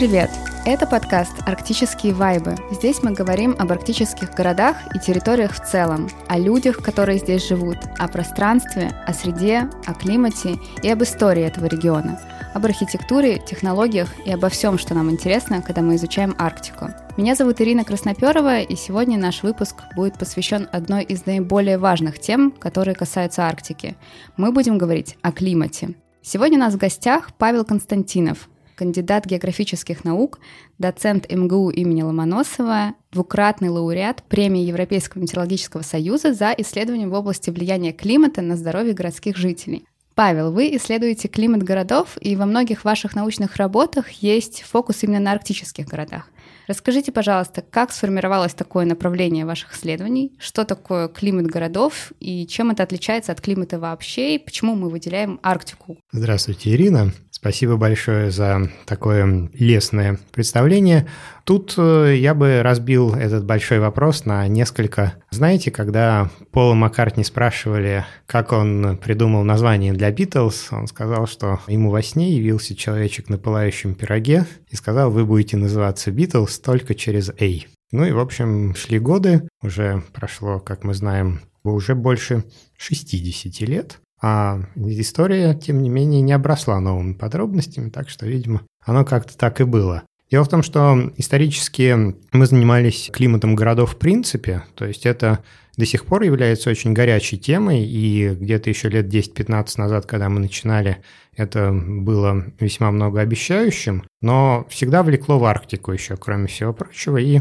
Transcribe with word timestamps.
Привет! 0.00 0.30
Это 0.64 0.86
подкаст 0.86 1.34
«Арктические 1.44 2.14
вайбы». 2.14 2.54
Здесь 2.70 3.02
мы 3.02 3.12
говорим 3.12 3.54
об 3.58 3.70
арктических 3.70 4.30
городах 4.30 4.78
и 4.94 4.98
территориях 4.98 5.52
в 5.52 5.62
целом, 5.62 6.08
о 6.26 6.38
людях, 6.38 6.78
которые 6.78 7.18
здесь 7.18 7.46
живут, 7.46 7.76
о 7.98 8.08
пространстве, 8.08 8.92
о 9.06 9.12
среде, 9.12 9.68
о 9.84 9.92
климате 9.92 10.58
и 10.82 10.88
об 10.88 11.02
истории 11.02 11.42
этого 11.42 11.66
региона, 11.66 12.18
об 12.54 12.64
архитектуре, 12.64 13.40
технологиях 13.46 14.08
и 14.24 14.32
обо 14.32 14.48
всем, 14.48 14.78
что 14.78 14.94
нам 14.94 15.10
интересно, 15.10 15.60
когда 15.60 15.82
мы 15.82 15.96
изучаем 15.96 16.34
Арктику. 16.38 16.86
Меня 17.18 17.34
зовут 17.34 17.60
Ирина 17.60 17.84
Красноперова, 17.84 18.60
и 18.60 18.76
сегодня 18.76 19.18
наш 19.18 19.42
выпуск 19.42 19.82
будет 19.94 20.18
посвящен 20.18 20.66
одной 20.72 21.04
из 21.04 21.26
наиболее 21.26 21.76
важных 21.76 22.18
тем, 22.18 22.52
которые 22.52 22.94
касаются 22.94 23.42
Арктики. 23.42 23.96
Мы 24.38 24.50
будем 24.50 24.78
говорить 24.78 25.18
о 25.20 25.30
климате. 25.30 25.92
Сегодня 26.22 26.56
у 26.56 26.60
нас 26.60 26.72
в 26.72 26.78
гостях 26.78 27.34
Павел 27.36 27.66
Константинов, 27.66 28.48
кандидат 28.80 29.26
географических 29.26 30.04
наук, 30.04 30.38
доцент 30.78 31.30
МГУ 31.30 31.68
имени 31.68 32.00
Ломоносова, 32.00 32.94
двукратный 33.12 33.68
лауреат 33.68 34.22
премии 34.22 34.64
Европейского 34.64 35.20
метеорологического 35.20 35.82
союза 35.82 36.32
за 36.32 36.54
исследования 36.56 37.06
в 37.06 37.12
области 37.12 37.50
влияния 37.50 37.92
климата 37.92 38.40
на 38.40 38.56
здоровье 38.56 38.94
городских 38.94 39.36
жителей. 39.36 39.84
Павел, 40.14 40.50
вы 40.50 40.74
исследуете 40.76 41.28
климат 41.28 41.62
городов, 41.62 42.16
и 42.22 42.36
во 42.36 42.46
многих 42.46 42.86
ваших 42.86 43.14
научных 43.14 43.56
работах 43.56 44.08
есть 44.22 44.62
фокус 44.62 45.02
именно 45.02 45.20
на 45.20 45.32
арктических 45.32 45.86
городах. 45.86 46.30
Расскажите, 46.66 47.12
пожалуйста, 47.12 47.62
как 47.62 47.92
сформировалось 47.92 48.54
такое 48.54 48.86
направление 48.86 49.44
ваших 49.44 49.74
исследований, 49.74 50.32
что 50.38 50.64
такое 50.64 51.08
климат 51.08 51.48
городов 51.48 52.12
и 52.18 52.46
чем 52.46 52.70
это 52.70 52.82
отличается 52.82 53.32
от 53.32 53.42
климата 53.42 53.78
вообще, 53.78 54.36
и 54.36 54.38
почему 54.38 54.74
мы 54.74 54.88
выделяем 54.88 55.38
Арктику? 55.42 55.98
Здравствуйте, 56.12 56.70
Ирина. 56.70 57.12
Спасибо 57.40 57.78
большое 57.78 58.30
за 58.30 58.68
такое 58.84 59.48
лестное 59.54 60.18
представление. 60.30 61.08
Тут 61.44 61.72
э, 61.78 62.16
я 62.18 62.34
бы 62.34 62.60
разбил 62.62 63.14
этот 63.14 63.46
большой 63.46 63.78
вопрос 63.78 64.26
на 64.26 64.46
несколько. 64.46 65.14
Знаете, 65.30 65.70
когда 65.70 66.28
Пола 66.50 66.74
Маккартни 66.74 67.24
спрашивали, 67.24 68.04
как 68.26 68.52
он 68.52 68.98
придумал 68.98 69.42
название 69.42 69.94
для 69.94 70.10
Битлз, 70.10 70.68
он 70.70 70.86
сказал, 70.86 71.26
что 71.26 71.60
ему 71.66 71.88
во 71.88 72.02
сне 72.02 72.30
явился 72.30 72.76
человечек 72.76 73.30
на 73.30 73.38
пылающем 73.38 73.94
пироге 73.94 74.44
и 74.68 74.76
сказал, 74.76 75.10
вы 75.10 75.24
будете 75.24 75.56
называться 75.56 76.10
Битлз 76.10 76.58
только 76.58 76.94
через 76.94 77.30
A. 77.30 77.64
Ну 77.90 78.04
и, 78.04 78.12
в 78.12 78.18
общем, 78.18 78.74
шли 78.74 78.98
годы, 78.98 79.48
уже 79.62 80.02
прошло, 80.12 80.60
как 80.60 80.84
мы 80.84 80.92
знаем, 80.92 81.40
уже 81.64 81.94
больше 81.94 82.44
60 82.76 83.66
лет. 83.66 83.98
А 84.22 84.60
история, 84.76 85.54
тем 85.54 85.82
не 85.82 85.88
менее, 85.88 86.20
не 86.20 86.32
обросла 86.32 86.78
новыми 86.80 87.14
подробностями, 87.14 87.88
так 87.88 88.08
что, 88.08 88.26
видимо, 88.26 88.62
оно 88.84 89.04
как-то 89.04 89.36
так 89.36 89.60
и 89.60 89.64
было. 89.64 90.02
Дело 90.30 90.44
в 90.44 90.48
том, 90.48 90.62
что 90.62 91.10
исторически 91.16 92.14
мы 92.32 92.46
занимались 92.46 93.10
климатом 93.12 93.56
городов 93.56 93.94
в 93.94 93.96
принципе, 93.96 94.62
то 94.76 94.84
есть 94.86 95.04
это 95.04 95.40
до 95.76 95.86
сих 95.86 96.04
пор 96.04 96.22
является 96.22 96.70
очень 96.70 96.92
горячей 96.92 97.38
темой, 97.38 97.84
и 97.84 98.28
где-то 98.28 98.70
еще 98.70 98.88
лет 98.88 99.12
10-15 99.12 99.66
назад, 99.78 100.06
когда 100.06 100.28
мы 100.28 100.38
начинали, 100.38 100.98
это 101.34 101.72
было 101.72 102.44
весьма 102.60 102.90
многообещающим, 102.90 104.04
но 104.20 104.66
всегда 104.68 105.02
влекло 105.02 105.38
в 105.38 105.44
Арктику 105.44 105.90
еще, 105.90 106.16
кроме 106.16 106.46
всего 106.46 106.72
прочего, 106.72 107.16
и 107.16 107.40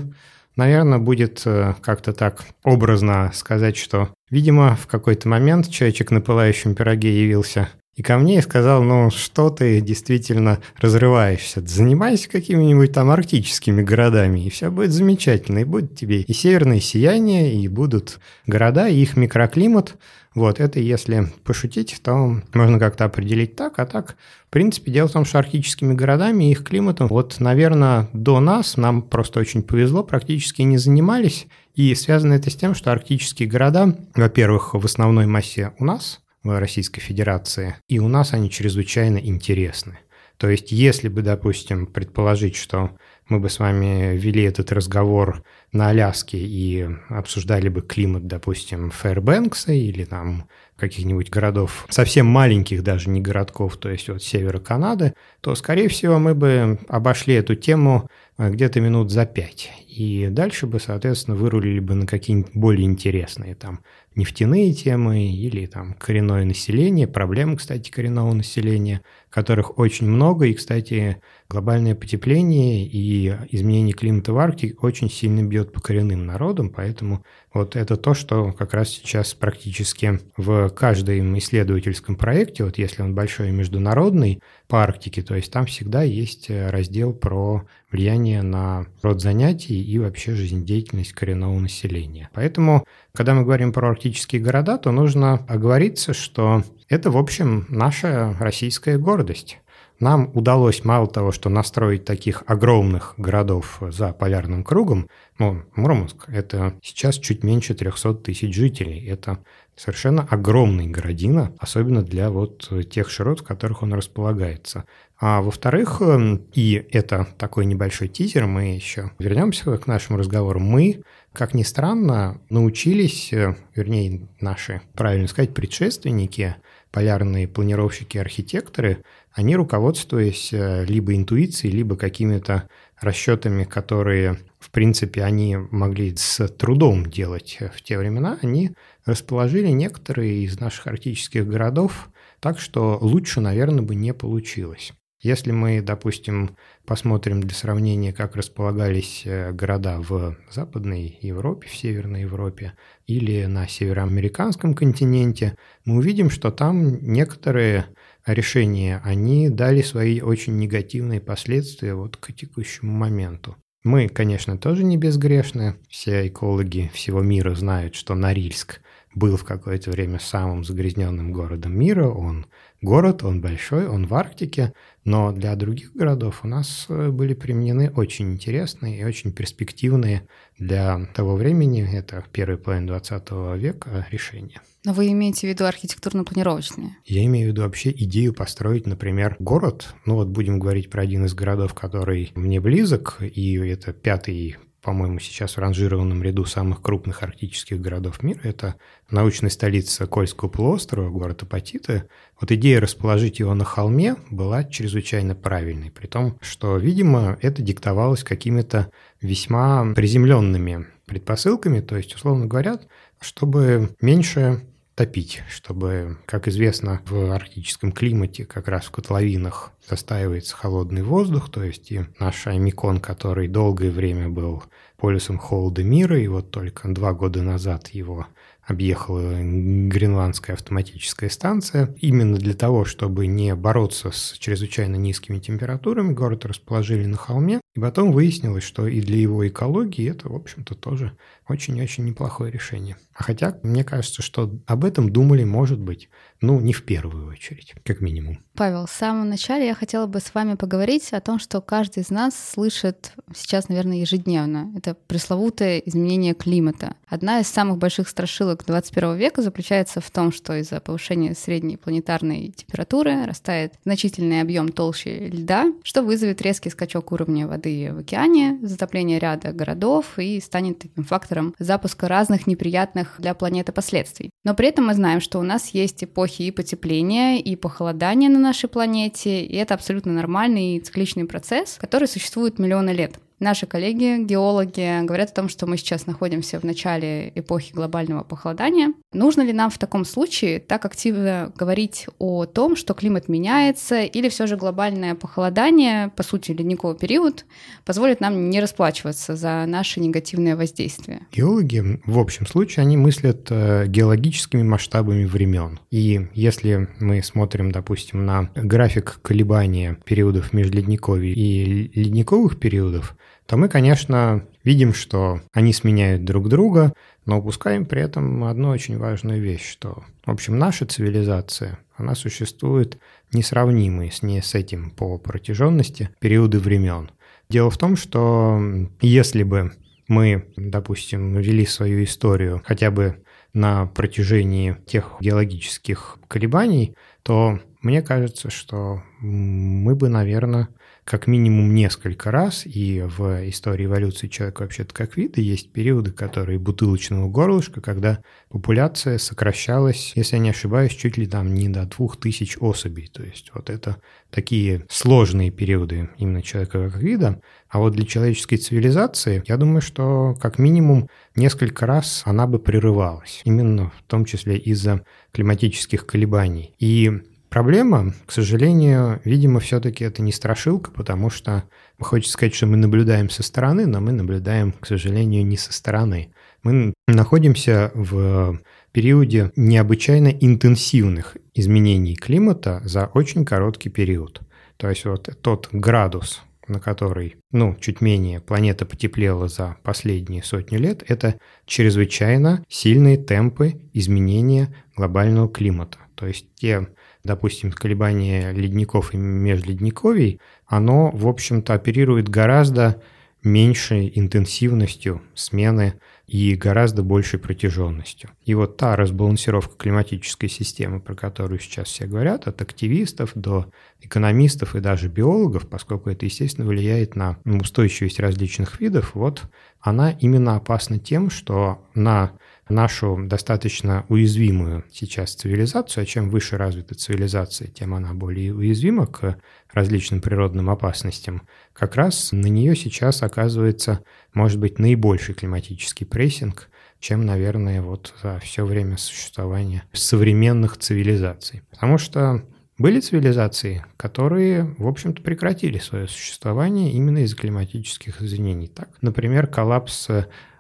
Наверное, 0.60 0.98
будет 0.98 1.44
э, 1.46 1.74
как-то 1.82 2.12
так 2.12 2.44
образно 2.66 3.32
сказать, 3.34 3.78
что, 3.78 4.10
видимо, 4.30 4.76
в 4.76 4.88
какой-то 4.88 5.30
момент 5.30 5.70
человечек 5.70 6.12
на 6.12 6.20
пылающем 6.20 6.76
пироге 6.76 7.18
явился 7.18 7.70
и 7.96 8.02
ко 8.02 8.18
мне 8.18 8.40
и 8.40 8.42
сказал, 8.42 8.84
ну 8.84 9.10
что 9.10 9.50
ты 9.50 9.82
действительно 9.82 10.60
разрываешься, 10.78 11.62
занимайся 11.66 12.30
какими-нибудь 12.30 12.94
там 12.94 13.10
арктическими 13.12 13.82
городами, 13.82 14.46
и 14.46 14.50
все 14.50 14.72
будет 14.72 14.92
замечательно, 14.92 15.60
и 15.60 15.66
будет 15.66 15.96
тебе 15.96 16.22
и 16.22 16.34
северное 16.34 16.80
сияние, 16.80 17.56
и 17.56 17.68
будут 17.68 18.20
города, 18.48 18.88
и 18.88 19.02
их 19.02 19.18
микроклимат, 19.18 19.96
вот, 20.36 20.60
это 20.60 20.80
если 20.80 21.28
пошутить, 21.44 22.00
то 22.04 22.40
можно 22.54 22.80
как-то 22.80 23.06
определить 23.06 23.56
так, 23.56 23.80
а 23.80 23.86
так, 23.86 24.16
в 24.48 24.52
принципе, 24.52 24.92
дело 24.92 25.08
в 25.08 25.12
том, 25.12 25.26
что 25.26 25.40
арктическими 25.40 25.94
городами 25.94 26.46
и 26.46 26.52
их 26.52 26.64
климатом, 26.64 27.08
вот, 27.08 27.40
наверное, 27.40 28.08
до 28.14 28.40
нас, 28.40 28.78
нам 28.78 29.02
просто 29.02 29.40
очень 29.40 29.64
повезло, 29.64 30.04
практически 30.04 30.62
не 30.62 30.78
занимались, 30.78 31.48
и 31.74 31.96
связано 31.96 32.34
это 32.34 32.52
с 32.52 32.56
тем, 32.56 32.76
что 32.76 32.92
арктические 32.92 33.50
города, 33.50 33.98
во-первых, 34.16 34.76
в 34.76 34.86
основной 34.86 35.26
массе 35.26 35.74
у 35.80 35.86
нас, 35.86 36.22
в 36.44 36.60
Российской 36.60 37.02
Федерации, 37.02 37.76
и 37.88 38.00
у 38.00 38.08
нас 38.08 38.34
они 38.34 38.50
чрезвычайно 38.50 39.18
интересны. 39.18 40.00
То 40.40 40.48
есть, 40.48 40.72
если 40.72 41.10
бы, 41.10 41.22
допустим, 41.22 41.86
предположить, 41.86 42.56
что 42.56 42.92
мы 43.28 43.42
бы 43.42 43.50
с 43.50 43.60
вами 43.60 44.16
вели 44.16 44.44
этот 44.44 44.72
разговор 44.72 45.44
на 45.74 45.90
Аляске 45.90 46.38
и 46.38 46.88
обсуждали 47.10 47.68
бы 47.68 47.82
климат, 47.82 48.26
допустим, 48.26 48.90
Фэрбэнкса 48.90 49.74
или 49.74 50.06
там 50.06 50.48
каких-нибудь 50.78 51.30
городов, 51.30 51.86
совсем 51.90 52.26
маленьких 52.26 52.84
даже, 52.84 53.10
не 53.10 53.20
городков, 53.20 53.76
то 53.76 53.90
есть 53.90 54.10
от 54.10 54.24
севера 54.24 54.60
Канады, 54.60 55.14
то, 55.42 55.54
скорее 55.56 55.90
всего, 55.90 56.20
мы 56.20 56.34
бы 56.34 56.80
обошли 56.88 57.34
эту 57.34 57.56
тему 57.56 58.08
э, 58.08 58.10
где-то 58.48 58.80
минут 58.80 59.12
за 59.12 59.26
пять. 59.26 59.70
И 59.88 60.30
дальше 60.32 60.66
бы, 60.66 60.80
соответственно, 60.80 61.36
вырулили 61.36 61.80
бы 61.80 61.94
на 61.94 62.08
какие-нибудь 62.08 62.56
более 62.56 62.86
интересные 62.86 63.54
там 63.54 63.82
нефтяные 64.16 64.74
темы 64.74 65.28
или 65.28 65.66
там 65.66 65.94
коренное 65.94 66.46
население, 66.46 67.08
проблемы, 67.08 67.58
кстати, 67.58 67.92
коренного 67.92 68.34
населения, 68.34 69.02
которых 69.30 69.78
очень 69.78 70.08
много. 70.08 70.46
И, 70.46 70.54
кстати, 70.54 71.22
глобальное 71.50 71.96
потепление 71.96 72.86
и 72.86 73.34
изменение 73.50 73.96
климата 73.96 74.34
в 74.34 74.38
Арктике 74.38 74.76
очень 74.82 75.10
сильно 75.10 75.44
бьет 75.44 75.74
по 75.74 75.82
коренным 75.82 76.28
народам, 76.28 76.70
поэтому 76.70 77.24
вот 77.52 77.76
это 77.76 77.98
то, 77.98 78.14
что 78.14 78.52
как 78.52 78.76
раз 78.76 78.90
сейчас 78.90 79.34
практически 79.34 80.20
в 80.38 80.70
каждом 80.70 81.36
исследовательском 81.40 82.16
проекте, 82.16 82.64
вот 82.64 82.78
если 82.78 83.02
он 83.02 83.16
большой 83.16 83.50
и 83.50 83.52
международный 83.52 84.42
по 84.68 84.84
Арктике, 84.84 85.24
то 85.24 85.34
есть 85.34 85.52
там 85.52 85.66
всегда 85.66 86.04
есть 86.04 86.52
раздел 86.52 87.14
про 87.14 87.64
влияние 87.92 88.44
на 88.44 88.86
род 89.02 89.20
занятий 89.20 89.82
и 89.82 89.98
вообще 89.98 90.36
жизнедеятельность 90.36 91.14
коренного 91.14 91.58
населения. 91.58 92.30
Поэтому, 92.34 92.86
когда 93.16 93.34
мы 93.34 93.42
говорим 93.42 93.74
про 93.74 93.90
арктические 93.90 94.40
города, 94.40 94.78
то 94.78 94.92
нужно 94.92 95.34
оговориться, 95.48 96.14
что 96.14 96.64
это, 96.88 97.10
в 97.10 97.18
общем, 97.18 97.66
наша 97.70 98.36
российская 98.40 99.00
гордость. 99.00 99.58
Нам 100.00 100.32
удалось 100.34 100.86
мало 100.86 101.08
того, 101.08 101.32
что 101.34 101.50
настроить 101.50 102.06
таких 102.06 102.44
огромных 102.48 103.16
городов 103.18 103.80
за 103.82 104.14
полярным 104.14 104.64
кругом, 104.64 105.10
ну, 105.38 105.64
Мурманск– 105.76 106.26
это 106.28 106.76
сейчас 106.82 107.18
чуть 107.18 107.44
меньше 107.44 107.74
300 107.74 108.14
тысяч 108.16 108.56
жителей. 108.56 109.06
Это 109.06 109.40
совершенно 109.76 110.26
огромный 110.30 110.88
городина, 110.88 111.54
особенно 111.60 112.02
для 112.02 112.30
вот 112.30 112.70
тех 112.90 113.10
широт, 113.10 113.42
в 113.42 113.44
которых 113.44 113.84
он 113.84 113.94
располагается. 113.94 114.86
А 115.20 115.42
во-вторых, 115.42 116.02
эм, 116.02 116.46
и 116.54 116.86
это 116.92 117.28
такой 117.38 117.66
небольшой 117.66 118.08
тизер, 118.08 118.46
мы 118.46 118.76
еще 118.76 119.12
вернемся 119.20 119.78
к 119.78 119.88
нашему 119.88 120.18
разговору, 120.18 120.60
мы, 120.60 121.04
как 121.34 121.54
ни 121.54 121.64
странно, 121.64 122.40
научились, 122.50 123.34
э, 123.34 123.56
вернее, 123.76 124.28
наши, 124.40 124.82
правильно 124.94 125.28
сказать, 125.28 125.54
предшественники, 125.54 126.56
полярные 126.92 127.48
планировщики-архитекторы– 127.48 129.04
они, 129.40 129.56
руководствуясь 129.56 130.52
э, 130.52 130.84
либо 130.84 131.16
интуицией, 131.16 131.74
либо 131.74 131.96
какими-то 131.96 132.68
расчетами, 133.00 133.64
которые, 133.64 134.38
в 134.60 134.70
принципе, 134.70 135.24
они 135.24 135.56
могли 135.56 136.14
с 136.14 136.46
трудом 136.50 137.06
делать 137.06 137.58
в 137.74 137.82
те 137.82 137.98
времена, 137.98 138.38
они 138.42 138.72
расположили 139.06 139.70
некоторые 139.70 140.44
из 140.44 140.60
наших 140.60 140.88
арктических 140.88 141.48
городов 141.48 142.10
так, 142.42 142.60
что 142.60 142.98
лучше, 143.02 143.40
наверное, 143.40 143.82
бы 143.82 143.96
не 143.96 144.14
получилось. 144.14 144.92
Если 145.22 145.54
мы, 145.54 145.82
допустим, 145.82 146.58
посмотрим 146.86 147.40
для 147.40 147.56
сравнения, 147.56 148.12
как 148.12 148.36
располагались 148.36 149.24
э, 149.24 149.54
города 149.54 150.02
в 150.02 150.36
Западной 150.52 151.18
Европе, 151.22 151.70
в 151.70 151.76
Северной 151.78 152.22
Европе 152.22 152.74
или 153.08 153.46
на 153.46 153.70
североамериканском 153.70 154.74
континенте, 154.74 155.56
мы 155.86 155.98
увидим, 155.98 156.30
что 156.30 156.52
там 156.52 157.02
некоторые 157.02 157.86
решения, 158.34 159.02
они 159.04 159.50
дали 159.50 159.82
свои 159.82 160.22
очень 160.22 160.58
негативные 160.58 161.20
последствия 161.20 161.94
вот 161.94 162.18
к 162.18 162.32
текущему 162.34 162.92
моменту. 162.92 163.56
Мы, 163.84 164.10
конечно, 164.10 164.58
тоже 164.58 164.84
не 164.84 164.98
безгрешны. 164.98 165.76
Все 165.88 166.28
экологи 166.28 166.92
всего 166.94 167.22
мира 167.22 167.56
знают, 167.56 167.96
что 167.96 168.14
Норильск 168.14 168.82
был 169.16 169.38
в 169.38 169.44
какое-то 169.44 169.92
время 169.92 170.20
самым 170.20 170.64
загрязненным 170.64 171.32
городом 171.32 171.78
мира. 171.78 172.08
Он 172.08 172.46
город, 172.82 173.24
он 173.24 173.42
большой, 173.42 173.88
он 173.88 174.06
в 174.06 174.14
Арктике, 174.14 174.74
Но 175.06 175.32
для 175.32 175.56
других 175.56 175.94
городов 175.94 176.42
у 176.44 176.48
нас 176.48 176.86
э, 176.90 177.10
были 177.10 177.34
применены 177.34 177.90
очень 177.90 178.34
интересные 178.34 179.00
и 179.00 179.04
очень 179.06 179.32
перспективные 179.32 180.28
для 180.58 181.08
того 181.16 181.36
времени, 181.36 181.88
это 181.92 182.24
первый 182.32 182.58
половина 182.58 182.88
20 182.88 183.32
века, 183.58 184.06
решения. 184.12 184.62
Но 184.86 184.94
вы 184.94 185.12
имеете 185.12 185.48
в 185.48 185.50
виду 185.50 185.66
архитектурно-планировочные? 185.66 186.92
Я 187.06 187.26
имею 187.26 187.48
в 187.48 187.52
виду 187.52 187.64
вообще 187.64 187.92
идею 187.92 188.34
построить, 188.34 188.88
например, 188.88 189.36
город. 189.40 189.94
Ну 190.06 190.16
вот 190.16 190.30
будем 190.30 190.60
говорить 190.60 190.90
про 190.90 191.02
один 191.02 191.26
из 191.26 191.34
городов, 191.34 191.74
который 191.74 192.32
мне 192.36 192.62
близок, 192.62 193.18
и 193.22 193.56
это 193.56 193.92
пятый 193.92 194.58
по-моему, 194.82 195.20
сейчас 195.20 195.56
в 195.56 195.60
ранжированном 195.60 196.24
ряду 196.24 196.46
самых 196.46 196.82
крупных 196.82 197.22
арктических 197.22 197.82
городов 197.82 198.24
мира. 198.24 198.40
Это 198.44 198.76
научная 199.10 199.50
столица 199.50 200.08
Кольского 200.08 200.48
полуострова, 200.48 201.10
город 201.10 201.44
Апатиты. 201.44 202.06
Вот 202.40 202.52
идея 202.52 202.80
расположить 202.80 203.40
его 203.40 203.54
на 203.54 203.66
холме 203.66 204.16
была 204.30 204.64
чрезвычайно 204.64 205.36
правильной, 205.36 205.92
при 205.92 206.08
том, 206.08 206.38
что, 206.42 206.78
видимо, 206.78 207.38
это 207.42 207.62
диктовалось 207.62 208.24
какими-то 208.24 208.90
весьма 209.22 209.94
приземленными 209.94 210.88
предпосылками, 211.06 211.82
то 211.82 211.98
есть, 211.98 212.16
условно 212.16 212.46
говоря, 212.46 212.80
чтобы 213.20 213.96
меньше 214.00 214.64
топить, 215.00 215.44
чтобы, 215.50 216.18
как 216.26 216.50
известно, 216.50 217.02
в 217.06 217.32
арктическом 217.32 217.94
климате, 217.94 218.44
как 218.44 218.68
раз 218.68 218.84
в 218.84 218.92
котловинах, 218.92 219.72
застаивается 219.90 220.58
холодный 220.58 221.04
воздух, 221.04 221.50
то 221.50 221.64
есть 221.64 221.90
и 221.90 222.02
наш 222.20 222.46
Аймикон, 222.48 223.00
который 223.00 223.48
долгое 223.48 223.92
время 223.92 224.28
был 224.28 224.62
полюсом 224.98 225.38
холода 225.38 225.86
мира, 225.86 226.20
и 226.20 226.28
вот 226.28 226.52
только 226.52 226.90
два 226.90 227.14
года 227.14 227.42
назад 227.42 227.88
его 227.92 228.28
объехала 228.70 229.40
гренландская 229.42 230.56
автоматическая 230.56 231.30
станция. 231.30 231.96
Именно 232.00 232.38
для 232.38 232.54
того, 232.54 232.86
чтобы 232.86 233.28
не 233.28 233.56
бороться 233.56 234.12
с 234.12 234.34
чрезвычайно 234.38 234.96
низкими 234.96 235.40
температурами, 235.40 236.14
город 236.14 236.46
расположили 236.46 237.06
на 237.06 237.18
холме. 237.18 237.62
И 237.76 237.80
потом 237.80 238.12
выяснилось, 238.12 238.64
что 238.64 238.88
и 238.88 239.02
для 239.02 239.18
его 239.18 239.48
экологии 239.48 240.10
это, 240.10 240.30
в 240.30 240.36
общем-то, 240.36 240.76
тоже 240.76 241.18
очень-очень 241.48 242.06
неплохое 242.06 242.52
решение. 242.52 242.98
А 243.14 243.24
хотя, 243.24 243.60
мне 243.64 243.84
кажется, 243.84 244.22
что 244.22 244.60
об 244.66 244.86
этом 244.86 245.12
думали, 245.12 245.44
может 245.44 245.80
быть, 245.80 246.10
ну, 246.42 246.60
не 246.60 246.74
в 246.74 246.84
первую 246.84 247.28
очередь, 247.30 247.74
как 247.84 248.02
минимум. 248.02 248.40
Павел, 248.56 248.86
в 248.86 248.92
самом 248.92 249.30
начале 249.30 249.68
я 249.68 249.74
хотела 249.74 250.06
бы 250.06 250.20
с 250.20 250.34
вами 250.34 250.56
поговорить 250.56 251.14
о 251.14 251.22
том, 251.22 251.40
что 251.40 251.62
каждый 251.62 252.04
из 252.04 252.10
нас 252.10 252.34
слышит 252.36 253.14
сейчас, 253.34 253.70
наверное, 253.70 253.98
ежедневно. 253.98 254.72
Это 254.76 254.96
пресловутое 254.96 255.80
изменение 255.80 256.34
климата. 256.34 256.96
Одна 257.08 257.40
из 257.40 257.48
самых 257.48 257.78
больших 257.78 258.08
страшилок 258.08 258.66
21 258.66 259.16
века 259.16 259.42
заключается 259.42 260.02
в 260.02 260.12
том, 260.12 260.32
что 260.32 260.56
из-за 260.56 260.80
повышения 260.80 261.36
средней 261.36 261.78
планетарной 261.78 262.54
температуры 262.56 263.26
растает 263.26 263.74
значительный 263.84 264.42
объем 264.42 264.70
толщи 264.70 265.30
льда, 265.30 265.74
что 265.84 266.04
вызовет 266.04 266.42
резкий 266.42 266.70
скачок 266.70 267.12
уровня 267.12 267.48
воды 267.48 267.90
в 267.94 268.00
океане, 268.00 268.60
затопление 268.62 269.20
ряда 269.20 269.52
городов 269.52 270.18
и 270.18 270.40
станет 270.40 270.80
таким 270.80 271.04
фактором 271.04 271.54
запуска 271.60 272.08
разных 272.08 272.48
неприятных 272.48 273.16
для 273.20 273.34
планеты 273.34 273.72
последствий. 273.72 274.30
Но 274.44 274.54
при 274.54 274.68
этом 274.68 274.88
мы 274.88 274.94
знаем, 274.94 275.22
что 275.22 275.40
у 275.40 275.44
нас 275.44 275.70
есть 275.70 276.04
эпохи 276.04 276.29
эпохи 276.30 276.44
и 276.44 276.52
потепления, 276.52 277.40
и 277.40 277.56
похолодания 277.56 278.30
на 278.30 278.40
нашей 278.40 278.70
планете, 278.70 279.44
и 279.44 279.56
это 279.56 279.74
абсолютно 279.74 280.14
нормальный 280.14 280.80
цикличный 280.80 281.26
процесс, 281.26 281.78
который 281.80 282.08
существует 282.08 282.60
миллионы 282.60 282.92
лет. 282.92 283.20
Наши 283.40 283.66
коллеги, 283.66 284.22
геологи, 284.26 285.06
говорят 285.06 285.32
о 285.32 285.34
том, 285.34 285.50
что 285.50 285.66
мы 285.66 285.78
сейчас 285.78 286.06
находимся 286.06 286.60
в 286.60 286.64
начале 286.66 287.32
эпохи 287.36 287.74
глобального 287.74 288.24
похолодания. 288.24 288.94
Нужно 289.12 289.42
ли 289.42 289.54
нам 289.54 289.72
в 289.72 289.80
таком 289.80 290.06
случае 290.06 290.60
так 290.60 290.86
активно 290.86 291.52
говорить 291.56 292.06
о 292.20 292.46
том, 292.46 292.76
что 292.76 292.94
климат 292.94 293.28
меняется, 293.28 294.04
или 294.04 294.30
все 294.30 294.46
же 294.46 294.56
глобальное 294.56 295.16
похолодание, 295.16 296.10
по 296.10 296.22
сути, 296.22 296.52
ледниковый 296.52 296.96
период, 296.96 297.46
позволит 297.86 298.22
нам 298.22 298.52
не 298.52 298.62
расплачиваться 298.62 299.36
за 299.36 299.66
наше 299.66 300.00
негативное 300.00 300.56
воздействие? 300.56 301.22
Геологи, 301.32 302.00
в 302.06 302.20
общем 302.20 302.46
случае, 302.46 302.84
они 302.84 302.98
мыслят 302.98 303.48
э, 303.50 303.88
геологическими 303.88 304.62
масштабами 304.62 305.26
времен. 305.26 305.80
И 305.90 306.28
если 306.36 306.88
мы 307.00 307.24
смотрим, 307.24 307.72
допустим, 307.72 308.28
на 308.28 308.52
график 308.54 309.22
колебания 309.24 309.98
периодов 310.06 310.54
межледниковий 310.54 311.34
и 311.34 311.90
ледниковых 311.96 312.60
периодов, 312.60 313.16
то 313.50 313.58
мы, 313.58 313.68
конечно, 313.68 314.46
видим, 314.64 314.94
что 314.94 315.42
они 315.54 315.74
сменяют 315.74 316.24
друг 316.24 316.50
друга, 316.50 316.94
но 317.26 317.40
упускаем 317.40 317.88
при 317.88 318.00
этом 318.00 318.44
одну 318.44 318.70
очень 318.70 319.00
важную 319.00 319.42
вещь, 319.42 319.68
что, 319.68 320.04
в 320.24 320.30
общем, 320.30 320.60
наша 320.60 320.86
цивилизация, 320.86 321.80
она 321.98 322.14
существует 322.14 323.00
несравнимые 323.34 324.12
с 324.12 324.22
ней 324.22 324.44
с 324.44 324.54
этим 324.54 324.92
по 324.92 325.18
протяженности 325.18 326.12
периоды 326.20 326.60
времен. 326.60 327.10
Дело 327.50 327.72
в 327.72 327.78
том, 327.80 327.96
что 327.96 328.62
если 329.02 329.42
бы 329.42 329.72
мы, 330.08 330.46
допустим, 330.56 331.36
вели 331.38 331.66
свою 331.66 332.04
историю 332.04 332.62
хотя 332.64 332.92
бы 332.92 333.24
на 333.54 333.88
протяжении 333.88 334.78
тех 334.86 335.16
геологических 335.22 336.20
колебаний, 336.28 336.96
то 337.24 337.60
мне 337.82 338.04
кажется, 338.04 338.52
что 338.52 339.02
мы 339.20 339.96
бы, 339.96 340.08
наверное, 340.08 340.68
как 341.10 341.26
минимум 341.26 341.74
несколько 341.74 342.30
раз, 342.30 342.68
и 342.68 343.02
в 343.02 343.50
истории 343.50 343.86
эволюции 343.86 344.28
человека 344.28 344.62
вообще-то 344.62 344.94
как 344.94 345.18
вида 345.18 345.42
есть 345.42 345.72
периоды, 345.72 346.12
которые 346.12 346.60
бутылочного 346.60 347.28
горлышка, 347.28 347.82
когда 347.82 348.20
популяция 348.50 349.18
сокращалась, 349.18 350.14
если 350.16 350.36
я 350.36 350.42
не 350.44 350.52
ошибаюсь, 350.52 350.92
чуть 350.92 351.18
ли 351.18 351.26
там 351.26 351.56
не 351.56 351.68
до 351.68 351.86
двух 351.86 352.18
тысяч 352.18 352.58
особей. 352.60 353.08
То 353.08 353.24
есть 353.24 353.50
вот 353.56 353.72
это 353.72 354.00
такие 354.30 354.86
сложные 354.88 355.50
периоды 355.50 356.12
именно 356.20 356.44
человека 356.44 356.92
как 356.92 357.02
вида. 357.02 357.42
А 357.70 357.80
вот 357.80 357.94
для 357.94 358.06
человеческой 358.06 358.58
цивилизации, 358.58 359.42
я 359.48 359.58
думаю, 359.58 359.82
что 359.82 360.36
как 360.40 360.60
минимум 360.60 361.10
несколько 361.36 361.88
раз 361.88 362.22
она 362.26 362.46
бы 362.46 362.60
прерывалась. 362.60 363.42
Именно 363.46 363.90
в 363.98 364.04
том 364.06 364.26
числе 364.26 364.58
из-за 364.58 365.04
климатических 365.32 366.06
колебаний. 366.06 366.76
И 366.78 367.12
Проблема, 367.50 368.14
к 368.28 368.32
сожалению, 368.32 369.22
видимо, 369.26 369.60
все-таки 369.60 370.04
это 370.04 370.22
не 370.22 370.32
страшилка, 370.32 370.92
потому 370.92 371.32
что 371.32 371.64
хочется 372.00 372.34
сказать, 372.34 372.54
что 372.54 372.68
мы 372.68 372.78
наблюдаем 372.78 373.32
со 373.32 373.42
стороны, 373.42 373.88
но 373.88 374.00
мы 374.00 374.12
наблюдаем, 374.12 374.72
к 374.74 374.86
сожалению, 374.86 375.44
не 375.46 375.58
со 375.58 375.74
стороны. 375.74 376.32
Мы 376.62 376.94
находимся 377.08 377.92
в 377.96 378.60
периоде 378.92 379.52
необычайно 379.56 380.28
интенсивных 380.28 381.38
изменений 381.56 382.16
климата 382.16 382.82
за 382.86 383.08
очень 383.08 383.46
короткий 383.46 383.90
период. 383.90 384.42
То 384.78 384.88
есть 384.90 385.06
вот 385.06 385.30
тот 385.42 385.70
градус, 385.72 386.44
на 386.68 386.80
который, 386.80 387.38
ну, 387.52 387.76
чуть 387.82 388.00
менее 388.00 388.42
планета 388.42 388.86
потеплела 388.86 389.48
за 389.48 389.78
последние 389.82 390.44
сотни 390.44 390.78
лет, 390.78 391.04
это 391.08 391.40
чрезвычайно 391.66 392.64
сильные 392.70 393.18
темпы 393.18 393.82
изменения 393.94 394.76
глобального 394.96 395.50
климата. 395.50 395.98
То 396.14 396.28
есть 396.28 396.54
те 396.56 396.90
допустим, 397.24 397.72
колебания 397.72 398.52
ледников 398.52 399.14
и 399.14 399.18
межледниковий, 399.18 400.40
оно, 400.66 401.12
в 401.12 401.28
общем-то, 401.28 401.74
оперирует 401.74 402.30
гораздо 402.30 403.02
меньшей 403.44 404.12
интенсивностью 404.16 405.22
смены 405.34 406.00
и 406.28 406.56
гораздо 406.56 407.04
большей 407.04 407.40
протяженностью. 407.40 408.30
И 408.44 408.54
вот 408.54 408.78
та 408.78 408.96
разбалансировка 408.96 409.76
климатической 409.78 410.50
системы, 410.50 411.00
про 411.00 411.16
которую 411.16 411.60
сейчас 411.60 411.88
все 411.88 412.06
говорят, 412.06 412.48
от 412.48 412.62
активистов 412.62 413.32
до 413.36 413.72
экономистов 414.02 414.76
и 414.76 414.80
даже 414.80 415.08
биологов, 415.08 415.68
поскольку 415.68 416.10
это, 416.10 416.26
естественно, 416.26 416.68
влияет 416.68 417.16
на 417.16 417.38
устойчивость 417.46 418.20
различных 418.20 418.80
видов, 418.80 419.16
вот 419.16 419.44
она 419.80 420.12
именно 420.12 420.56
опасна 420.56 421.00
тем, 421.00 421.30
что 421.30 421.82
на 421.96 422.34
нашу 422.70 423.18
достаточно 423.22 424.06
уязвимую 424.10 424.84
сейчас 424.92 425.34
цивилизацию, 425.34 426.04
а 426.04 426.06
чем 426.06 426.30
выше 426.30 426.58
развита 426.58 426.96
цивилизация, 426.96 427.68
тем 427.68 427.94
она 427.94 428.14
более 428.14 428.54
уязвима 428.54 429.08
к 429.08 429.38
различным 429.74 430.22
природным 430.22 430.70
опасностям, 430.70 431.44
как 431.74 431.96
раз 431.96 432.32
на 432.32 432.48
нее 432.48 432.76
сейчас 432.76 433.24
оказывается, 433.24 434.04
может 434.34 434.60
быть, 434.60 434.80
наибольший 434.80 435.36
климатический 435.36 436.06
прессинг, 436.06 436.70
чем, 437.00 437.26
наверное, 437.26 437.82
вот 437.82 438.14
за 438.22 438.40
все 438.40 438.66
время 438.66 438.98
существования 438.98 439.84
современных 439.94 440.78
цивилизаций. 440.78 441.62
Потому 441.72 441.98
что 441.98 442.44
были 442.78 443.00
цивилизации, 443.02 443.86
которые, 443.98 444.76
в 444.78 444.88
общем-то, 444.88 445.22
прекратили 445.22 445.80
свое 445.80 446.08
существование 446.08 446.92
именно 446.92 447.20
из-за 447.20 447.36
климатических 447.36 448.22
изменений. 448.22 448.68
Так, 448.68 448.90
например, 449.02 449.48
коллапс 449.48 450.08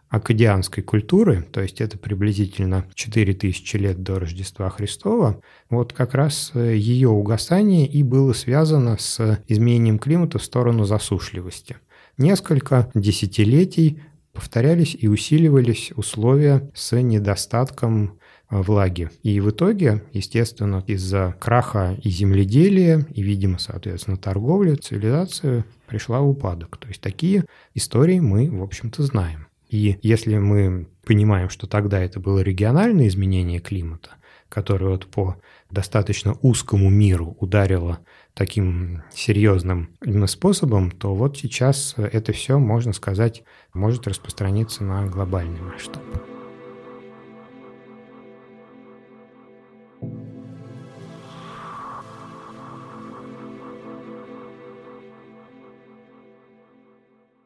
акадианской 0.09 0.83
культуры, 0.83 1.43
то 1.51 1.61
есть 1.61 1.81
это 1.81 1.97
приблизительно 1.97 2.85
4000 2.95 3.75
лет 3.77 4.01
до 4.01 4.19
Рождества 4.19 4.69
Христова, 4.69 5.41
вот 5.69 5.93
как 5.93 6.15
раз 6.15 6.51
э, 6.55 6.75
ее 6.75 7.09
угасание 7.09 7.87
и 7.87 8.01
было 8.01 8.33
связано 8.33 8.97
с 8.97 9.39
изменением 9.47 9.99
климата 9.99 10.39
в 10.39 10.43
сторону 10.43 10.85
засушливости. 10.85 11.77
Несколько 12.17 12.89
десятилетий 12.95 14.01
повторялись 14.33 14.95
и 14.99 15.07
усиливались 15.07 15.91
условия 15.95 16.69
с 16.73 16.95
недостатком 16.99 18.19
влаги. 18.49 19.09
И 19.21 19.39
в 19.39 19.51
итоге, 19.51 20.03
естественно, 20.11 20.83
из-за 20.87 21.35
краха 21.39 21.97
и 22.01 22.09
земледелия, 22.09 23.05
и, 23.13 23.21
видимо, 23.21 23.59
соответственно, 23.59 24.17
торговли, 24.17 24.75
цивилизация 24.75 25.65
пришла 25.87 26.21
в 26.21 26.29
упадок. 26.29 26.77
То 26.77 26.87
есть 26.87 27.01
такие 27.01 27.45
истории 27.75 28.19
мы, 28.19 28.49
в 28.49 28.63
общем-то, 28.63 29.03
знаем. 29.03 29.48
И 29.69 29.99
если 30.01 30.37
мы 30.37 30.87
понимаем, 31.05 31.49
что 31.49 31.67
тогда 31.67 31.99
это 31.99 32.19
было 32.19 32.39
региональное 32.39 33.07
изменение 33.07 33.59
климата, 33.59 34.11
которое 34.49 34.87
вот 34.89 35.05
по 35.07 35.35
достаточно 35.69 36.35
узкому 36.41 36.89
миру 36.89 37.37
ударило 37.39 37.99
таким 38.33 39.03
серьезным 39.13 39.89
способом, 40.27 40.91
то 40.91 41.13
вот 41.13 41.37
сейчас 41.37 41.93
это 41.97 42.33
все, 42.33 42.57
можно 42.57 42.93
сказать, 42.93 43.43
может 43.73 44.07
распространиться 44.07 44.83
на 44.83 45.05
глобальный 45.05 45.61
масштаб. 45.61 46.01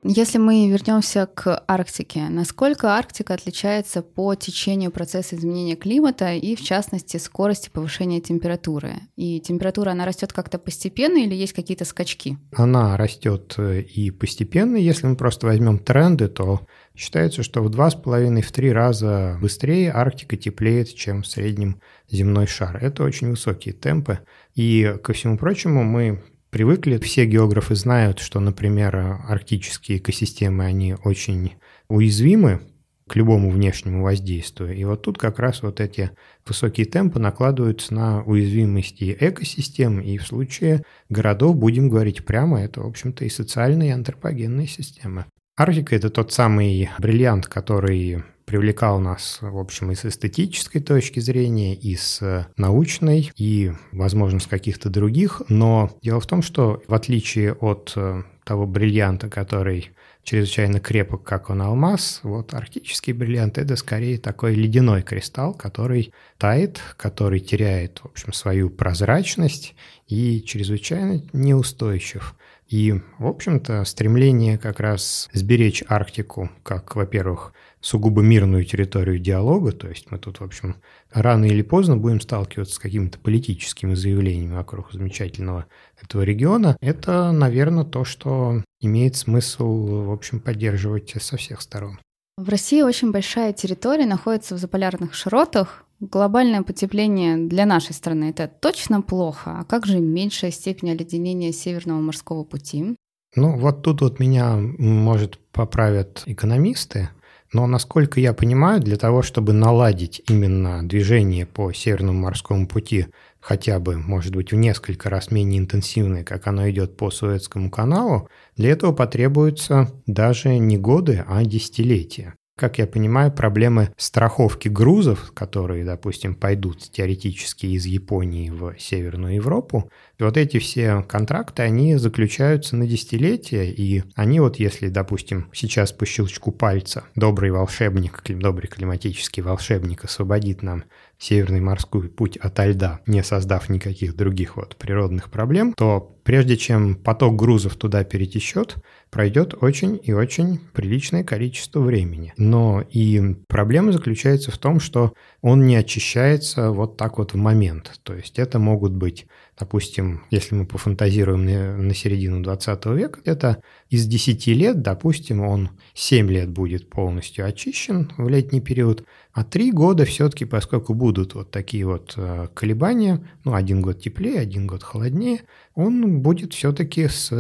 Если 0.05 0.38
мы 0.38 0.67
вернемся 0.67 1.25
к 1.25 1.63
Арктике, 1.65 2.27
насколько 2.29 2.89
Арктика 2.89 3.33
отличается 3.33 4.01
по 4.01 4.36
течению 4.36 4.91
процесса 4.91 5.38
изменения 5.38 5.77
климата 5.77 6.33
и, 6.33 6.57
в 6.57 6.62
частности, 6.62 7.15
скорости 7.15 7.69
повышения 7.69 8.19
температуры? 8.19 8.95
И 9.15 9.39
температура, 9.39 9.91
она 9.91 10.05
растет 10.05 10.33
как-то 10.33 10.60
постепенно 10.60 11.17
или 11.19 11.33
есть 11.33 11.53
какие-то 11.53 11.86
скачки? 11.86 12.38
Она 12.53 12.98
растет 12.98 13.55
э, 13.57 13.79
и 13.81 14.12
постепенно. 14.12 14.75
Если 14.75 15.07
мы 15.07 15.15
просто 15.15 15.48
возьмем 15.48 15.79
тренды, 15.79 16.27
то 16.27 16.67
считается, 16.95 17.41
что 17.41 17.63
в 17.63 17.69
два 17.69 17.89
с 17.89 17.95
половиной, 17.95 18.41
в 18.41 18.51
три 18.51 18.74
раза 18.74 19.38
быстрее 19.41 19.93
Арктика 19.93 20.36
теплеет, 20.36 20.93
чем 20.93 21.22
в 21.22 21.27
среднем 21.27 21.79
земной 22.10 22.48
шар. 22.48 22.77
Это 22.81 23.03
очень 23.03 23.29
высокие 23.29 23.74
темпы. 23.74 24.19
И, 24.53 24.98
ко 25.01 25.13
всему 25.13 25.38
прочему, 25.38 25.83
мы 25.83 26.22
привыкли. 26.53 27.00
Все 27.00 27.25
географы 27.25 27.75
знают, 27.75 28.19
что, 28.19 28.39
например, 28.39 28.95
арктические 29.27 29.98
экосистемы, 29.98 30.63
они 30.63 30.95
очень 31.03 31.53
уязвимы 31.89 32.62
к 33.10 33.15
любому 33.15 33.50
внешнему 33.50 34.03
воздействию. 34.03 34.74
И 34.75 34.83
вот 34.86 35.01
тут 35.01 35.17
как 35.17 35.39
раз 35.39 35.63
вот 35.63 35.81
эти 35.81 36.12
высокие 36.48 36.86
темпы 36.86 37.19
накладываются 37.19 37.93
на 37.93 38.24
уязвимости 38.24 39.17
экосистем, 39.19 40.00
и 40.00 40.17
в 40.17 40.25
случае 40.25 40.83
городов, 41.10 41.57
будем 41.57 41.89
говорить 41.89 42.24
прямо, 42.24 42.62
это, 42.62 42.81
в 42.81 42.88
общем-то, 42.88 43.25
и 43.25 43.29
социальные, 43.29 43.89
и 43.89 43.93
антропогенные 43.93 44.67
системы. 44.67 45.25
Арктика– 45.57 45.95
это 45.98 46.10
тот 46.10 46.31
самый 46.31 46.89
бриллиант, 47.00 47.48
который 47.48 48.24
привлекал 48.53 49.00
нас, 49.00 49.39
в 49.41 49.57
общем, 49.57 49.89
и 49.89 49.95
с 49.95 50.05
эстетической 50.05 50.79
точки 50.79 51.19
зрения, 51.19 51.74
и 51.74 51.95
с 51.95 52.48
научной, 52.55 53.31
и, 53.36 53.72
возможно, 53.91 54.39
с 54.39 54.45
каких-то 54.45 54.91
других. 54.91 55.41
Но 55.50 55.89
дело 56.03 56.19
в 56.19 56.27
том, 56.27 56.43
что 56.43 56.83
в 56.88 56.93
отличие 56.93 57.53
от 57.53 57.93
э, 57.95 58.22
того 58.43 58.67
бриллианта, 58.67 59.27
который 59.27 59.89
чрезвычайно 60.24 60.79
крепок, 60.79 61.24
как 61.24 61.50
он 61.50 61.63
алмаз, 61.63 62.19
вот 62.22 62.53
арктический 62.53 63.13
бриллиант– 63.13 63.57
это 63.57 63.75
скорее 63.75 64.19
такой 64.19 64.53
ледяной 64.53 65.01
кристалл, 65.01 65.55
который 65.55 66.13
тает, 66.38 66.79
который 66.95 67.39
теряет, 67.39 68.01
в 68.03 68.05
общем, 68.05 68.33
свою 68.33 68.69
прозрачность 68.69 69.74
и 70.07 70.43
чрезвычайно 70.43 71.24
неустойчив. 71.33 72.36
И, 72.67 72.93
в 73.17 73.25
общем-то, 73.25 73.83
стремление 73.83 74.60
как 74.60 74.79
раз 74.79 75.27
сберечь 75.33 75.83
Арктику, 75.88 76.51
как, 76.62 76.95
во-первых, 76.95 77.53
сугубо 77.83 78.21
мирную 78.21 78.63
территорию 78.63 79.19
диалога, 79.19 79.73
то 79.73 79.89
есть 79.89 80.09
мы 80.09 80.17
тут, 80.17 80.39
в 80.39 80.43
общем, 80.43 80.77
рано 81.11 81.45
или 81.45 81.61
поздно 81.61 81.97
будем 81.97 82.21
сталкиваться 82.21 82.75
с 82.75 82.79
какими-то 82.79 83.19
политическими 83.19 83.93
заявлениями 83.93 84.55
вокруг 84.55 84.91
замечательного 84.93 85.65
этого 86.01 86.21
региона, 86.21 86.77
это, 86.81 87.31
наверное, 87.33 87.83
то, 87.83 88.05
что 88.05 88.63
имеет 88.79 89.17
смысл, 89.17 90.05
в 90.05 90.11
общем, 90.11 90.39
поддерживать 90.39 91.13
со 91.19 91.35
всех 91.35 91.61
сторон. 91.61 91.99
В 92.37 92.49
России 92.49 92.81
очень 92.81 93.11
большая 93.11 93.53
территория 93.53 94.05
находится 94.05 94.55
в 94.55 94.57
заполярных 94.57 95.13
широтах. 95.13 95.85
Глобальное 95.99 96.63
потепление 96.63 97.37
для 97.37 97.65
нашей 97.65 97.93
страны 97.93 98.29
это 98.31 98.47
точно 98.47 99.01
плохо. 99.01 99.59
А 99.59 99.63
как 99.65 99.85
же 99.85 99.99
меньшая 99.99 100.51
степень 100.51 100.91
оледенения 100.91 101.51
Северного 101.51 101.99
морского 101.99 102.43
пути? 102.43 102.95
Ну, 103.35 103.57
вот 103.57 103.83
тут 103.83 104.01
вот 104.01 104.19
меня, 104.19 104.55
может, 104.57 105.39
поправят 105.51 106.23
экономисты, 106.25 107.09
но, 107.53 107.67
насколько 107.67 108.19
я 108.19 108.33
понимаю, 108.33 108.81
для 108.81 108.98
того, 108.98 109.22
чтобы 109.22 109.53
наладить 109.53 110.22
именно 110.27 110.88
движение 110.88 111.45
по 111.45 111.72
Северному 111.72 112.19
морскому 112.19 112.67
пути 112.67 113.07
хотя 113.39 113.79
бы, 113.79 113.98
может 113.98 114.36
быть, 114.36 114.51
в 114.51 114.55
несколько 114.55 115.10
раз 115.10 115.29
менее 115.29 115.60
интенсивное, 115.60 116.24
как 116.24 116.48
оно 116.48 116.69
идет 116.69 116.98
по 116.98 117.12
Суэцкому 117.12 117.69
каналу, 117.69 118.29
для 118.55 118.72
этого 118.72 118.93
потребуются 118.93 119.91
даже 120.07 120.57
не 120.57 120.77
годы, 120.77 121.24
а 121.27 121.43
десятилетия. 121.43 122.36
Как 122.55 122.77
я 122.77 122.86
понимаю, 122.86 123.31
проблемы 123.31 123.91
страховки 123.98 124.67
грузов, 124.67 125.31
которые, 125.33 125.83
допустим, 125.83 126.36
пойдут 126.36 126.83
теоретически 126.91 127.65
из 127.65 127.88
Японии 127.88 128.51
в 128.51 128.75
Северную 128.77 129.36
Европу, 129.36 129.89
вот 130.19 130.38
эти 130.38 130.60
все 130.60 131.01
контракты, 131.01 131.63
они 131.63 131.95
заключаются 131.95 132.75
на 132.75 132.86
десятилетия, 132.86 133.72
и 133.72 134.03
они 134.13 134.39
вот, 134.39 134.57
если, 134.57 134.89
допустим, 134.89 135.50
сейчас 135.51 135.91
по 135.91 136.05
щелчку 136.05 136.51
пальца 136.51 137.05
добрый 137.15 137.50
волшебник, 137.50 138.22
добрый 138.29 138.69
климатический 138.69 139.41
волшебник 139.41 140.05
освободит 140.05 140.62
нам 140.62 140.83
Северный 141.23 141.61
морской 141.61 142.09
путь 142.09 142.35
ото 142.35 142.65
льда, 142.65 142.99
не 143.05 143.23
создав 143.23 143.69
никаких 143.69 144.13
других 144.13 144.57
вот 144.57 144.75
природных 144.75 145.31
проблем, 145.31 145.71
то 145.71 146.17
прежде 146.25 146.57
чем 146.57 146.95
поток 146.95 147.37
грузов 147.37 147.77
туда 147.77 148.03
перетечет, 148.03 148.75
пройдет 149.09 149.55
очень 149.61 149.97
и 150.03 150.11
очень 150.11 150.59
приличное 150.73 151.23
количество 151.23 151.79
времени. 151.79 152.33
Но 152.35 152.83
и 152.91 153.35
проблема 153.47 153.93
заключается 153.93 154.51
в 154.51 154.57
том, 154.57 154.81
что 154.81 155.13
он 155.41 155.65
не 155.65 155.77
очищается 155.77 156.71
вот 156.71 156.97
так 156.97 157.17
вот 157.17 157.33
в 157.33 157.37
момент. 157.37 158.01
То 158.03 158.13
есть 158.15 158.37
это 158.37 158.59
могут 158.59 158.91
быть 158.91 159.25
допустим, 159.60 160.24
если 160.31 160.55
мы 160.55 160.65
пофантазируем 160.65 161.45
на, 161.45 161.77
на 161.77 161.93
середину 161.93 162.41
20 162.41 162.86
века, 162.88 163.19
это 163.25 163.62
из 163.89 164.05
10 164.07 164.48
лет, 164.48 164.81
допустим, 164.81 165.41
он 165.41 165.69
7 165.93 166.29
лет 166.29 166.50
будет 166.50 166.89
полностью 166.89 167.45
очищен 167.45 168.12
в 168.17 168.27
летний 168.27 168.62
период, 168.62 169.05
а 169.33 169.43
3 169.43 169.72
года 169.72 170.05
все-таки, 170.05 170.45
поскольку 170.45 170.93
будут 170.93 171.36
вот 171.36 171.51
такие 171.51 171.86
вот 171.86 172.13
э, 172.17 172.48
колебания, 172.53 173.24
ну, 173.43 173.53
один 173.53 173.81
год 173.81 174.01
теплее, 174.01 174.39
один 174.39 174.67
год 174.67 174.83
холоднее, 174.83 175.41
он 175.75 176.22
будет 176.22 176.53
все-таки 176.53 177.07
с 177.07 177.31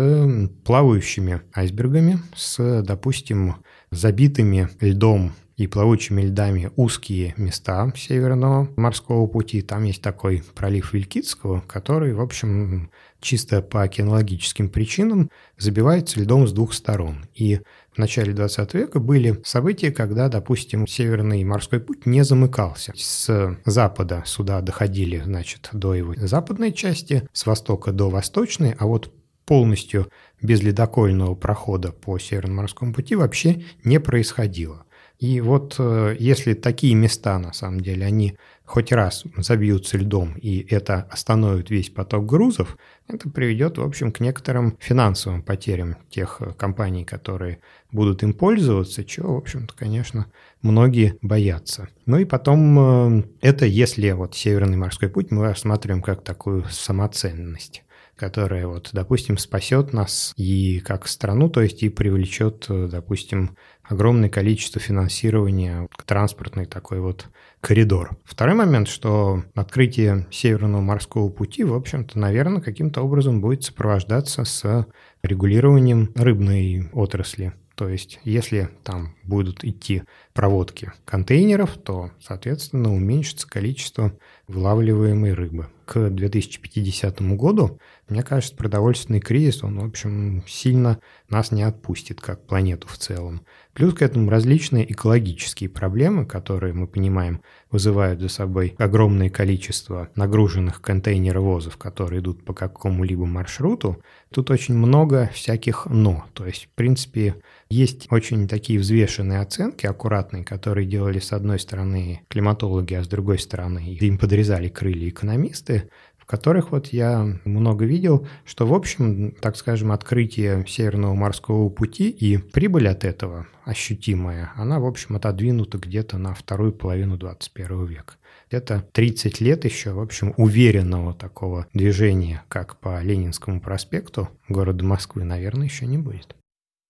плавающими 0.63 1.41
айсбергами, 1.53 2.19
с, 2.35 2.81
допустим, 2.83 3.55
забитыми 3.91 4.69
льдом 4.79 5.33
и 5.63 5.67
плавучими 5.67 6.23
льдами 6.23 6.71
узкие 6.75 7.33
места 7.37 7.91
Северного 7.95 8.69
морского 8.75 9.27
пути. 9.27 9.61
Там 9.61 9.83
есть 9.83 10.01
такой 10.01 10.43
пролив 10.55 10.93
Вилькицкого, 10.93 11.61
который, 11.61 12.13
в 12.13 12.21
общем, 12.21 12.91
чисто 13.21 13.61
по 13.61 13.83
океанологическим 13.83 14.69
причинам 14.69 15.29
забивается 15.57 16.19
льдом 16.19 16.47
с 16.47 16.51
двух 16.51 16.73
сторон. 16.73 17.25
И 17.33 17.61
в 17.93 17.97
начале 17.97 18.33
20 18.33 18.73
века 18.73 18.99
были 18.99 19.41
события, 19.45 19.91
когда, 19.91 20.27
допустим, 20.27 20.85
Северный 20.85 21.43
морской 21.43 21.79
путь 21.79 22.05
не 22.05 22.23
замыкался. 22.23 22.91
С 22.95 23.57
запада 23.65 24.23
сюда 24.25 24.61
доходили, 24.61 25.21
значит, 25.23 25.69
до 25.71 25.93
его 25.93 26.13
западной 26.17 26.73
части, 26.73 27.27
с 27.31 27.45
востока 27.45 27.91
до 27.91 28.09
восточной, 28.09 28.75
а 28.77 28.85
вот 28.85 29.13
полностью 29.45 30.09
без 30.41 30.61
ледокольного 30.61 31.35
прохода 31.35 31.91
по 31.91 32.19
Северному 32.19 32.61
морскому 32.61 32.93
пути 32.93 33.15
вообще 33.15 33.63
не 33.83 33.99
происходило. 33.99 34.85
И 35.23 35.39
вот 35.39 35.75
э, 35.79 36.17
если 36.19 36.53
такие 36.53 36.95
места, 36.95 37.39
на 37.39 37.53
самом 37.53 37.79
деле, 37.79 38.05
они 38.05 38.35
хоть 38.65 38.91
раз 38.91 39.23
забьются 39.37 39.97
льдом, 39.97 40.33
и 40.33 40.67
это 40.69 41.07
остановит 41.09 41.69
весь 41.69 41.89
поток 41.89 42.25
грузов, 42.25 42.77
это 43.07 43.29
приведет, 43.29 43.77
в 43.77 43.83
общем, 43.83 44.11
к 44.11 44.19
некоторым 44.19 44.75
финансовым 44.81 45.41
потерям 45.41 45.95
тех 46.09 46.41
э, 46.41 46.51
компаний, 46.51 47.05
которые 47.05 47.59
будут 47.89 48.21
им 48.21 48.33
пользоваться, 48.33 49.05
чего, 49.05 49.35
в 49.35 49.37
общем-то, 49.37 49.73
конечно, 49.73 50.25
многие 50.61 51.17
боятся. 51.21 51.87
Ну 52.05 52.17
и 52.17 52.25
потом, 52.25 53.21
э, 53.21 53.23
это 53.39 53.65
если 53.65 54.11
вот 54.11 54.35
Северный 54.35 54.75
морской 54.75 55.07
путь 55.07 55.31
мы 55.31 55.43
рассматриваем 55.43 56.01
как 56.01 56.21
такую 56.21 56.65
самоценность 56.69 57.85
которая, 58.15 58.67
вот, 58.67 58.89
допустим, 58.93 59.37
спасет 59.37 59.93
нас 59.93 60.33
и 60.37 60.79
как 60.79 61.07
страну, 61.07 61.49
то 61.49 61.61
есть 61.61 61.83
и 61.83 61.89
привлечет, 61.89 62.65
допустим, 62.69 63.57
огромное 63.83 64.29
количество 64.29 64.79
финансирования, 64.79 65.87
транспортный 66.05 66.65
такой 66.65 66.99
вот 66.99 67.27
коридор. 67.59 68.17
Второй 68.23 68.55
момент, 68.55 68.87
что 68.87 69.43
открытие 69.55 70.27
Северного 70.31 70.81
морского 70.81 71.29
пути, 71.29 71.63
в 71.63 71.73
общем-то, 71.73 72.17
наверное, 72.17 72.61
каким-то 72.61 73.01
образом 73.01 73.41
будет 73.41 73.63
сопровождаться 73.63 74.45
с 74.45 74.87
регулированием 75.21 76.11
рыбной 76.15 76.89
отрасли 76.93 77.53
То 77.75 77.89
есть, 77.89 78.19
если 78.23 78.69
там 78.83 79.15
будут 79.23 79.63
идти 79.63 80.03
проводки 80.33 80.91
контейнеров, 81.05 81.77
то, 81.77 82.11
соответственно, 82.21 82.93
уменьшится 82.93 83.47
количество 83.47 84.13
вылавливаемой 84.47 85.33
рыбы. 85.33 85.67
К 85.85 86.09
2050 86.09 87.21
году, 87.35 87.79
мне 88.09 88.21
кажется, 88.21 88.55
продовольственный 88.55 89.21
кризис, 89.21 89.63
он, 89.63 89.79
в 89.79 89.85
общем, 89.85 90.43
сильно 90.47 90.99
нас 91.29 91.51
не 91.51 91.63
отпустит, 91.63 92.19
как 92.19 92.45
планету 92.45 92.87
в 92.87 92.97
целом. 92.97 93.45
Плюс 93.73 93.93
к 93.95 94.01
этому 94.01 94.29
различные 94.29 94.91
экологические 94.91 95.69
проблемы, 95.69 96.25
которые, 96.25 96.73
мы 96.73 96.85
понимаем, 96.85 97.41
вызывают 97.71 98.21
за 98.21 98.29
собой 98.29 98.75
огромное 98.77 99.29
количество 99.29 100.09
нагруженных 100.15 100.81
контейнеровозов, 100.81 101.77
которые 101.77 102.21
идут 102.21 102.45
по 102.45 102.53
какому-либо 102.53 103.25
маршруту. 103.25 104.03
Тут 104.31 104.51
очень 104.51 104.75
много 104.75 105.31
всяких 105.33 105.87
«но». 105.87 106.25
То 106.33 106.45
есть, 106.45 106.65
в 106.65 106.75
принципе, 106.75 107.35
есть 107.69 108.07
очень 108.11 108.47
такие 108.47 108.77
взвешенные 108.77 109.39
оценки, 109.39 109.87
аккуратные, 109.87 110.43
которые 110.43 110.85
делали 110.85 111.17
с 111.19 111.33
одной 111.33 111.57
стороны 111.57 112.21
климатологи, 112.27 112.93
а 112.93 113.03
с 113.03 113.07
другой 113.07 113.39
стороны 113.39 113.97
им 113.99 114.19
подрезали 114.19 114.67
крылья 114.67 115.09
экономисты, 115.09 115.89
в 116.23 116.25
которых 116.25 116.71
вот 116.71 116.87
я 116.87 117.37
много 117.43 117.83
видел, 117.83 118.25
что, 118.45 118.65
в 118.65 118.73
общем, 118.73 119.35
так 119.41 119.57
скажем, 119.57 119.91
открытие 119.91 120.65
Северного 120.65 121.13
морского 121.13 121.67
пути 121.67 122.09
и 122.09 122.37
прибыль 122.37 122.87
от 122.87 123.03
этого 123.03 123.45
ощутимая, 123.65 124.51
она, 124.55 124.79
в 124.79 124.85
общем, 124.85 125.17
отодвинута 125.17 125.77
где-то 125.77 126.17
на 126.17 126.33
вторую 126.33 126.71
половину 126.71 127.17
21 127.17 127.85
века. 127.85 128.13
Где-то 128.47 128.87
30 128.93 129.41
лет 129.41 129.65
еще, 129.65 129.91
в 129.91 129.99
общем, 129.99 130.33
уверенного 130.37 131.13
такого 131.13 131.67
движения, 131.73 132.43
как 132.47 132.77
по 132.79 133.01
Ленинскому 133.01 133.59
проспекту 133.59 134.29
города 134.47 134.85
Москвы, 134.85 135.25
наверное, 135.25 135.67
еще 135.67 135.85
не 135.85 135.97
будет. 135.97 136.35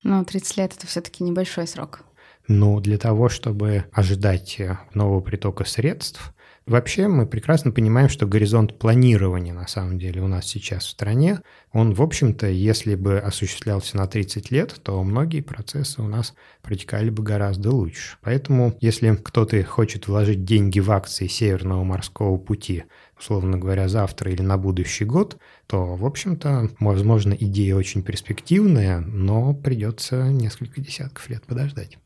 Ну, 0.04 0.24
30 0.24 0.58
лет— 0.58 0.74
это 0.78 0.86
все-таки 0.86 1.24
небольшой 1.24 1.66
срок. 1.66 2.02
Но 2.48 2.80
для 2.82 2.98
того, 2.98 3.30
чтобы 3.30 3.86
ожидать 3.92 4.62
нового 4.94 5.22
притока 5.22 5.63
средств, 5.63 6.34
вообще 6.65 7.08
мы 7.08 7.25
прекрасно 7.25 7.72
понимаем, 7.72 8.10
что 8.10 8.25
горизонт 8.25 8.77
планирования 8.77 9.53
на 9.53 9.67
самом 9.67 10.00
деле 10.00 10.22
у 10.22 10.27
нас 10.27 10.46
сейчас 10.46 10.86
в 10.86 10.89
стране, 10.89 11.39
он, 11.72 11.93
в 11.93 12.01
общем-то, 12.01 12.48
если 12.48 12.96
бы 12.96 13.20
осуществлялся 13.20 13.98
на 13.98 14.08
30 14.08 14.51
лет, 14.51 14.79
то 14.84 15.01
многие 15.03 15.41
процессы 15.41 16.01
у 16.01 16.08
нас 16.08 16.34
протекали 16.62 17.10
бы 17.10 17.24
гораздо 17.24 17.72
лучше. 17.72 18.17
Поэтому, 18.22 18.75
если 18.82 19.15
кто-то 19.15 19.63
хочет 19.63 20.08
вложить 20.08 20.43
деньги 20.43 20.79
в 20.79 20.91
акции 20.91 21.27
Северного 21.27 21.84
морского 21.84 22.38
пути, 22.38 22.86
условно 23.17 23.58
говоря, 23.58 23.88
завтра 23.88 24.32
или 24.32 24.41
на 24.41 24.58
будущий 24.58 25.05
год, 25.05 25.38
то, 25.67 25.96
в 25.96 26.05
общем-то, 26.05 26.70
возможно, 26.79 27.34
идея 27.34 27.75
очень 27.75 28.03
перспективная, 28.03 29.00
но 29.00 29.53
придется 29.53 30.29
несколько 30.29 30.82
десятков 30.82 31.29
лет 31.29 31.43
подождать. 31.46 31.98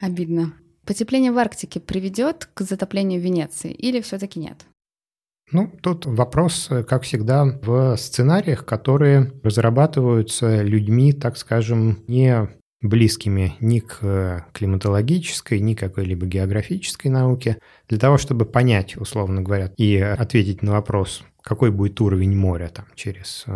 Обидно. 0.00 0.54
Потепление 0.86 1.32
в 1.32 1.38
Арктике 1.38 1.80
приведет 1.80 2.48
к 2.52 2.60
затоплению 2.62 3.20
Венеции 3.20 3.72
или 3.72 4.00
все-таки 4.00 4.38
нет? 4.38 4.66
Ну, 5.52 5.70
тут 5.82 6.06
вопрос, 6.06 6.68
как 6.88 7.02
всегда, 7.02 7.44
в 7.44 7.96
сценариях, 7.96 8.64
которые 8.64 9.32
разрабатываются 9.42 10.62
людьми, 10.62 11.12
так 11.12 11.36
скажем, 11.36 12.02
не 12.06 12.48
близкими 12.84 13.54
ни 13.60 13.80
к 13.80 14.46
климатологической, 14.52 15.60
ни 15.60 15.74
какой-либо 15.74 16.26
географической 16.26 17.10
науке, 17.10 17.58
для 17.88 17.98
того, 17.98 18.18
чтобы 18.18 18.44
понять, 18.44 18.96
условно 18.96 19.42
говоря, 19.42 19.72
и 19.78 19.96
ответить 19.96 20.62
на 20.62 20.72
вопрос, 20.72 21.22
какой 21.40 21.70
будет 21.70 22.00
уровень 22.00 22.36
моря 22.36 22.68
там, 22.68 22.86
через 22.94 23.46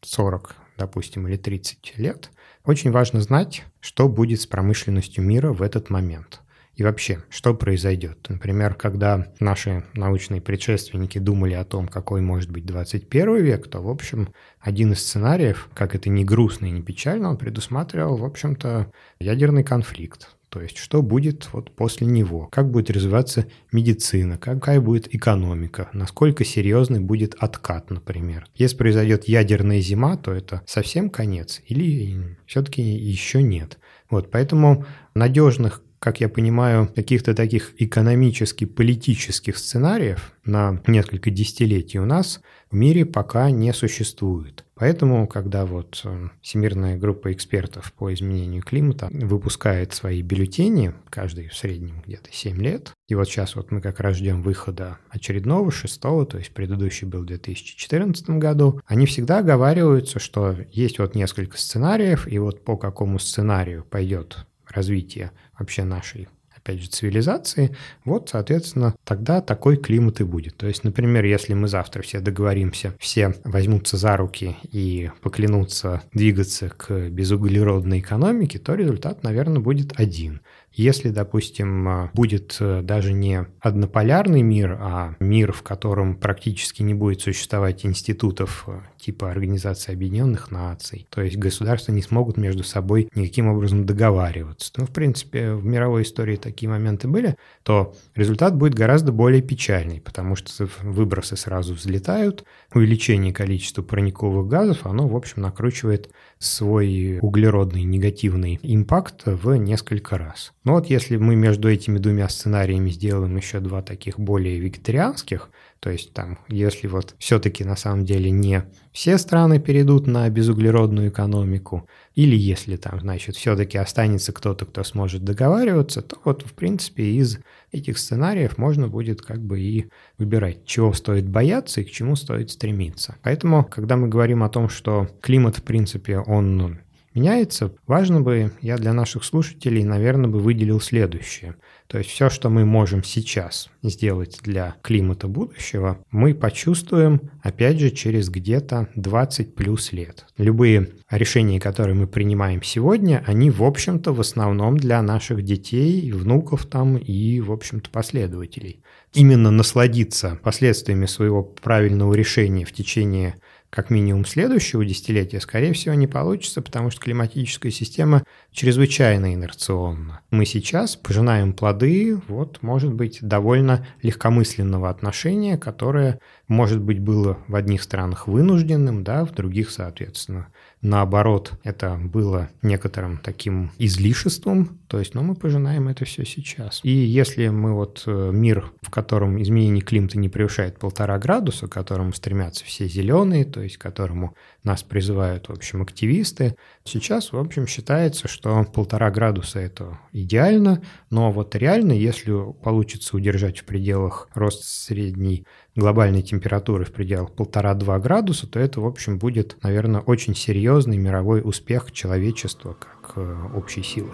40, 0.00 0.50
э, 0.50 0.54
допустим, 0.78 1.28
или 1.28 1.36
30 1.36 1.94
лет, 1.96 2.30
очень 2.64 2.90
важно 2.90 3.20
знать, 3.20 3.64
что 3.80 4.08
будет 4.08 4.40
с 4.40 4.46
промышленностью 4.46 5.22
мира 5.24 5.52
в 5.52 5.62
этот 5.62 5.88
момент. 5.88 6.40
И 6.74 6.82
вообще, 6.82 7.22
что 7.28 7.54
произойдет? 7.54 8.26
Например, 8.28 8.74
когда 8.74 9.26
наши 9.40 9.84
научные 9.94 10.40
предшественники 10.40 11.18
думали 11.18 11.52
о 11.54 11.64
том, 11.64 11.86
какой 11.86 12.22
может 12.22 12.50
быть 12.50 12.64
21 12.64 13.36
век, 13.42 13.68
то, 13.68 13.80
в 13.80 13.90
общем, 13.90 14.32
один 14.58 14.92
из 14.92 15.04
сценариев, 15.04 15.68
как 15.74 15.94
это 15.94 16.08
не 16.08 16.24
грустно 16.24 16.66
и 16.66 16.70
не 16.70 16.82
печально, 16.82 17.30
он 17.30 17.36
предусматривал, 17.36 18.16
в 18.16 18.24
общем-то, 18.24 18.90
ядерный 19.20 19.64
конфликт. 19.64 20.30
То 20.52 20.60
есть, 20.60 20.76
что 20.76 21.00
будет 21.00 21.48
вот 21.54 21.74
после 21.74 22.06
него, 22.06 22.46
как 22.52 22.70
будет 22.70 22.90
развиваться 22.90 23.46
медицина, 23.72 24.36
какая 24.36 24.82
будет 24.82 25.14
экономика, 25.14 25.88
насколько 25.94 26.44
серьезный 26.44 27.00
будет 27.00 27.34
откат, 27.38 27.88
например. 27.88 28.46
Если 28.54 28.76
произойдет 28.76 29.24
ядерная 29.24 29.80
зима, 29.80 30.18
то 30.18 30.30
это 30.30 30.60
совсем 30.66 31.08
конец 31.08 31.62
или 31.66 32.36
все-таки 32.44 32.82
еще 32.82 33.42
нет. 33.42 33.78
Вот, 34.10 34.30
поэтому 34.30 34.84
надежных 35.14 35.82
как 36.02 36.20
я 36.20 36.28
понимаю, 36.28 36.88
каких-то 36.92 37.32
таких 37.32 37.74
экономически-политических 37.78 39.56
сценариев 39.56 40.32
на 40.44 40.82
несколько 40.88 41.30
десятилетий 41.30 42.00
у 42.00 42.04
нас 42.04 42.40
в 42.72 42.74
мире 42.74 43.06
пока 43.06 43.52
не 43.52 43.72
существует. 43.72 44.64
Поэтому, 44.74 45.28
когда 45.28 45.64
вот 45.64 46.00
э, 46.02 46.28
Всемирная 46.40 46.98
группа 46.98 47.32
экспертов 47.32 47.92
по 47.92 48.12
изменению 48.12 48.64
климата 48.64 49.10
выпускает 49.12 49.92
свои 49.92 50.22
бюллетени, 50.22 50.92
каждый 51.08 51.46
в 51.46 51.54
среднем 51.54 52.02
где-то 52.04 52.32
7 52.32 52.60
лет, 52.60 52.90
и 53.06 53.14
вот 53.14 53.28
сейчас 53.28 53.54
вот 53.54 53.70
мы 53.70 53.80
как 53.80 54.00
раз 54.00 54.16
ждем 54.16 54.42
выхода 54.42 54.98
очередного, 55.08 55.70
шестого, 55.70 56.26
то 56.26 56.36
есть 56.36 56.52
предыдущий 56.52 57.06
был 57.06 57.20
в 57.20 57.26
2014 57.26 58.28
году, 58.30 58.80
они 58.86 59.06
всегда 59.06 59.38
оговариваются, 59.38 60.18
что 60.18 60.56
есть 60.72 60.98
вот 60.98 61.14
несколько 61.14 61.58
сценариев, 61.58 62.26
и 62.26 62.40
вот 62.40 62.64
по 62.64 62.76
какому 62.76 63.20
сценарию 63.20 63.84
пойдет 63.88 64.46
развитие 64.72 65.30
вообще 65.62 65.84
нашей 65.84 66.28
опять 66.62 66.80
же, 66.80 66.88
цивилизации, 66.88 67.76
вот, 68.04 68.28
соответственно, 68.28 68.94
тогда 69.04 69.40
такой 69.40 69.76
климат 69.76 70.20
и 70.20 70.24
будет. 70.24 70.56
То 70.56 70.68
есть, 70.68 70.84
например, 70.84 71.24
если 71.24 71.54
мы 71.54 71.66
завтра 71.66 72.02
все 72.02 72.20
договоримся, 72.20 72.94
все 73.00 73.34
возьмутся 73.44 73.96
за 73.96 74.16
руки 74.16 74.56
и 74.70 75.10
поклянутся 75.22 76.02
двигаться 76.12 76.68
к 76.68 77.08
безуглеродной 77.10 77.98
экономике, 77.98 78.60
то 78.60 78.74
результат, 78.74 79.24
наверное, 79.24 79.60
будет 79.60 79.98
один. 79.98 80.40
Если, 80.74 81.10
допустим, 81.10 81.88
а, 81.88 82.10
будет 82.14 82.56
э, 82.60 82.80
даже 82.82 83.12
не 83.12 83.46
однополярный 83.60 84.42
мир, 84.42 84.78
а 84.80 85.16
мир, 85.20 85.52
в 85.52 85.62
котором 85.62 86.16
практически 86.16 86.82
не 86.82 86.94
будет 86.94 87.20
существовать 87.20 87.84
институтов 87.84 88.64
э, 88.66 88.80
типа 88.98 89.30
Организации 89.30 89.92
Объединенных 89.92 90.50
Наций, 90.50 91.06
то 91.10 91.20
есть 91.20 91.36
государства 91.36 91.92
не 91.92 92.00
смогут 92.00 92.38
между 92.38 92.62
собой 92.62 93.10
никаким 93.14 93.48
образом 93.48 93.84
договариваться. 93.84 94.72
Ну, 94.78 94.86
в 94.86 94.90
принципе, 94.90 95.52
в 95.52 95.64
мировой 95.64 96.02
истории 96.02 96.36
такие 96.36 96.70
моменты 96.70 97.06
были, 97.06 97.36
то 97.62 97.94
результат 98.14 98.56
будет 98.56 98.74
гораздо 98.74 99.12
более 99.12 99.42
печальный, 99.42 100.00
потому 100.00 100.36
что 100.36 100.68
выбросы 100.82 101.36
сразу 101.36 101.74
взлетают, 101.74 102.44
увеличение 102.72 103.34
количества 103.34 103.82
парниковых 103.82 104.48
газов, 104.48 104.86
оно, 104.86 105.06
в 105.06 105.14
общем, 105.14 105.42
накручивает 105.42 106.10
свой 106.44 107.18
углеродный 107.20 107.84
негативный 107.84 108.58
импакт 108.62 109.22
в 109.26 109.54
несколько 109.54 110.18
раз. 110.18 110.52
Но 110.64 110.72
вот 110.74 110.86
если 110.86 111.16
мы 111.16 111.36
между 111.36 111.70
этими 111.70 111.98
двумя 111.98 112.28
сценариями 112.28 112.90
сделаем 112.90 113.36
еще 113.36 113.60
два 113.60 113.82
таких 113.82 114.18
более 114.18 114.58
вегетарианских, 114.58 115.50
то 115.82 115.90
есть 115.90 116.12
там, 116.12 116.38
если 116.46 116.86
вот 116.86 117.16
все-таки 117.18 117.64
на 117.64 117.74
самом 117.74 118.04
деле 118.04 118.30
не 118.30 118.62
все 118.92 119.18
страны 119.18 119.58
перейдут 119.58 120.06
на 120.06 120.30
безуглеродную 120.30 121.08
экономику, 121.08 121.88
или 122.14 122.36
если 122.36 122.76
там, 122.76 123.00
значит, 123.00 123.34
все-таки 123.34 123.78
останется 123.78 124.32
кто-то, 124.32 124.64
кто 124.64 124.84
сможет 124.84 125.24
договариваться, 125.24 126.00
то 126.00 126.18
вот, 126.22 126.42
в 126.42 126.52
принципе, 126.52 127.02
из 127.02 127.40
этих 127.72 127.98
сценариев 127.98 128.58
можно 128.58 128.86
будет 128.86 129.22
как 129.22 129.42
бы 129.42 129.60
и 129.60 129.90
выбирать, 130.18 130.64
чего 130.66 130.92
стоит 130.92 131.28
бояться 131.28 131.80
и 131.80 131.84
к 131.84 131.90
чему 131.90 132.14
стоит 132.14 132.52
стремиться. 132.52 133.16
Поэтому, 133.22 133.64
когда 133.64 133.96
мы 133.96 134.06
говорим 134.06 134.44
о 134.44 134.48
том, 134.48 134.68
что 134.68 135.08
климат, 135.20 135.56
в 135.56 135.62
принципе, 135.64 136.18
он 136.18 136.78
меняется, 137.14 137.74
важно 137.86 138.20
бы, 138.20 138.52
я 138.60 138.76
для 138.76 138.92
наших 138.92 139.24
слушателей, 139.24 139.84
наверное, 139.84 140.30
бы 140.30 140.38
выделил 140.38 140.80
следующее. 140.80 141.56
То 141.86 141.98
есть 141.98 142.10
все, 142.10 142.30
что 142.30 142.48
мы 142.48 142.64
можем 142.64 143.04
сейчас 143.04 143.68
сделать 143.82 144.38
для 144.42 144.76
климата 144.82 145.28
будущего, 145.28 145.98
мы 146.10 146.34
почувствуем, 146.34 147.30
опять 147.42 147.78
же, 147.78 147.90
через 147.90 148.30
где-то 148.30 148.88
20 148.96 149.54
плюс 149.54 149.92
лет. 149.92 150.24
Любые 150.38 150.88
решения, 151.10 151.60
которые 151.60 151.94
мы 151.94 152.06
принимаем 152.06 152.62
сегодня, 152.62 153.22
они, 153.26 153.50
в 153.50 153.62
общем-то, 153.62 154.12
в 154.12 154.20
основном 154.20 154.78
для 154.78 155.02
наших 155.02 155.42
детей, 155.42 156.10
внуков 156.12 156.64
там 156.66 156.96
и, 156.96 157.40
в 157.40 157.52
общем-то, 157.52 157.90
последователей. 157.90 158.82
Именно 159.12 159.50
насладиться 159.50 160.38
последствиями 160.42 161.04
своего 161.04 161.42
правильного 161.42 162.14
решения 162.14 162.64
в 162.64 162.72
течение 162.72 163.34
как 163.72 163.88
минимум 163.88 164.26
следующего 164.26 164.84
десятилетия, 164.84 165.40
скорее 165.40 165.72
всего, 165.72 165.94
не 165.94 166.06
получится, 166.06 166.60
потому 166.60 166.90
что 166.90 167.00
климатическая 167.00 167.72
система 167.72 168.22
чрезвычайно 168.52 169.34
инерционна. 169.34 170.20
Мы 170.30 170.44
сейчас 170.44 170.96
пожинаем 170.96 171.54
плоды, 171.54 172.20
вот, 172.28 172.62
может 172.62 172.92
быть, 172.92 173.18
довольно 173.22 173.86
легкомысленного 174.02 174.90
отношения, 174.90 175.56
которое, 175.56 176.20
может 176.48 176.80
быть, 176.80 177.00
было 177.00 177.38
в 177.48 177.54
одних 177.56 177.82
странах 177.82 178.28
вынужденным, 178.28 179.04
да, 179.04 179.24
в 179.24 179.32
других, 179.32 179.70
соответственно, 179.70 180.48
наоборот, 180.82 181.52
это 181.64 181.96
было 181.96 182.50
некоторым 182.60 183.18
таким 183.18 183.70
излишеством, 183.78 184.80
то 184.88 184.98
есть, 184.98 185.14
ну, 185.14 185.22
мы 185.22 185.34
пожинаем 185.34 185.88
это 185.88 186.04
все 186.04 186.26
сейчас. 186.26 186.80
И 186.82 186.90
если 186.90 187.48
мы 187.48 187.72
вот 187.72 188.02
э, 188.06 188.30
мир, 188.32 188.72
в 188.82 188.90
котором 188.90 189.40
изменение 189.40 189.82
климата 189.82 190.18
не 190.18 190.28
превышает 190.28 190.78
полтора 190.78 191.18
градуса, 191.18 191.66
к 191.66 191.72
которому 191.72 192.12
стремятся 192.12 192.64
все 192.66 192.86
зеленые, 192.86 193.46
то 193.46 193.62
есть 193.62 193.78
к 193.78 193.80
которому 193.80 194.34
нас 194.64 194.82
призывают, 194.82 195.48
в 195.48 195.52
общем, 195.52 195.80
активисты, 195.80 196.56
сейчас, 196.84 197.32
в 197.32 197.38
общем, 197.38 197.66
считается, 197.66 198.28
что 198.28 198.41
полтора 198.42 199.10
градуса– 199.10 199.58
это 199.60 199.98
идеально, 200.12 200.82
но 201.10 201.30
вот 201.30 201.54
реально, 201.54 201.92
если 201.92 202.32
получится 202.62 203.16
удержать 203.16 203.60
в 203.60 203.64
пределах 203.64 204.28
рост 204.34 204.64
средней 204.64 205.46
глобальной 205.74 206.22
температуры 206.22 206.84
в 206.84 206.92
пределах 206.92 207.32
полтора-два 207.32 207.98
градуса, 207.98 208.46
то 208.46 208.58
это, 208.58 208.80
в 208.80 208.86
общем, 208.86 209.18
будет, 209.18 209.56
наверное, 209.62 210.00
очень 210.00 210.34
серьезный 210.34 210.98
мировой 210.98 211.40
успех 211.42 211.92
человечества 211.92 212.74
как 212.74 213.12
э, 213.16 213.36
общей 213.54 213.82
силы. 213.82 214.10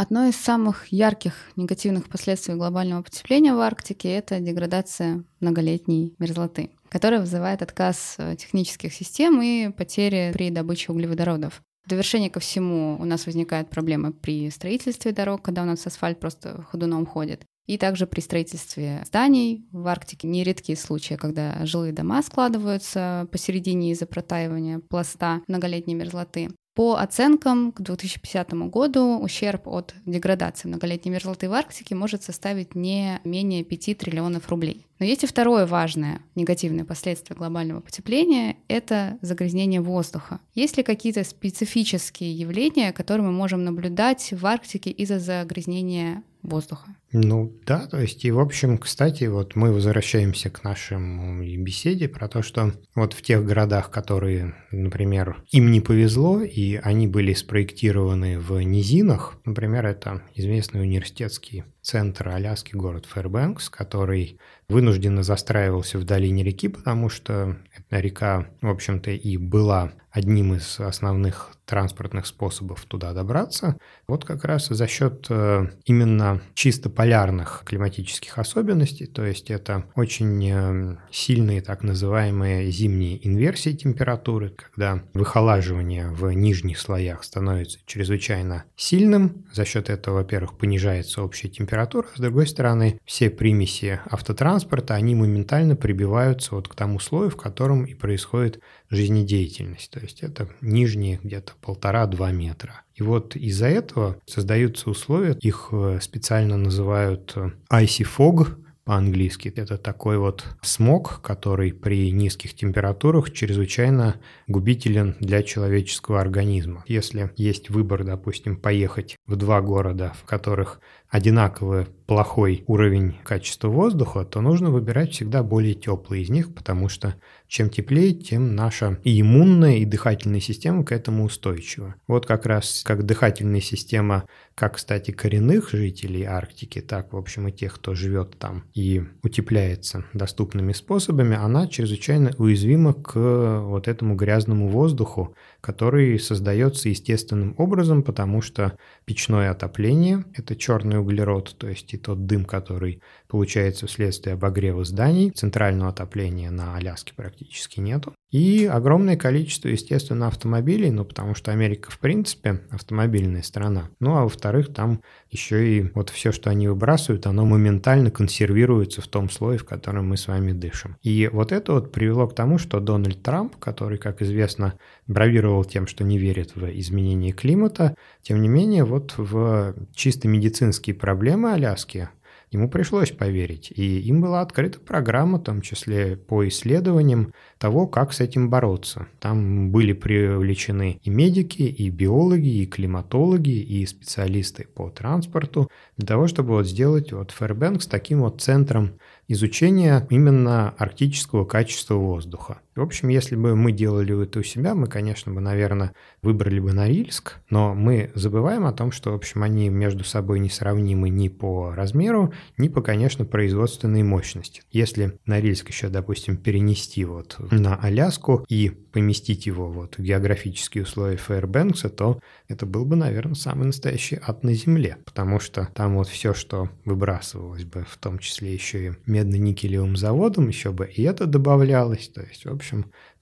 Одно 0.00 0.26
из 0.26 0.36
самых 0.36 0.92
ярких 0.92 1.34
негативных 1.56 2.08
последствий 2.08 2.54
глобального 2.54 3.02
потепления 3.02 3.52
в 3.52 3.58
Арктике— 3.58 4.10
это 4.10 4.38
деградация 4.38 5.24
многолетней 5.40 6.14
мерзлоты, 6.20 6.70
которая 6.88 7.18
вызывает 7.18 7.62
отказ 7.62 8.14
э, 8.16 8.36
технических 8.36 8.94
систем 8.94 9.42
и 9.42 9.70
потери 9.70 10.30
при 10.32 10.50
добыче 10.50 10.92
углеводородов. 10.92 11.60
В 11.84 11.88
довершение 11.88 12.30
ко 12.30 12.38
всему 12.38 12.96
у 13.00 13.04
нас 13.04 13.26
возникают 13.26 13.70
проблемы 13.70 14.12
при 14.12 14.48
строительстве 14.50 15.10
дорог, 15.10 15.42
когда 15.42 15.62
у 15.62 15.66
нас 15.66 15.84
асфальт 15.84 16.20
просто 16.20 16.62
ходуном 16.70 17.04
ходит. 17.04 17.44
И 17.66 17.76
также 17.76 18.06
при 18.06 18.20
строительстве 18.20 19.02
зданий 19.04 19.66
в 19.72 19.84
Арктике 19.88 20.28
нередкие 20.28 20.78
случаи, 20.78 21.14
когда 21.14 21.66
жилые 21.66 21.92
дома 21.92 22.22
складываются 22.22 23.26
посередине 23.32 23.90
из-за 23.90 24.06
протаивания 24.06 24.78
пласта 24.78 25.42
многолетней 25.48 25.94
мерзлоты. 25.94 26.50
По 26.78 26.94
оценкам, 26.94 27.72
к 27.72 27.80
2050 27.80 28.52
году 28.70 29.18
ущерб 29.18 29.66
от 29.66 29.96
деградации 30.06 30.68
многолетней 30.68 31.10
мерзлоты 31.10 31.48
в 31.48 31.52
Арктике 31.52 31.96
может 31.96 32.22
составить 32.22 32.76
не 32.76 33.20
менее 33.24 33.64
5 33.64 33.98
триллионов 33.98 34.48
рублей. 34.48 34.87
Но 34.98 35.06
есть 35.06 35.24
и 35.24 35.26
второе 35.26 35.66
важное 35.66 36.22
негативное 36.34 36.84
последствие 36.84 37.36
глобального 37.36 37.80
потепления— 37.80 38.56
это 38.68 39.18
загрязнение 39.22 39.80
воздуха. 39.80 40.40
Есть 40.54 40.76
ли 40.76 40.82
какие-то 40.82 41.24
специфические 41.24 42.32
явления, 42.32 42.92
которые 42.92 43.26
мы 43.26 43.32
можем 43.32 43.64
наблюдать 43.64 44.32
в 44.32 44.44
Арктике 44.46 44.90
из-за 44.90 45.18
загрязнения 45.18 46.22
воздуха. 46.42 46.94
Ну 47.12 47.52
да, 47.66 47.86
то 47.86 48.00
есть 48.00 48.24
и 48.24 48.30
в 48.30 48.38
общем, 48.38 48.78
кстати, 48.78 49.24
вот 49.24 49.56
мы 49.56 49.72
возвращаемся 49.72 50.50
к 50.50 50.62
нашему 50.62 51.42
беседе 51.42 52.08
про 52.08 52.28
то, 52.28 52.42
что 52.42 52.72
вот 52.94 53.12
в 53.12 53.22
тех 53.22 53.44
городах, 53.44 53.90
которые, 53.90 54.54
например, 54.70 55.42
им 55.50 55.70
не 55.70 55.80
повезло, 55.80 56.42
и 56.42 56.76
они 56.76 57.06
были 57.06 57.32
спроектированы 57.32 58.38
в 58.38 58.60
низинах, 58.60 59.38
например, 59.44 59.86
это 59.86 60.22
известный 60.34 60.82
университетский 60.82 61.64
центр 61.80 62.28
Аляски, 62.28 62.76
город 62.76 63.06
Фэрбэнкс, 63.06 63.70
который 63.70 64.38
вынужденно 64.68 65.22
застраивался 65.22 65.98
в 65.98 66.04
долине 66.04 66.44
реки, 66.44 66.68
потому 66.68 67.08
что 67.08 67.56
эта 67.74 68.00
река, 68.00 68.46
в 68.60 68.68
общем-то, 68.68 69.10
и 69.10 69.36
была 69.36 69.92
одним 70.10 70.54
из 70.54 70.80
основных 70.80 71.52
транспортных 71.68 72.26
способов 72.26 72.84
туда 72.86 73.12
добраться. 73.12 73.76
Вот 74.08 74.24
как 74.24 74.44
раз 74.44 74.68
за 74.68 74.86
счет 74.86 75.26
э, 75.28 75.66
именно 75.84 76.40
чисто 76.54 76.88
полярных 76.88 77.62
климатических 77.66 78.38
особенностей, 78.38 79.06
то 79.06 79.24
есть 79.24 79.50
это 79.50 79.84
очень 79.94 80.50
э, 80.50 80.96
сильные 81.10 81.60
так 81.60 81.82
называемые 81.82 82.70
зимние 82.70 83.24
инверсии 83.26 83.72
температуры, 83.72 84.50
когда 84.50 85.02
выхолаживание 85.12 86.08
в 86.08 86.30
нижних 86.30 86.78
слоях 86.78 87.22
становится 87.22 87.78
чрезвычайно 87.84 88.64
сильным. 88.74 89.44
За 89.52 89.66
счет 89.66 89.90
этого, 89.90 90.16
во-первых, 90.16 90.56
понижается 90.56 91.22
общая 91.22 91.48
температура, 91.48 92.06
с 92.14 92.20
другой 92.20 92.46
стороны, 92.46 92.98
все 93.04 93.28
примеси 93.28 94.00
автотранспорта, 94.10 94.94
они 94.94 95.14
моментально 95.14 95.76
прибиваются 95.76 96.54
вот 96.54 96.68
к 96.68 96.74
тому 96.74 96.98
слою, 96.98 97.28
в 97.28 97.36
котором 97.36 97.84
и 97.84 97.92
происходит 97.92 98.62
жизнедеятельность. 98.90 99.90
То 99.90 100.00
есть 100.00 100.22
это 100.22 100.48
нижние 100.60 101.20
где-то 101.22 101.52
полтора-два 101.60 102.30
метра. 102.32 102.82
И 102.94 103.02
вот 103.02 103.36
из-за 103.36 103.66
этого 103.66 104.16
создаются 104.26 104.90
условия, 104.90 105.36
их 105.40 105.68
э, 105.72 105.98
специально 106.02 106.56
называют 106.56 107.32
э, 107.36 107.50
icy 107.70 108.06
fog, 108.06 108.56
по-английски. 108.88 109.52
Это 109.54 109.76
такой 109.76 110.16
вот 110.16 110.46
смог, 110.62 111.20
который 111.20 111.74
при 111.74 112.10
низких 112.10 112.54
температурах 112.54 113.34
чрезвычайно 113.34 114.18
губителен 114.46 115.14
для 115.20 115.42
человеческого 115.42 116.22
организма. 116.22 116.84
Если 116.86 117.30
есть 117.36 117.68
выбор, 117.68 118.02
допустим, 118.02 118.56
поехать 118.56 119.16
в 119.26 119.36
два 119.36 119.60
города, 119.60 120.14
в 120.18 120.24
которых 120.24 120.80
одинаковый 121.10 121.84
плохой 122.06 122.64
уровень 122.66 123.18
качества 123.24 123.68
воздуха, 123.68 124.24
то 124.24 124.40
нужно 124.40 124.70
выбирать 124.70 125.12
всегда 125.12 125.42
более 125.42 125.74
теплый 125.74 126.22
из 126.22 126.30
них, 126.30 126.54
потому 126.54 126.88
что 126.88 127.14
чем 127.48 127.70
теплее, 127.70 128.12
тем 128.12 128.54
наша 128.54 128.98
и 129.04 129.20
иммунная, 129.20 129.78
и 129.78 129.84
дыхательная 129.84 130.40
система 130.40 130.84
к 130.84 130.92
этому 130.92 131.24
устойчива. 131.24 131.94
Вот 132.06 132.26
как 132.26 132.46
раз 132.46 132.82
как 132.84 133.04
дыхательная 133.04 133.62
система, 133.62 134.26
как, 134.58 134.74
кстати, 134.74 135.12
коренных 135.12 135.70
жителей 135.70 136.24
Арктики, 136.24 136.80
так, 136.80 137.12
в 137.12 137.16
общем, 137.16 137.46
и 137.46 137.52
тех, 137.52 137.76
кто 137.76 137.94
живет 137.94 138.36
там 138.40 138.64
и 138.74 139.04
утепляется 139.22 140.04
доступными 140.14 140.72
способами, 140.72 141.36
она 141.36 141.68
чрезвычайно 141.68 142.32
уязвима 142.38 142.92
к 142.92 143.14
вот 143.60 143.86
этому 143.86 144.16
грязному 144.16 144.66
воздуху, 144.66 145.36
который 145.60 146.18
создается 146.18 146.88
естественным 146.88 147.54
образом, 147.56 148.02
потому 148.02 148.42
что 148.42 148.76
печное 149.04 149.52
отопление– 149.52 150.24
это 150.34 150.56
черный 150.56 150.98
углерод, 150.98 151.54
то 151.56 151.68
есть 151.68 151.94
и 151.94 151.96
тот 151.96 152.26
дым, 152.26 152.44
который 152.44 153.00
получается 153.28 153.86
вследствие 153.86 154.34
обогрева 154.34 154.82
зданий, 154.84 155.30
центрального 155.30 155.90
отопления 155.90 156.50
на 156.50 156.74
Аляске 156.74 157.12
практически 157.14 157.78
нету. 157.78 158.12
И 158.30 158.66
огромное 158.66 159.16
количество, 159.16 159.68
естественно, 159.68 160.26
автомобилей, 160.26 160.90
ну, 160.90 161.04
потому 161.04 161.34
что 161.34 161.50
Америка, 161.50 161.90
в 161.90 161.98
принципе, 161.98 162.60
автомобильная 162.70 163.42
страна. 163.42 163.88
Ну, 164.00 164.16
а 164.16 164.24
во-вторых, 164.24 164.72
там 164.74 165.00
еще 165.30 165.78
и 165.78 165.90
вот 165.94 166.10
все, 166.10 166.30
что 166.30 166.50
они 166.50 166.68
выбрасывают, 166.68 167.26
оно 167.26 167.46
моментально 167.46 168.10
консервируется 168.10 169.00
в 169.00 169.08
том 169.08 169.30
слое, 169.30 169.56
в 169.56 169.64
котором 169.64 170.08
мы 170.08 170.18
с 170.18 170.28
вами 170.28 170.52
дышим. 170.52 170.96
И 171.02 171.30
вот 171.32 171.52
это 171.52 171.72
вот 171.72 171.90
привело 171.90 172.26
к 172.28 172.34
тому, 172.34 172.58
что 172.58 172.80
Дональд 172.80 173.22
Трамп, 173.22 173.56
который, 173.56 173.96
как 173.96 174.20
известно, 174.20 174.74
бравировал 175.06 175.64
тем, 175.64 175.86
что 175.86 176.04
не 176.04 176.18
верит 176.18 176.54
в 176.54 176.66
изменение 176.78 177.32
климата, 177.32 177.96
тем 178.20 178.42
не 178.42 178.48
менее, 178.48 178.84
вот 178.84 179.14
в 179.16 179.74
чисто 179.94 180.28
медицинские 180.28 180.94
проблемы 180.94 181.52
Аляски 181.52 182.10
ему 182.50 182.68
пришлось 182.68 183.10
поверить. 183.10 183.72
И 183.74 184.00
им 184.00 184.20
была 184.20 184.40
открыта 184.40 184.80
программа, 184.80 185.38
в 185.38 185.44
том 185.44 185.60
числе 185.60 186.16
по 186.16 186.46
исследованиям 186.48 187.32
того, 187.58 187.86
как 187.86 188.12
с 188.12 188.20
этим 188.20 188.50
бороться. 188.50 189.06
Там 189.20 189.70
были 189.70 189.92
привлечены 189.92 191.00
и 191.02 191.10
медики, 191.10 191.62
и 191.62 191.90
биологи, 191.90 192.62
и 192.62 192.66
климатологи, 192.66 193.50
и 193.50 193.84
специалисты 193.86 194.66
по 194.74 194.90
транспорту 194.90 195.70
для 195.96 196.06
того, 196.06 196.26
чтобы 196.26 196.50
вот 196.50 196.66
сделать 196.66 197.12
вот 197.12 197.30
Фэрбэнкс 197.32 197.86
таким 197.86 198.20
вот 198.20 198.40
центром 198.40 198.98
изучения 199.28 200.06
именно 200.10 200.70
арктического 200.78 201.44
качества 201.44 201.94
воздуха. 201.94 202.60
В 202.78 202.82
общем, 202.82 203.08
если 203.08 203.34
бы 203.34 203.56
мы 203.56 203.72
делали 203.72 204.22
это 204.22 204.38
у 204.38 204.42
себя, 204.44 204.76
мы, 204.76 204.86
конечно, 204.86 205.32
бы, 205.32 205.40
наверное, 205.40 205.94
выбрали 206.22 206.60
бы 206.60 206.72
Норильск, 206.72 207.38
но 207.50 207.74
мы 207.74 208.12
забываем 208.14 208.66
о 208.66 208.72
том, 208.72 208.92
что, 208.92 209.10
в 209.10 209.14
общем, 209.16 209.42
они 209.42 209.68
между 209.68 210.04
собой 210.04 210.38
не 210.38 210.48
сравнимы 210.48 211.08
ни 211.08 211.26
по 211.26 211.74
размеру, 211.74 212.32
ни 212.56 212.68
по, 212.68 212.80
конечно, 212.80 213.24
производственной 213.24 214.04
мощности. 214.04 214.62
Если 214.70 215.18
Норильск 215.26 215.70
еще, 215.70 215.88
допустим, 215.88 216.36
перенести 216.36 217.04
вот 217.04 217.36
на 217.50 217.74
Аляску 217.74 218.44
и 218.48 218.68
поместить 218.68 219.46
его 219.46 219.68
вот 219.68 219.98
в 219.98 220.02
географические 220.02 220.84
условия 220.84 221.16
Фейербэнкса, 221.16 221.88
то 221.88 222.20
это 222.46 222.64
был 222.64 222.84
бы, 222.84 222.94
наверное, 222.94 223.34
самый 223.34 223.66
настоящий 223.66 224.20
ад 224.22 224.44
на 224.44 224.54
Земле, 224.54 224.98
потому 225.04 225.40
что 225.40 225.68
там 225.74 225.96
вот 225.96 226.06
все, 226.08 226.32
что 226.32 226.68
выбрасывалось 226.84 227.64
бы, 227.64 227.84
в 227.88 227.96
том 227.96 228.18
числе 228.18 228.52
еще 228.52 228.86
и 228.86 228.92
медно-никелевым 229.06 229.96
заводом, 229.96 230.46
еще 230.46 230.70
бы 230.70 230.86
и 230.86 231.02
это 231.02 231.26
добавлялось. 231.26 232.08
То 232.08 232.22
есть, 232.22 232.44
в 232.44 232.52
общем, 232.52 232.67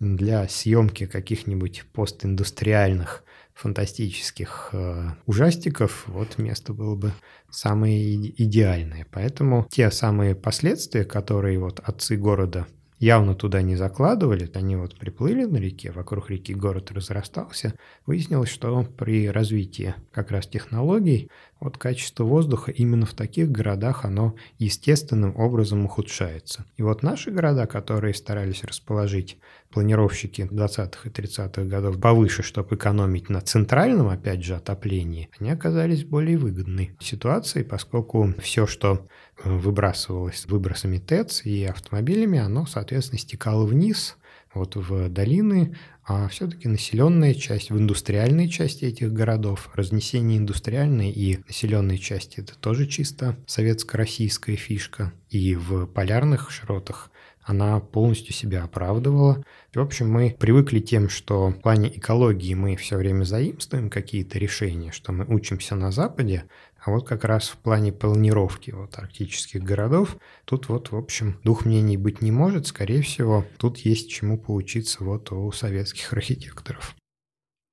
для 0.01 0.49
съемки 0.49 1.07
каких-нибудь 1.07 1.85
постиндустриальных 1.93 3.25
фантастических 3.55 4.71
э, 4.73 5.11
ужастиков, 5.25 6.05
вот 6.09 6.37
место 6.37 6.75
было 6.75 6.95
бы 6.95 7.13
самое 7.51 8.15
идеальное. 8.43 9.07
Поэтому 9.11 9.67
те 9.71 9.91
самые 9.91 10.35
последствия, 10.35 11.05
которые 11.05 11.59
вот 11.59 11.81
отцы 11.83 12.17
города 12.17 12.67
явно 12.99 13.35
туда 13.35 13.63
не 13.63 13.77
закладывали, 13.77 14.51
они 14.55 14.77
вот 14.77 14.99
приплыли 14.99 15.45
на 15.45 15.57
реке, 15.57 15.91
вокруг 15.91 16.31
реки 16.31 16.55
город 16.55 16.91
разрастался, 16.93 17.75
выяснилось, 18.07 18.49
что 18.49 18.85
при 18.85 19.29
развитии 19.29 19.95
как 20.13 20.31
раз 20.31 20.47
технологий 20.47 21.31
вот 21.61 21.79
качество 21.79 22.25
воздуха 22.25 22.71
именно 22.71 23.07
в 23.07 23.15
таких 23.15 23.51
городах 23.51 24.05
оно 24.05 24.35
естественным 24.59 25.35
образом 25.37 25.85
ухудшается. 25.85 26.67
И 26.77 26.83
вот 26.83 27.03
наши 27.03 27.31
города, 27.31 27.67
которые 27.67 28.15
старались 28.15 28.63
расположить 28.65 29.39
планировщики 29.71 30.43
20-х 30.43 31.09
и 31.09 31.09
30-х 31.09 31.65
годов 31.65 32.01
повыше, 32.01 32.43
чтобы 32.43 32.77
экономить 32.77 33.31
на 33.31 33.41
центральном, 33.41 34.09
опять 34.09 34.45
же, 34.45 34.55
отоплении, 34.55 35.31
они 35.39 35.51
оказались 35.51 36.05
более 36.05 36.37
выгодной 36.37 36.97
ситуацией, 37.01 37.65
поскольку 37.65 38.35
все, 38.39 38.67
что 38.67 39.07
э, 39.43 39.51
выбрасывалось 39.51 40.47
выбросами 40.47 40.99
ТЭЦ 40.99 41.47
и 41.47 41.65
автомобилями, 41.65 42.39
оно, 42.39 42.67
соответственно, 42.67 43.19
стекало 43.19 43.65
вниз, 43.65 44.17
вот 44.57 44.77
в 44.77 45.09
долины, 45.09 45.77
а 46.05 46.29
все-таки 46.29 46.69
населенная 46.69 47.35
часть, 47.35 47.71
в 47.71 47.79
индустриальной 47.79 48.49
части 48.49 48.85
этих 48.85 49.13
городов, 49.13 49.71
разнесение 49.75 50.39
индустриальной 50.39 51.11
и 51.11 51.39
населенной 51.47 51.99
части– 51.99 52.39
это 52.41 52.57
тоже 52.59 52.87
чисто 52.87 53.37
советско-российская 53.47 54.57
фишка. 54.57 55.13
И 55.31 55.55
в 55.55 55.87
полярных 55.87 56.51
широтах 56.51 57.11
она 57.43 57.79
полностью 57.79 58.35
себя 58.35 58.65
оправдывала. 58.65 59.45
В 59.73 59.81
общем, 59.81 60.11
мы 60.11 60.37
привыкли 60.39 60.81
тем, 60.81 61.09
что 61.09 61.49
в 61.49 61.61
плане 61.61 61.97
экологии 61.97 62.55
мы 62.55 62.75
все 62.77 62.97
время 62.97 63.25
заимствуем 63.25 63.89
какие-то 63.89 64.39
решения, 64.39 64.91
что 64.91 65.13
мы 65.13 65.25
учимся 65.27 65.77
на 65.77 65.93
Западе, 65.93 66.45
а 66.87 66.93
вот 66.93 67.07
как 67.07 67.25
раз 67.25 67.49
в 67.49 67.57
плане 67.57 67.93
планировки 67.93 68.71
вот 68.71 68.97
арктических 68.97 69.61
городов 69.61 70.17
тут 70.45 70.69
вот, 70.69 70.93
в 70.93 70.97
общем, 70.97 71.41
двух 71.43 71.65
мнений 71.65 71.97
быть 71.97 72.23
не 72.23 72.31
может. 72.31 72.69
Скорее 72.69 73.03
всего, 73.03 73.45
тут 73.59 73.79
есть 73.79 74.09
чему 74.09 74.39
поучиться 74.39 75.03
вот 75.03 75.33
у 75.33 75.51
советских 75.51 76.13
архитекторов. 76.13 76.95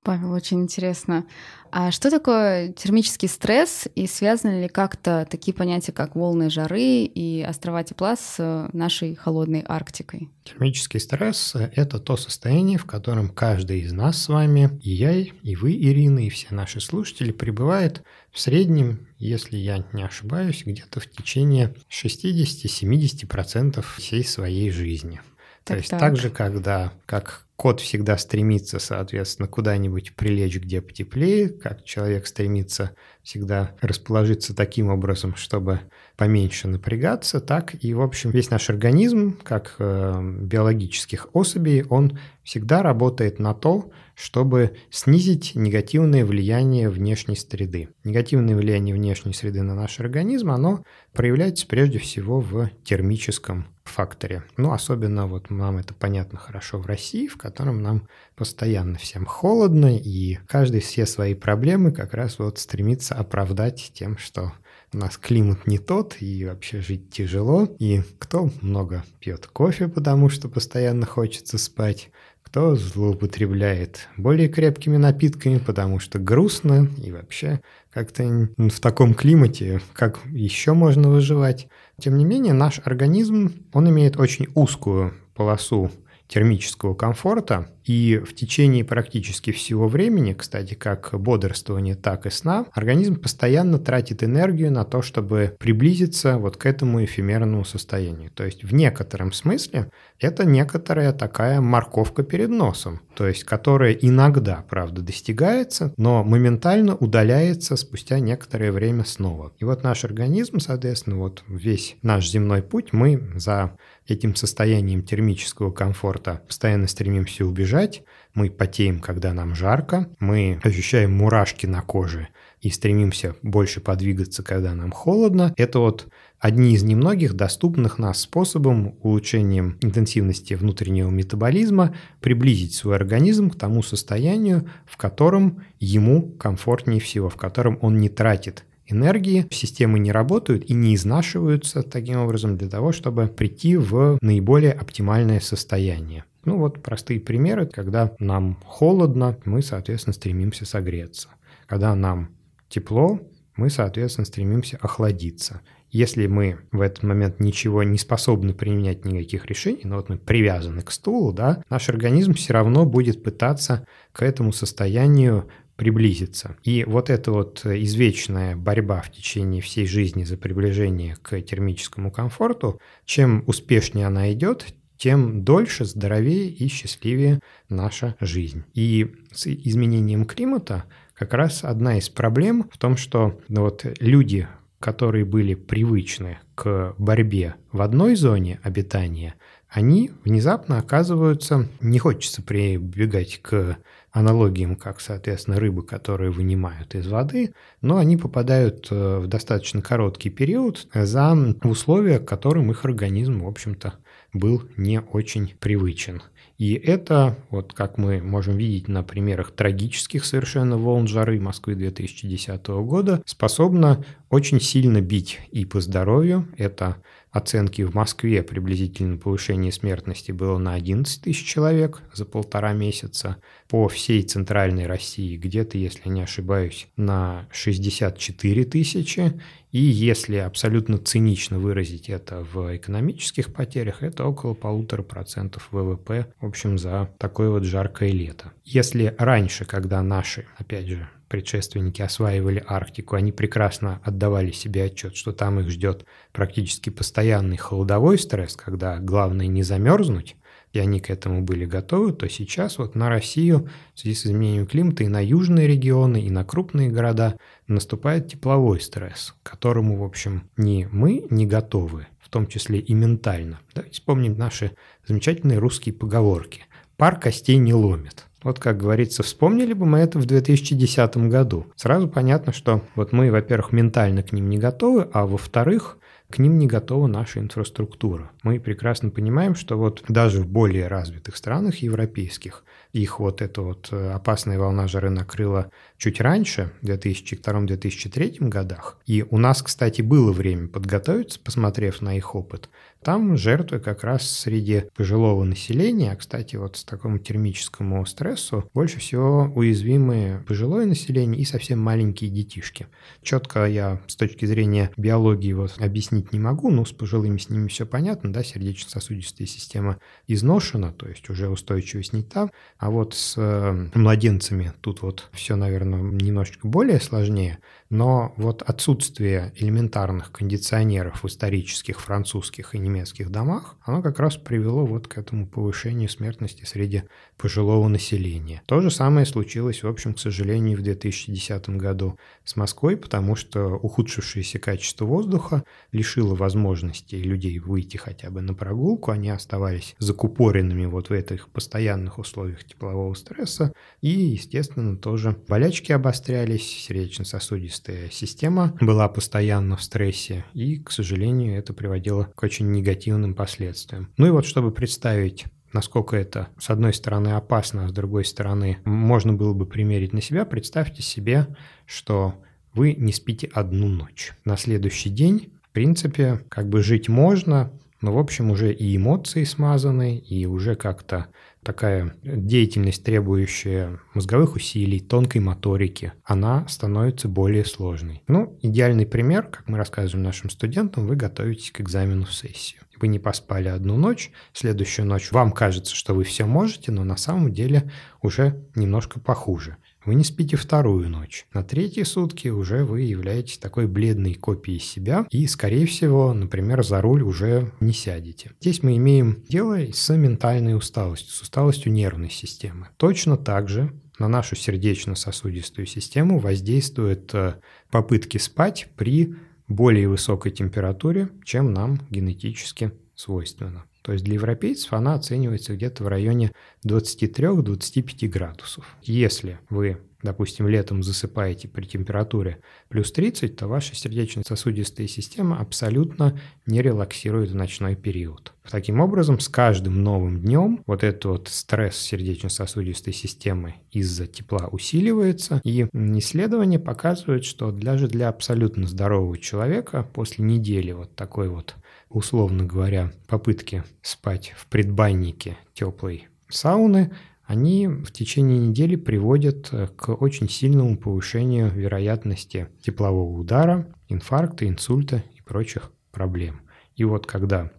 Павел, 0.03 0.31
очень 0.33 0.61
интересно. 0.61 1.25
А 1.71 1.89
что 1.91 2.11
такое 2.11 2.71
термический 2.73 3.27
стресс 3.27 3.87
и 3.95 4.05
связаны 4.05 4.61
ли 4.61 4.67
как-то 4.67 5.25
такие 5.27 5.55
понятия, 5.55 5.91
как 5.91 6.15
волны 6.15 6.51
жары 6.51 7.05
и 7.05 7.41
острова 7.41 7.83
тепла 7.83 8.15
с 8.15 8.69
нашей 8.73 9.15
холодной 9.15 9.61
Арктикой? 9.61 10.29
Термический 10.43 10.99
стресс– 10.99 11.55
это 11.75 11.99
то 11.99 12.15
состояние, 12.15 12.77
в 12.77 12.85
котором 12.85 13.29
каждый 13.29 13.79
из 13.79 13.91
нас 13.91 14.21
с 14.21 14.27
вами, 14.27 14.77
и 14.83 14.91
я, 14.91 15.13
и 15.15 15.55
вы, 15.55 15.71
Ирина, 15.71 16.19
и 16.19 16.29
все 16.29 16.53
наши 16.53 16.79
слушатели 16.79 17.31
пребывает 17.31 18.03
в 18.31 18.39
среднем, 18.39 19.07
если 19.17 19.57
я 19.57 19.83
не 19.93 20.03
ошибаюсь, 20.03 20.63
где-то 20.65 20.99
в 20.99 21.09
течение 21.09 21.73
60-70% 21.89 23.83
всей 23.97 24.23
своей 24.23 24.69
жизни. 24.69 25.21
Так, 25.63 25.77
То 25.77 25.79
есть 25.79 25.89
так. 25.89 25.99
так 25.99 26.17
же, 26.17 26.29
когда 26.29 26.93
как 27.05 27.47
кот 27.63 27.80
всегда 27.80 28.17
стремится, 28.17 28.78
соответственно, 28.78 29.47
куда-нибудь 29.47 30.17
прилечь, 30.17 30.58
где 30.58 30.82
потеплее, 30.82 31.47
как 31.47 31.86
человек 31.86 32.28
стремится 32.28 32.93
всегда 33.21 33.78
расположиться 33.80 34.54
таким 34.54 34.89
образом, 34.89 35.38
чтобы 35.38 35.80
поменьше 36.17 36.67
напрягаться, 36.67 37.39
так 37.39 37.82
и, 37.82 37.93
в 37.93 38.02
общем, 38.02 38.32
весь 38.32 38.49
наш 38.49 38.69
организм, 38.69 39.38
как 39.43 39.76
э, 39.80 40.21
биологических 40.41 41.30
особей, 41.32 41.86
он 41.86 42.19
всегда 42.43 42.84
работает 42.84 43.39
на 43.39 43.54
то, 43.54 43.93
чтобы 44.13 44.76
снизить 44.89 45.54
негативное 45.56 46.26
влияние 46.26 46.89
внешней 46.89 47.38
среды. 47.38 47.88
Негативное 48.04 48.58
влияние 48.58 48.93
внешней 48.93 49.32
среды 49.32 49.62
на 49.62 49.73
наш 49.73 50.02
организм, 50.02 50.52
оно 50.52 50.84
проявляется 51.13 51.65
прежде 51.65 51.97
всего 51.97 52.41
в 52.41 52.69
термическом 52.84 53.72
факторе. 53.89 54.43
Ну, 54.57 54.71
особенно 54.71 55.27
вот 55.27 55.49
нам 55.49 55.77
это 55.77 55.93
понятно 55.93 56.37
хорошо 56.37 56.79
в 56.79 56.85
России, 56.85 57.27
в 57.27 57.37
котором 57.37 57.81
нам 57.81 58.07
постоянно 58.35 58.97
всем 58.97 59.25
холодно, 59.25 59.95
и 59.97 60.39
каждый 60.47 60.81
все 60.81 61.05
свои 61.05 61.33
проблемы 61.33 61.91
как 61.91 62.13
раз 62.13 62.39
вот 62.39 62.59
стремится 62.59 63.15
оправдать 63.15 63.91
тем, 63.93 64.17
что 64.17 64.53
у 64.93 64.97
нас 64.97 65.17
климат 65.17 65.65
не 65.65 65.79
тот, 65.79 66.17
и 66.19 66.45
вообще 66.45 66.81
жить 66.81 67.09
тяжело. 67.09 67.67
И 67.79 68.01
кто 68.19 68.49
много 68.61 69.03
пьет 69.19 69.47
кофе, 69.47 69.87
потому 69.87 70.29
что 70.29 70.49
постоянно 70.49 71.05
хочется 71.05 71.57
спать, 71.57 72.11
кто 72.43 72.75
злоупотребляет 72.75 74.07
более 74.15 74.47
крепкими 74.47 74.97
напитками, 74.97 75.57
потому 75.57 75.99
что 75.99 76.19
грустно, 76.19 76.87
и 77.03 77.11
вообще 77.11 77.61
как-то 77.91 78.49
в 78.57 78.79
таком 78.79 79.15
климате, 79.15 79.81
как 79.93 80.19
еще 80.27 80.73
можно 80.73 81.09
выживать. 81.09 81.67
Тем 82.03 82.17
не 82.17 82.25
менее, 82.25 82.51
наш 82.51 82.81
организм, 82.83 83.53
он 83.71 83.89
имеет 83.89 84.19
очень 84.19 84.47
узкую 84.55 85.13
полосу 85.35 85.89
термического 86.27 86.93
комфорта, 86.93 87.67
и 87.83 88.21
в 88.25 88.33
течение 88.33 88.86
практически 88.86 89.51
всего 89.51 89.88
времени, 89.88 90.33
кстати, 90.33 90.73
как 90.73 91.09
бодрствования, 91.13 91.95
так 91.95 92.25
и 92.25 92.29
сна, 92.29 92.65
организм 92.71 93.19
постоянно 93.19 93.77
тратит 93.77 94.23
энергию 94.23 94.71
на 94.71 94.86
то, 94.86 95.01
чтобы 95.01 95.55
приблизиться 95.59 96.38
вот 96.38 96.57
к 96.57 96.65
этому 96.65 97.03
эфемерному 97.03 97.65
состоянию. 97.65 98.31
То 98.31 98.45
есть 98.45 98.63
в 98.63 98.73
некотором 98.73 99.33
смысле 99.33 99.91
это 100.19 100.45
некоторая 100.45 101.12
такая 101.12 101.59
морковка 101.59 102.23
перед 102.23 102.49
носом, 102.49 103.01
то 103.15 103.27
есть 103.27 103.43
которая 103.43 103.91
иногда, 103.91 104.63
правда, 104.69 105.01
достигается, 105.01 105.93
но 105.97 106.23
моментально 106.23 106.95
удаляется 106.95 107.75
спустя 107.75 108.19
некоторое 108.19 108.71
время 108.71 109.03
снова. 109.03 109.51
И 109.59 109.65
вот 109.65 109.83
наш 109.83 110.05
организм, 110.05 110.59
соответственно, 110.59 111.17
вот 111.17 111.43
весь 111.47 111.97
наш 112.01 112.29
земной 112.29 112.62
путь 112.62 112.93
мы 112.93 113.33
за 113.36 113.75
этим 114.07 114.35
состоянием 114.35 115.03
термического 115.03 115.71
комфорта. 115.71 116.41
Постоянно 116.47 116.87
стремимся 116.87 117.45
убежать. 117.45 117.63
Бежать, 117.63 118.03
мы 118.33 118.49
потеем, 118.49 118.99
когда 118.99 119.33
нам 119.33 119.55
жарко, 119.55 120.09
мы 120.19 120.59
ощущаем 120.63 121.13
мурашки 121.13 121.65
на 121.65 121.81
коже 121.81 122.29
и 122.61 122.69
стремимся 122.69 123.35
больше 123.41 123.79
подвигаться, 123.79 124.43
когда 124.43 124.73
нам 124.73 124.91
холодно. 124.91 125.53
Это 125.55 125.79
вот 125.79 126.07
одни 126.39 126.73
из 126.73 126.83
немногих 126.83 127.35
доступных 127.35 127.99
нас 127.99 128.21
способом 128.21 128.95
улучшением 129.01 129.77
интенсивности 129.81 130.55
внутреннего 130.55 131.09
метаболизма 131.09 131.95
приблизить 132.21 132.73
свой 132.73 132.95
организм 132.95 133.49
к 133.49 133.55
тому 133.55 133.81
состоянию, 133.81 134.69
в 134.85 134.97
котором 134.97 135.63
ему 135.79 136.31
комфортнее 136.33 136.99
всего, 136.99 137.29
в 137.29 137.37
котором 137.37 137.77
он 137.81 137.97
не 137.97 138.09
тратит 138.09 138.65
энергии, 138.93 139.45
системы 139.51 139.99
не 139.99 140.12
работают 140.12 140.63
и 140.69 140.73
не 140.73 140.95
изнашиваются 140.95 141.84
таким 141.84 142.19
образом 142.19 142.58
для 142.58 142.69
того, 142.69 142.91
чтобы 142.91 143.27
прийти 143.27 143.75
в 143.75 144.17
наиболее 144.21 144.71
оптимальное 144.71 145.39
состояние. 145.39 146.23
Ну 146.45 146.58
вот 146.58 146.82
простые 146.82 147.19
примеры, 147.19 147.65
когда 147.65 148.12
нам 148.19 148.60
холодно, 148.65 149.38
мы, 149.45 149.62
соответственно, 149.62 150.13
стремимся 150.13 150.65
согреться. 150.65 151.29
Когда 151.67 151.95
нам 151.95 152.29
тепло, 152.69 153.19
мы, 153.56 153.69
соответственно, 153.69 154.25
стремимся 154.25 154.77
охладиться. 154.82 155.62
Если 155.89 156.25
мы 156.25 156.58
в 156.71 156.82
этот 156.82 157.03
момент 157.03 157.39
ничего 157.39 157.84
не 157.84 157.99
способны 157.99 158.56
применять 158.56 159.06
никаких 159.06 159.45
решений, 159.45 159.84
но 159.84 159.97
вот 159.97 160.10
мы 160.10 160.17
привязаны 160.17 160.82
к 160.82 160.91
стулу, 160.91 161.32
да, 161.32 161.63
наш 161.69 161.88
организм 161.88 162.34
все 162.34 162.53
равно 162.53 162.84
будет 162.86 163.21
пытаться 163.21 163.86
к 164.12 164.23
этому 164.23 164.53
состоянию 164.53 165.47
приблизиться. 165.75 166.55
И 166.63 166.83
вот 166.86 167.09
эта 167.09 167.31
вот 167.31 167.65
извечная 167.65 168.55
борьба 168.55 169.01
в 169.01 169.12
течение 169.12 169.62
всей 169.62 169.88
жизни 169.88 170.23
за 170.23 170.38
приближение 170.38 171.15
к 171.21 171.39
термическому 171.41 172.12
комфорту, 172.12 172.79
чем 173.05 173.43
успешнее 173.47 174.07
она 174.07 174.31
идет, 174.33 174.67
тем 174.97 175.43
дольше, 175.43 175.86
здоровее 175.86 176.47
и 176.49 176.67
счастливее 176.67 177.39
наша 177.69 178.15
жизнь. 178.19 178.63
И 178.73 179.15
с 179.31 179.47
изменением 179.47 180.25
климата 180.25 180.86
как 181.13 181.33
раз 181.33 181.63
одна 181.63 181.97
из 181.97 182.09
проблем 182.09 182.69
в 182.71 182.77
том, 182.77 182.95
что 182.95 183.39
ну, 183.49 183.62
вот 183.62 183.86
люди, 183.99 184.47
которые 184.79 185.25
были 185.25 185.55
привычны 185.55 186.39
к 186.55 186.95
борьбе 186.97 187.55
в 187.71 187.81
одной 187.81 188.15
зоне 188.15 188.59
обитания, 188.63 189.36
они 189.69 190.12
внезапно 190.23 190.77
оказываются, 190.77 191.67
не 191.81 191.97
хочется 191.99 192.41
прибегать 192.43 193.39
к 193.41 193.77
аналогиям, 194.13 194.76
как, 194.76 195.02
соответственно, 195.02 195.60
рыбы, 195.60 195.84
которые 195.84 196.32
вынимают 196.32 196.93
из 196.93 197.08
воды, 197.08 197.54
но 197.82 197.97
они 197.97 198.15
попадают 198.15 198.88
э, 198.91 199.17
в 199.17 199.28
достаточно 199.28 199.82
короткий 199.82 200.30
период 200.30 200.88
за 200.93 201.36
условия, 201.63 202.19
к 202.19 202.28
которым 202.28 202.69
их 202.69 202.86
организм, 202.86 203.43
в 203.43 203.47
общем-то, 203.47 203.95
был 204.32 204.63
не 204.78 205.02
очень 205.02 205.54
привычен. 205.60 206.21
И 206.60 206.73
это, 206.76 207.38
вот 207.49 207.73
как 207.73 207.97
мы 207.97 208.21
можем 208.21 208.58
видеть 208.58 208.88
на 208.88 209.04
примерах 209.04 209.52
трагических 209.52 210.23
совершенно 210.23 210.78
волн 210.78 211.08
жары 211.08 211.39
Москвы 211.39 211.73
2010 211.76 212.67
года, 212.67 213.21
способно 213.26 214.06
очень 214.30 214.62
сильно 214.62 215.02
бить 215.02 215.39
и 215.52 215.65
по 215.65 215.82
здоровью. 215.82 216.47
Это 216.58 216.97
оценки 217.33 217.81
в 217.81 217.95
Москве 217.95 218.43
приблизительно 218.43 219.17
повышение 219.17 219.71
смертности 219.71 220.31
было 220.31 220.57
на 220.59 220.75
11 220.75 221.23
тысяч 221.23 221.45
человек 221.45 222.01
за 222.13 222.25
полтора 222.25 222.73
месяца. 222.73 223.37
По 223.67 223.87
всей 223.87 224.21
центральной 224.21 224.85
России 224.85 225.35
где-то, 225.35 225.77
если 225.77 226.09
не 226.09 226.21
ошибаюсь, 226.21 226.87
на 226.95 227.47
64 227.51 228.65
тысячи. 228.65 229.33
И 229.71 229.79
если 229.81 230.35
абсолютно 230.35 230.99
цинично 230.99 231.57
выразить 231.57 232.07
это 232.07 232.43
в 232.53 232.75
экономических 232.77 233.51
потерях, 233.51 234.03
это 234.03 234.25
около 234.25 234.53
полутора 234.53 235.01
процентов 235.01 235.69
ВВП, 235.71 236.27
в 236.39 236.45
общем, 236.45 236.77
за 236.77 237.09
такое 237.17 237.49
вот 237.49 237.63
жаркое 237.63 238.11
лето. 238.11 238.53
Если 238.63 239.15
раньше, 239.17 239.65
когда 239.65 240.03
наши, 240.03 240.45
опять 240.59 240.85
же, 240.85 241.09
предшественники 241.27 242.01
осваивали 242.01 242.63
Арктику, 242.67 243.15
они 243.15 243.31
прекрасно 243.31 244.01
отдавали 244.03 244.51
себе 244.51 244.86
отчет, 244.86 245.15
что 245.15 245.31
там 245.31 245.59
их 245.59 245.69
ждет 245.69 246.05
практически 246.31 246.89
постоянный 246.89 247.57
холодовой 247.57 248.17
стресс, 248.17 248.55
когда 248.55 248.99
главное 248.99 249.47
не 249.47 249.63
замерзнуть, 249.63 250.36
и 250.73 250.79
они 250.79 250.99
к 250.99 251.09
этому 251.09 251.43
были 251.43 251.65
готовы, 251.65 252.13
то 252.13 252.27
сейчас 252.27 252.79
вот 252.79 252.95
на 252.95 253.07
Россию 253.07 253.69
в 253.93 253.99
связи 253.99 254.15
с 254.15 254.25
изменением 254.25 254.65
климата 254.65 255.03
и 255.03 255.07
на 255.07 255.23
южные 255.23 255.67
регионы, 255.67 256.21
и 256.21 256.31
на 256.31 256.43
крупные 256.43 256.89
города 256.89 257.38
наступает 257.67 258.27
тепловой 258.27 258.81
стресс, 258.81 259.36
к 259.43 259.51
которому, 259.51 259.97
в 259.97 260.03
общем, 260.03 260.49
ни 260.57 260.88
мы 260.91 261.25
не 261.29 261.45
готовы, 261.45 262.07
в 262.19 262.29
том 262.29 262.47
числе 262.47 262.79
и 262.79 262.93
ментально. 262.93 263.59
Давайте 263.75 263.93
вспомним 263.93 264.38
наши 264.38 264.71
замечательные 265.07 265.59
русские 265.59 265.93
поговорки. 265.93 266.65
«Пар 266.97 267.19
костей 267.19 267.57
не 267.57 267.73
ломит». 267.73 268.25
Вот, 268.43 268.60
как 268.60 268.77
говорится, 268.77 269.23
вспомнили 269.23 269.73
бы 269.73 269.86
мы 269.86 269.99
это 269.99 270.19
в 270.19 270.25
2010 270.25 271.17
году. 271.29 271.67
Сразу 271.75 272.08
понятно, 272.08 272.53
что 272.53 272.82
вот 272.95 273.12
мы, 273.12 273.32
во-первых, 273.32 273.71
ментально 273.71 274.23
к 274.23 274.32
ним 274.32 274.49
не 274.49 274.58
готовы, 274.58 275.08
а 275.13 275.25
во-вторых, 275.25 275.97
к 276.29 276.39
ним 276.39 276.58
не 276.58 276.67
готова 276.67 277.08
наша 277.08 277.39
инфраструктура. 277.39 278.32
Мы 278.41 278.60
прекрасно 278.60 279.12
понимаем, 279.12 279.56
что 279.56 279.77
вот 279.77 280.03
даже 280.08 280.41
в 280.41 280.47
более 280.47 280.88
развитых 280.88 281.38
странах 281.38 281.77
европейских 281.77 282.63
их 282.93 283.19
вот 283.19 283.41
эта 283.41 283.62
вот 283.62 283.89
э, 283.91 284.12
опасная 284.12 284.60
волна 284.60 284.88
жары 284.88 285.10
накрыла 285.10 285.71
чуть 285.97 286.21
раньше, 286.21 286.71
в 286.82 286.86
2002-2003 286.86 288.47
годах. 288.47 288.99
И 289.06 289.25
у 289.29 289.38
нас, 289.38 289.63
кстати, 289.63 290.01
было 290.01 290.32
время 290.32 290.67
подготовиться, 290.67 291.39
посмотрев 291.39 292.01
на 292.01 292.15
их 292.15 292.36
опыт. 292.36 292.69
Там 293.03 293.35
жертвы 293.35 293.79
как 293.79 294.05
раз 294.05 294.29
среди 294.29 294.85
пожилого 294.95 295.43
населения, 295.43 296.13
а, 296.13 296.15
кстати, 296.15 296.55
вот 296.55 296.77
с 296.77 296.85
такому 296.85 297.19
термическому 297.19 298.05
стрессу 298.05 298.69
больше 298.73 298.99
всего 298.99 299.51
уязвимые 299.53 300.39
пожилое 300.47 300.85
население 300.85 301.41
и 301.41 301.45
совсем 301.45 301.79
маленькие 301.79 302.29
детишки. 302.29 302.87
Четко 303.21 303.65
я 303.65 304.01
с 304.07 304.15
точки 304.15 304.45
зрения 304.45 304.89
биологии 304.95 305.51
вот 305.51 305.75
объяснить 305.81 306.31
не 306.31 306.39
могу, 306.39 306.71
но 306.71 306.85
с 306.85 306.93
пожилыми 306.93 307.37
с 307.37 307.49
ними 307.49 307.67
все 307.67 307.85
понятно, 307.85 308.31
да, 308.31 308.41
сердечно-сосудистая 308.41 309.47
система 309.47 309.99
изношена, 310.27 310.93
то 310.93 311.07
есть 311.07 311.29
уже 311.29 311.49
устойчивость 311.49 312.13
не 312.13 312.23
там, 312.23 312.51
а 312.77 312.89
вот 312.89 313.15
с 313.15 313.35
э, 313.37 313.89
младенцами 313.95 314.71
тут 314.79 315.01
вот 315.01 315.29
все, 315.33 315.57
наверное, 315.57 316.01
немножечко 316.01 316.67
более 316.67 317.01
сложнее. 317.01 317.59
Но 317.93 318.34
вот 318.38 318.63
отсутствие 318.63 319.53
элементарных 319.56 320.32
кондиционеров 320.32 321.21
в 321.21 321.27
исторических 321.27 322.01
французских 322.01 322.73
и 322.73 322.79
немецких 322.79 323.29
домах, 323.29 323.75
оно 323.84 324.01
как 324.01 324.17
раз 324.17 324.36
привело 324.36 324.84
вот 324.84 325.08
к 325.08 325.19
этому 325.19 325.45
повышению 325.45 326.10
смертности 326.10 326.65
среди 326.65 327.03
пожилого 327.38 327.88
населения. 327.88 328.63
То 328.65 328.82
же 328.82 328.89
самое 328.89 329.27
случилось, 329.27 329.84
в 329.84 329.88
общем, 329.88 330.15
к 330.15 330.19
сожалению, 330.19 330.79
в 330.79 330.82
2010 330.82 331.69
году 331.69 332.17
с 332.43 332.56
Москвой, 332.56 332.97
потому 332.97 333.36
что 333.36 333.75
ухудшившееся 333.75 334.58
качество 334.58 335.06
воздуха 335.06 335.63
лишило 335.91 336.34
возможности 336.34 337.13
людей 337.13 337.60
выйти 337.60 337.97
хотя 337.97 338.32
бы 338.32 338.41
на 338.41 338.56
прогулку, 338.56 339.12
они 339.12 339.29
оставались 339.29 339.95
закупоренными 339.99 340.88
вот 340.88 341.10
в 341.10 341.13
этих 341.13 341.47
постоянных 341.49 342.17
условиях 342.17 342.63
теплового 342.63 343.13
стресса, 343.13 343.71
и, 344.01 344.10
естественно, 344.10 344.97
тоже 344.97 345.38
болячки 345.47 345.91
обострялись, 345.91 346.63
сердечно-сосудистые 346.88 347.82
нервная 347.87 348.09
система 348.09 348.75
была 348.81 349.07
постоянно 349.09 349.77
в 349.77 349.83
стрессе, 349.83 350.45
и, 350.53 350.79
к 350.79 350.91
сожалению, 350.91 351.57
это 351.57 351.73
приводило 351.73 352.29
к 352.35 352.43
очень 352.43 352.71
негативным 352.71 353.33
последствиям. 353.33 354.09
Ну 354.17 354.27
и 354.27 354.31
вот, 354.31 354.45
чтобы 354.45 354.71
представить 354.71 355.45
насколько 355.73 356.15
это, 356.15 356.49
с 356.59 356.69
одной 356.69 356.93
стороны, 356.93 357.29
опасно, 357.29 357.85
а 357.85 357.89
с 357.89 357.91
другой 357.91 358.25
стороны, 358.25 358.77
можно 358.85 359.33
было 359.33 359.55
бы 359.55 359.65
примерить 359.65 360.13
на 360.13 360.21
себя, 360.21 360.45
представьте 360.45 361.01
себе, 361.01 361.47
что 361.87 362.35
вы 362.75 362.93
не 362.93 363.11
спите 363.11 363.49
одну 363.51 363.87
ночь. 363.87 364.33
На 364.45 364.55
следующий 364.55 365.09
день, 365.09 365.51
в 365.63 365.69
принципе, 365.71 366.45
как 366.47 366.69
бы 366.69 366.83
жить 366.83 367.09
можно, 367.09 367.71
но, 368.01 368.13
в 368.13 368.19
общем, 368.19 368.51
уже 368.51 368.71
и 368.71 368.95
эмоции 368.95 369.45
смазаны, 369.45 370.17
и 370.17 370.45
уже 370.45 370.75
как-то 370.75 371.25
такая 371.63 372.15
деятельность, 372.23 373.04
требующая 373.04 373.99
мозговых 374.13 374.56
усилий, 374.56 374.99
тонкой 374.99 375.41
моторики, 375.41 376.13
она 376.23 376.67
становится 376.67 377.28
более 377.28 377.65
сложной. 377.65 378.23
Ну, 378.28 378.58
идеальный 378.62 379.06
пример, 379.06 379.47
как 379.47 379.67
мы 379.67 379.78
рассказываем 379.78 380.23
нашим 380.23 380.49
студентам, 380.49 381.08
вы 381.08 381.15
готовитесь 381.15 381.71
к 381.71 381.82
экзамену 381.82 382.26
в 382.26 382.34
сессию. 382.34 382.82
Вы 382.99 383.08
не 383.08 383.19
поспали 383.19 383.67
одну 383.67 383.97
ночь, 383.97 384.32
следующую 384.54 385.08
ночь 385.08 385.32
вам 385.32 385.52
кажется, 385.52 385.95
что 385.95 386.13
вы 386.13 386.23
все 386.23 386.45
можете, 386.45 386.91
но 386.91 387.04
на 387.04 387.17
самом 387.17 387.52
деле 387.52 387.91
уже 388.21 388.63
немножко 388.76 389.19
похуже. 389.19 389.78
Вы 390.05 390.15
не 390.15 390.23
спите 390.23 390.57
вторую 390.57 391.09
ночь. 391.09 391.45
На 391.53 391.63
третьи 391.63 392.03
сутки 392.03 392.49
уже 392.49 392.83
вы 392.83 393.01
являетесь 393.01 393.57
такой 393.57 393.87
бледной 393.87 394.33
копией 394.33 394.79
себя 394.79 395.25
и, 395.29 395.47
скорее 395.47 395.85
всего, 395.85 396.33
например, 396.33 396.83
за 396.83 397.01
руль 397.01 397.23
уже 397.23 397.71
не 397.79 397.93
сядете. 397.93 398.51
Здесь 398.59 398.83
мы 398.83 398.97
имеем 398.97 399.43
дело 399.47 399.77
с 399.93 400.13
ментальной 400.13 400.75
усталостью, 400.75 401.31
с 401.31 401.41
усталостью 401.41 401.93
нервной 401.93 402.29
системы. 402.29 402.89
Точно 402.97 403.37
так 403.37 403.69
же 403.69 403.93
на 404.19 404.27
нашу 404.27 404.55
сердечно-сосудистую 404.55 405.85
систему 405.85 406.39
воздействуют 406.39 407.33
э, 407.33 407.55
попытки 407.89 408.37
спать 408.37 408.89
при 408.95 409.35
более 409.67 410.09
высокой 410.09 410.51
температуре, 410.51 411.29
чем 411.45 411.73
нам 411.73 411.99
генетически 412.09 412.91
свойственно. 413.15 413.85
То 414.03 414.11
есть 414.11 414.25
для 414.25 414.35
европейцев 414.35 414.93
она 414.93 415.15
оценивается 415.15 415.75
где-то 415.75 416.03
в 416.03 416.07
районе 416.07 416.51
23-25 416.85 418.27
градусов. 418.27 418.97
Если 419.01 419.59
вы, 419.69 419.97
допустим, 420.21 420.67
летом 420.67 421.03
засыпаете 421.03 421.69
при 421.69 421.85
температуре 421.85 422.59
плюс 422.89 423.13
30, 423.13 423.55
то 423.55 423.67
ваша 423.67 423.95
сердечно-сосудистая 423.95 425.07
система 425.07 425.57
абсолютно 425.57 426.37
не 426.65 426.81
релаксирует 426.81 427.51
в 427.51 427.55
ночной 427.55 427.95
период. 427.95 428.53
Таким 428.69 428.99
образом, 428.99 429.39
с 429.39 429.47
каждым 429.47 430.03
новым 430.03 430.41
днем 430.41 430.83
вот 430.85 431.03
этот 431.03 431.25
вот 431.25 431.47
стресс 431.47 431.95
сердечно-сосудистой 431.95 433.13
системы 433.13 433.75
из-за 433.91 434.27
тепла 434.27 434.67
усиливается, 434.69 435.61
и 435.63 435.87
исследования 435.93 436.79
показывают, 436.79 437.45
что 437.45 437.71
даже 437.71 438.09
для 438.09 438.27
абсолютно 438.27 438.85
здорового 438.85 439.37
человека 439.37 440.05
после 440.13 440.43
недели 440.43 440.91
вот 440.91 441.15
такой 441.15 441.47
вот 441.47 441.75
условно 442.13 442.65
говоря, 442.65 443.12
попытки 443.28 443.84
спать 444.02 444.54
в 444.56 444.67
предбаннике 444.67 445.58
теплой 445.73 446.28
сауны, 446.47 447.12
они 447.45 447.88
в 447.88 448.12
течение 448.12 448.60
недели 448.60 448.95
приводят 448.95 449.69
э, 449.71 449.88
к 449.88 450.10
очень 450.13 450.47
сильному 450.49 450.97
повышению 450.97 451.69
вероятности 451.71 452.69
теплового 452.82 453.38
удара, 453.38 453.93
инфаркта, 454.08 454.67
инсульта 454.67 455.23
и 455.36 455.41
прочих 455.41 455.91
проблем. 456.12 456.62
И 456.95 457.04
вот 457.04 457.26
когда 457.26 457.71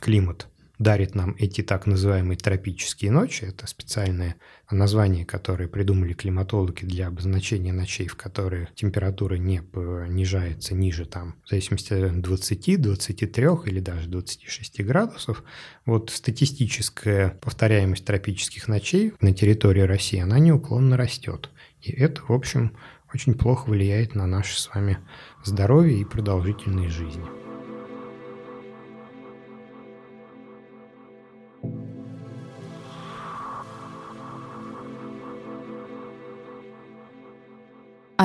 климат 0.00 0.48
дарит 0.78 1.14
нам 1.14 1.36
эти 1.38 1.62
так 1.62 1.86
называемые 1.86 2.36
тропические 2.36 3.10
ночи. 3.10 3.44
Это 3.44 3.66
специальное 3.66 4.36
название, 4.70 5.24
которое 5.24 5.68
придумали 5.68 6.12
климатологи 6.12 6.84
для 6.84 7.08
обозначения 7.08 7.72
ночей, 7.72 8.08
в 8.08 8.16
которые 8.16 8.68
температура 8.74 9.36
не 9.36 9.62
понижается 9.62 10.74
ниже, 10.74 11.04
там, 11.04 11.36
в 11.44 11.50
зависимости 11.50 11.92
от 11.92 12.20
20, 12.20 12.80
23 12.80 13.44
или 13.66 13.80
даже 13.80 14.08
26 14.08 14.82
градусов. 14.82 15.44
Вот 15.86 16.10
статистическая 16.10 17.30
повторяемость 17.40 18.04
тропических 18.04 18.68
ночей 18.68 19.12
на 19.20 19.32
территории 19.32 19.82
России, 19.82 20.20
она 20.20 20.38
неуклонно 20.38 20.96
растет. 20.96 21.50
И 21.80 21.92
это, 21.92 22.22
в 22.22 22.32
общем, 22.32 22.76
очень 23.12 23.34
плохо 23.34 23.68
влияет 23.68 24.14
на 24.14 24.26
наше 24.26 24.58
с 24.58 24.70
вами 24.74 24.98
здоровье 25.44 26.00
и 26.00 26.04
продолжительность 26.04 26.94
жизни. 26.94 27.51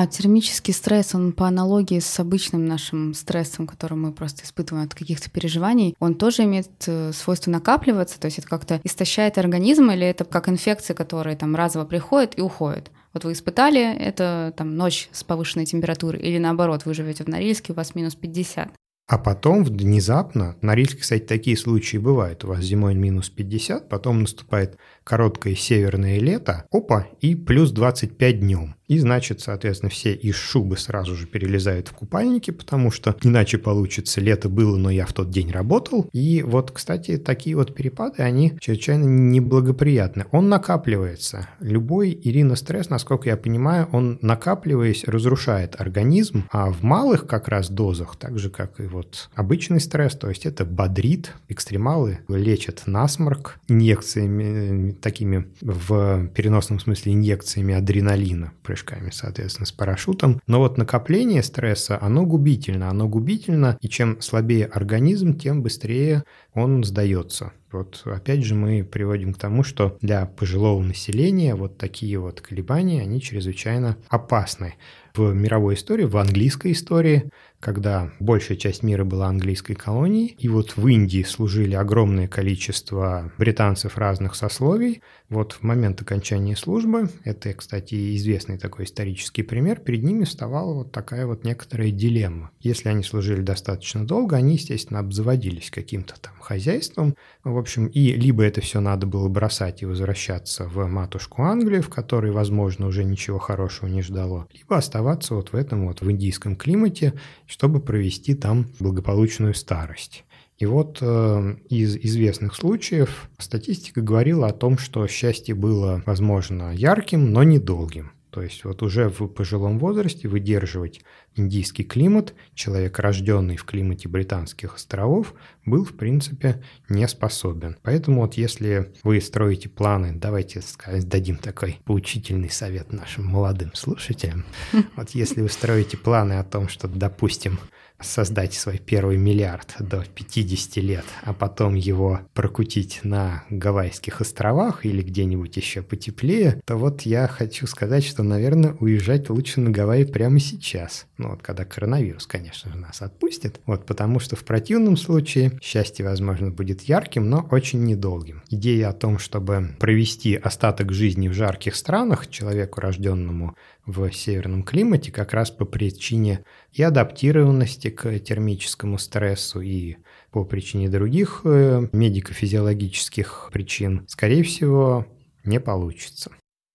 А 0.00 0.06
термический 0.06 0.72
стресс, 0.72 1.12
он 1.16 1.32
по 1.32 1.48
аналогии 1.48 1.98
с 1.98 2.20
обычным 2.20 2.66
нашим 2.66 3.14
стрессом, 3.14 3.66
который 3.66 3.94
мы 3.94 4.12
просто 4.12 4.44
испытываем 4.44 4.86
от 4.86 4.94
каких-то 4.94 5.28
переживаний, 5.28 5.96
он 5.98 6.14
тоже 6.14 6.44
имеет 6.44 6.68
э, 6.86 7.10
свойство 7.12 7.50
накапливаться, 7.50 8.20
то 8.20 8.26
есть 8.26 8.38
это 8.38 8.46
как-то 8.46 8.80
истощает 8.84 9.38
организм 9.38 9.90
или 9.90 10.06
это 10.06 10.24
как 10.24 10.48
инфекции, 10.48 10.94
которые 10.94 11.36
там 11.36 11.56
разово 11.56 11.84
приходят 11.84 12.38
и 12.38 12.40
уходят? 12.40 12.92
Вот 13.12 13.24
вы 13.24 13.32
испытали 13.32 13.92
это 13.98 14.54
там 14.56 14.76
ночь 14.76 15.08
с 15.10 15.24
повышенной 15.24 15.66
температурой, 15.66 16.20
или 16.20 16.38
наоборот, 16.38 16.84
вы 16.84 16.94
живете 16.94 17.24
в 17.24 17.26
Норильске, 17.26 17.72
у 17.72 17.74
вас 17.74 17.96
минус 17.96 18.14
50. 18.14 18.70
А 19.08 19.16
потом 19.16 19.64
внезапно, 19.64 20.54
на 20.60 20.68
Норильске, 20.68 21.00
кстати, 21.00 21.22
такие 21.24 21.56
случаи 21.56 21.96
бывают. 21.96 22.44
У 22.44 22.48
вас 22.48 22.60
зимой 22.60 22.94
минус 22.94 23.30
50, 23.30 23.88
потом 23.88 24.20
наступает 24.20 24.76
короткое 25.08 25.54
северное 25.54 26.18
лето, 26.18 26.66
опа, 26.70 27.06
и 27.22 27.34
плюс 27.34 27.70
25 27.70 28.40
днем. 28.40 28.74
И 28.88 28.98
значит, 28.98 29.40
соответственно, 29.40 29.90
все 29.90 30.14
из 30.14 30.34
шубы 30.34 30.78
сразу 30.78 31.14
же 31.14 31.26
перелезают 31.26 31.88
в 31.88 31.92
купальники, 31.92 32.50
потому 32.50 32.90
что 32.90 33.14
иначе 33.22 33.58
получится, 33.58 34.20
лето 34.20 34.48
было, 34.48 34.76
но 34.76 34.90
я 34.90 35.04
в 35.04 35.12
тот 35.12 35.30
день 35.30 35.50
работал. 35.50 36.08
И 36.12 36.42
вот, 36.42 36.70
кстати, 36.70 37.18
такие 37.18 37.54
вот 37.54 37.74
перепады, 37.74 38.22
они 38.22 38.54
чрезвычайно 38.60 39.04
неблагоприятны. 39.04 40.24
Он 40.32 40.48
накапливается. 40.48 41.48
Любой 41.60 42.18
Ирина 42.22 42.56
стресс, 42.56 42.88
насколько 42.88 43.28
я 43.28 43.36
понимаю, 43.36 43.88
он 43.92 44.18
накапливаясь 44.22 45.04
разрушает 45.04 45.78
организм, 45.78 46.44
а 46.50 46.70
в 46.70 46.82
малых 46.82 47.26
как 47.26 47.48
раз 47.48 47.68
дозах, 47.68 48.16
так 48.16 48.38
же 48.38 48.48
как 48.48 48.80
и 48.80 48.84
вот 48.84 49.28
обычный 49.34 49.80
стресс, 49.80 50.14
то 50.14 50.30
есть 50.30 50.46
это 50.46 50.64
бодрит, 50.64 51.34
экстремалы 51.48 52.20
лечат 52.28 52.84
насморк 52.86 53.58
инъекциями 53.68 54.92
такими 55.00 55.48
в 55.60 56.28
переносном 56.28 56.80
смысле 56.80 57.14
инъекциями 57.14 57.74
адреналина, 57.74 58.52
прыжками, 58.62 59.10
соответственно, 59.10 59.66
с 59.66 59.72
парашютом. 59.72 60.40
Но 60.46 60.58
вот 60.58 60.78
накопление 60.78 61.42
стресса, 61.42 61.98
оно 62.00 62.24
губительно. 62.24 62.90
Оно 62.90 63.08
губительно, 63.08 63.78
и 63.80 63.88
чем 63.88 64.20
слабее 64.20 64.66
организм, 64.66 65.36
тем 65.36 65.62
быстрее 65.62 66.24
он 66.54 66.84
сдается. 66.84 67.52
Вот 67.70 68.02
опять 68.06 68.44
же 68.44 68.54
мы 68.54 68.82
приводим 68.82 69.34
к 69.34 69.38
тому, 69.38 69.62
что 69.62 69.98
для 70.00 70.24
пожилого 70.24 70.82
населения 70.82 71.54
вот 71.54 71.76
такие 71.76 72.18
вот 72.18 72.40
колебания, 72.40 73.02
они 73.02 73.20
чрезвычайно 73.20 73.98
опасны. 74.08 74.76
В 75.14 75.34
мировой 75.34 75.74
истории, 75.74 76.04
в 76.04 76.16
английской 76.16 76.72
истории 76.72 77.30
когда 77.60 78.12
большая 78.20 78.56
часть 78.56 78.82
мира 78.82 79.04
была 79.04 79.26
английской 79.26 79.74
колонией, 79.74 80.36
и 80.38 80.48
вот 80.48 80.76
в 80.76 80.86
Индии 80.86 81.22
служили 81.22 81.74
огромное 81.74 82.28
количество 82.28 83.32
британцев 83.38 83.98
разных 83.98 84.34
сословий. 84.34 85.02
Вот 85.28 85.52
в 85.52 85.62
момент 85.62 86.00
окончания 86.00 86.56
службы, 86.56 87.10
это, 87.24 87.52
кстати, 87.52 88.16
известный 88.16 88.58
такой 88.58 88.84
исторический 88.84 89.42
пример, 89.42 89.80
перед 89.80 90.02
ними 90.02 90.24
вставала 90.24 90.72
вот 90.72 90.92
такая 90.92 91.26
вот 91.26 91.44
некоторая 91.44 91.90
дилемма. 91.90 92.50
Если 92.60 92.88
они 92.88 93.02
служили 93.02 93.42
достаточно 93.42 94.06
долго, 94.06 94.36
они, 94.36 94.54
естественно, 94.54 95.00
обзаводились 95.00 95.70
каким-то 95.70 96.14
там 96.20 96.34
хозяйством, 96.40 97.14
в 97.50 97.58
общем, 97.58 97.86
и 97.86 98.12
либо 98.12 98.42
это 98.44 98.60
все 98.60 98.80
надо 98.80 99.06
было 99.06 99.28
бросать 99.28 99.82
и 99.82 99.86
возвращаться 99.86 100.64
в 100.64 100.86
матушку 100.86 101.42
Англию, 101.42 101.82
в 101.82 101.88
которой, 101.88 102.30
возможно, 102.30 102.86
уже 102.86 103.04
ничего 103.04 103.38
хорошего 103.38 103.88
не 103.88 104.02
ждало, 104.02 104.46
либо 104.52 104.76
оставаться 104.76 105.34
вот 105.34 105.52
в 105.52 105.54
этом 105.54 105.86
вот 105.86 106.00
в 106.00 106.10
индийском 106.10 106.56
климате 106.56 107.14
чтобы 107.46 107.80
провести 107.80 108.34
там 108.34 108.66
благополучную 108.78 109.54
старость. 109.54 110.24
И 110.58 110.66
вот 110.66 110.98
э, 111.00 111.56
из 111.68 111.96
известных 111.96 112.54
случаев 112.54 113.30
статистика 113.38 114.00
говорила 114.00 114.48
о 114.48 114.52
том, 114.52 114.76
что 114.76 115.06
счастье 115.06 115.54
было, 115.54 116.02
возможно, 116.04 116.72
ярким, 116.74 117.32
но 117.32 117.44
недолгим. 117.44 118.10
То 118.38 118.42
есть 118.42 118.62
вот 118.62 118.84
уже 118.84 119.08
в 119.08 119.26
пожилом 119.26 119.80
возрасте 119.80 120.28
выдерживать 120.28 121.00
индийский 121.34 121.82
климат, 121.82 122.34
человек, 122.54 123.00
рожденный 123.00 123.56
в 123.56 123.64
климате 123.64 124.08
Британских 124.08 124.76
островов, 124.76 125.34
был, 125.64 125.84
в 125.84 125.96
принципе, 125.96 126.62
не 126.88 127.08
способен. 127.08 127.78
Поэтому 127.82 128.20
вот 128.20 128.34
если 128.34 128.92
вы 129.02 129.20
строите 129.20 129.68
планы, 129.68 130.12
давайте 130.14 130.60
дадим 131.02 131.36
такой 131.38 131.80
поучительный 131.84 132.48
совет 132.48 132.92
нашим 132.92 133.26
молодым 133.26 133.74
слушателям. 133.74 134.44
Вот 134.94 135.10
если 135.10 135.40
вы 135.40 135.48
строите 135.48 135.96
планы 135.96 136.34
о 136.34 136.44
том, 136.44 136.68
что, 136.68 136.86
допустим, 136.86 137.58
создать 138.00 138.54
свой 138.54 138.78
первый 138.78 139.16
миллиард 139.16 139.74
до 139.80 140.04
50 140.14 140.76
лет, 140.76 141.04
а 141.22 141.32
потом 141.32 141.74
его 141.74 142.20
прокутить 142.32 143.00
на 143.02 143.44
Гавайских 143.50 144.20
островах 144.20 144.86
или 144.86 145.02
где-нибудь 145.02 145.56
еще 145.56 145.82
потеплее, 145.82 146.60
то 146.64 146.76
вот 146.76 147.02
я 147.02 147.26
хочу 147.26 147.66
сказать, 147.66 148.04
что, 148.04 148.22
наверное, 148.22 148.76
уезжать 148.80 149.30
лучше 149.30 149.60
на 149.60 149.70
Гавайи 149.70 150.04
прямо 150.04 150.38
сейчас. 150.38 151.06
Ну 151.16 151.30
вот 151.30 151.42
когда 151.42 151.64
коронавирус, 151.64 152.26
конечно 152.26 152.72
же, 152.72 152.78
нас 152.78 153.02
отпустит. 153.02 153.60
Вот 153.66 153.86
потому 153.86 154.20
что 154.20 154.36
в 154.36 154.44
противном 154.44 154.96
случае 154.96 155.58
счастье, 155.60 156.04
возможно, 156.04 156.50
будет 156.50 156.82
ярким, 156.82 157.28
но 157.28 157.46
очень 157.50 157.84
недолгим. 157.84 158.42
Идея 158.48 158.90
о 158.90 158.92
том, 158.92 159.18
чтобы 159.18 159.76
провести 159.78 160.36
остаток 160.36 160.92
жизни 160.92 161.28
в 161.28 161.32
жарких 161.32 161.74
странах 161.74 162.28
человеку, 162.28 162.80
рожденному 162.80 163.56
в 163.88 164.12
северном 164.12 164.62
климате 164.62 165.10
как 165.10 165.32
раз 165.32 165.50
по 165.50 165.64
причине 165.64 166.44
и 166.72 166.82
адаптированности 166.82 167.88
к 167.88 168.18
термическому 168.20 168.98
стрессу, 168.98 169.60
и 169.62 169.96
по 170.30 170.44
причине 170.44 170.90
других 170.90 171.40
э, 171.44 171.88
медико-физиологических 171.92 173.48
причин, 173.50 174.04
скорее 174.06 174.42
всего, 174.42 175.06
не 175.44 175.58
получится. 175.58 176.30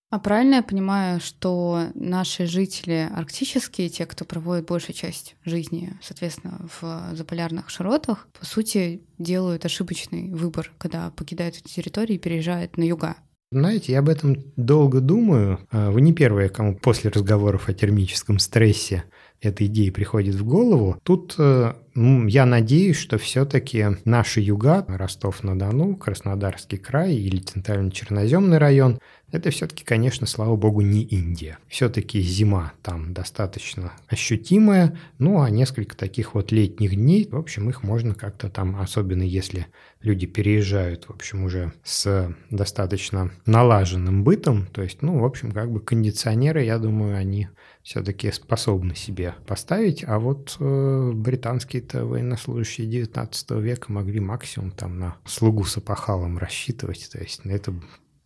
А 0.10 0.20
правильно 0.20 0.56
я 0.56 0.64
понимаю, 0.64 1.20
что 1.20 1.88
наши 1.94 2.46
жители 2.46 3.10
арктические, 3.16 3.90
те, 3.90 4.06
кто 4.06 4.26
проводит 4.26 4.68
большую 4.68 4.96
часть 4.96 5.36
жизни, 5.44 5.94
соответственно, 6.02 6.68
в 6.80 7.16
заполярных 7.16 7.70
широтах, 7.70 8.28
по 8.40 8.46
сути, 8.46 9.02
делают 9.18 9.66
ошибочный 9.66 10.30
выбор, 10.30 10.72
когда 10.78 11.12
покидают 11.12 11.58
эти 11.58 11.74
территории 11.74 12.16
и 12.16 12.20
переезжают 12.20 12.78
на 12.78 12.84
юга? 12.84 13.18
Знаете, 13.54 13.92
я 13.92 14.00
об 14.00 14.10
этом 14.10 14.38
долго 14.56 15.00
думаю. 15.00 15.60
А, 15.70 15.92
вы 15.92 16.02
не 16.02 16.12
первые, 16.12 16.50
кому 16.50 16.76
после 16.76 17.12
разговоров 17.12 17.70
о 17.70 17.74
термическом 17.74 18.40
стрессе 18.40 19.04
эта 19.42 19.68
идея 19.68 19.92
приходит 19.92 20.34
в 20.34 20.44
голову. 20.44 20.98
Тут 21.04 21.36
э, 21.38 21.74
я 21.94 22.46
надеюсь, 22.48 22.98
что 22.98 23.20
все-таки 23.20 23.86
наши 24.06 24.40
юга, 24.40 24.84
Ростов-на-Дону, 24.88 25.98
Краснодарский 25.98 26.80
край 26.80 27.14
или 27.14 27.38
Центрально-Черноземный 27.42 28.58
район, 28.58 29.00
это 29.34 29.50
все-таки, 29.50 29.84
конечно, 29.84 30.28
слава 30.28 30.56
богу, 30.56 30.82
не 30.82 31.02
Индия. 31.02 31.58
Все-таки 31.68 32.22
зима 32.22 32.74
там 32.84 33.14
достаточно 33.14 33.94
ощутимая, 34.08 34.96
ну 35.18 35.42
а 35.42 35.50
несколько 35.50 35.98
таких 35.98 36.36
вот 36.36 36.52
летних 36.52 36.96
дней, 36.96 37.28
в 37.30 37.36
общем, 37.36 37.68
их 37.68 37.82
можно 37.82 38.14
как-то 38.14 38.50
там, 38.50 38.76
особенно 38.80 39.24
если 39.24 39.66
люди 40.02 40.28
переезжают, 40.28 41.06
в 41.06 41.10
общем, 41.10 41.46
уже 41.46 41.74
с 41.84 42.32
достаточно 42.52 43.32
налаженным 43.48 44.24
бытом, 44.24 44.68
то 44.68 44.84
есть, 44.84 45.02
ну, 45.02 45.18
в 45.18 45.26
общем, 45.26 45.52
как 45.52 45.72
бы 45.72 45.80
кондиционеры, 45.80 46.64
я 46.64 46.78
думаю, 46.78 47.18
они 47.18 47.48
все-таки 47.82 48.32
способны 48.32 48.96
себе 48.96 49.34
поставить, 49.48 50.04
а 50.08 50.20
вот 50.20 50.56
э, 50.60 51.12
британские-то 51.12 52.06
военнослужащие 52.06 52.86
19 52.86 53.52
века 53.52 53.92
могли 53.92 54.20
максимум 54.20 54.70
там 54.72 55.00
на 55.00 55.16
слугу 55.26 55.64
с 55.66 55.76
опахалом 55.78 56.38
рассчитывать, 56.38 57.10
то 57.12 57.18
есть 57.18 57.42
это 57.46 57.74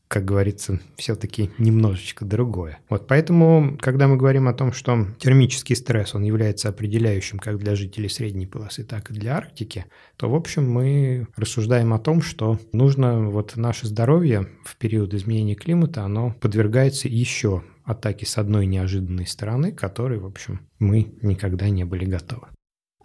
как 0.08 0.26
говорится, 0.26 0.80
все-таки 0.96 1.52
немножечко 1.58 2.26
другое. 2.26 2.80
Вот 2.90 3.08
поэтому, 3.08 3.78
когда 3.80 4.08
мы 4.08 4.18
говорим 4.18 4.48
о 4.48 4.54
том, 4.54 4.72
что 4.72 5.08
термический 5.20 5.76
стресс, 5.76 6.16
он 6.16 6.24
является 6.24 6.70
определяющим 6.70 7.40
как 7.40 7.58
для 7.58 7.76
жителей 7.76 8.10
средней 8.10 8.48
полосы, 8.48 8.84
так 8.84 9.12
и 9.12 9.14
для 9.14 9.38
Арктики, 9.38 9.86
то, 10.16 10.30
в 10.30 10.36
общем, 10.36 10.70
мы 10.70 11.28
рассуждаем 11.36 11.94
о 11.94 12.00
том, 12.00 12.22
что 12.22 12.60
нужно 12.72 13.30
вот 13.30 13.56
наше 13.58 13.88
здоровье 13.88 14.48
в 14.64 14.78
период 14.78 15.14
изменения 15.14 15.56
климата, 15.56 16.04
оно 16.04 16.36
подвергается 16.40 17.08
еще 17.08 17.64
атаки 17.84 18.26
с 18.26 18.38
одной 18.38 18.66
неожиданной 18.66 19.26
стороны, 19.26 19.72
которой, 19.72 20.20
в 20.20 20.26
общем, 20.26 20.60
мы 20.80 21.14
никогда 21.22 21.70
не 21.70 21.86
были 21.86 22.06
готовы. 22.06 22.48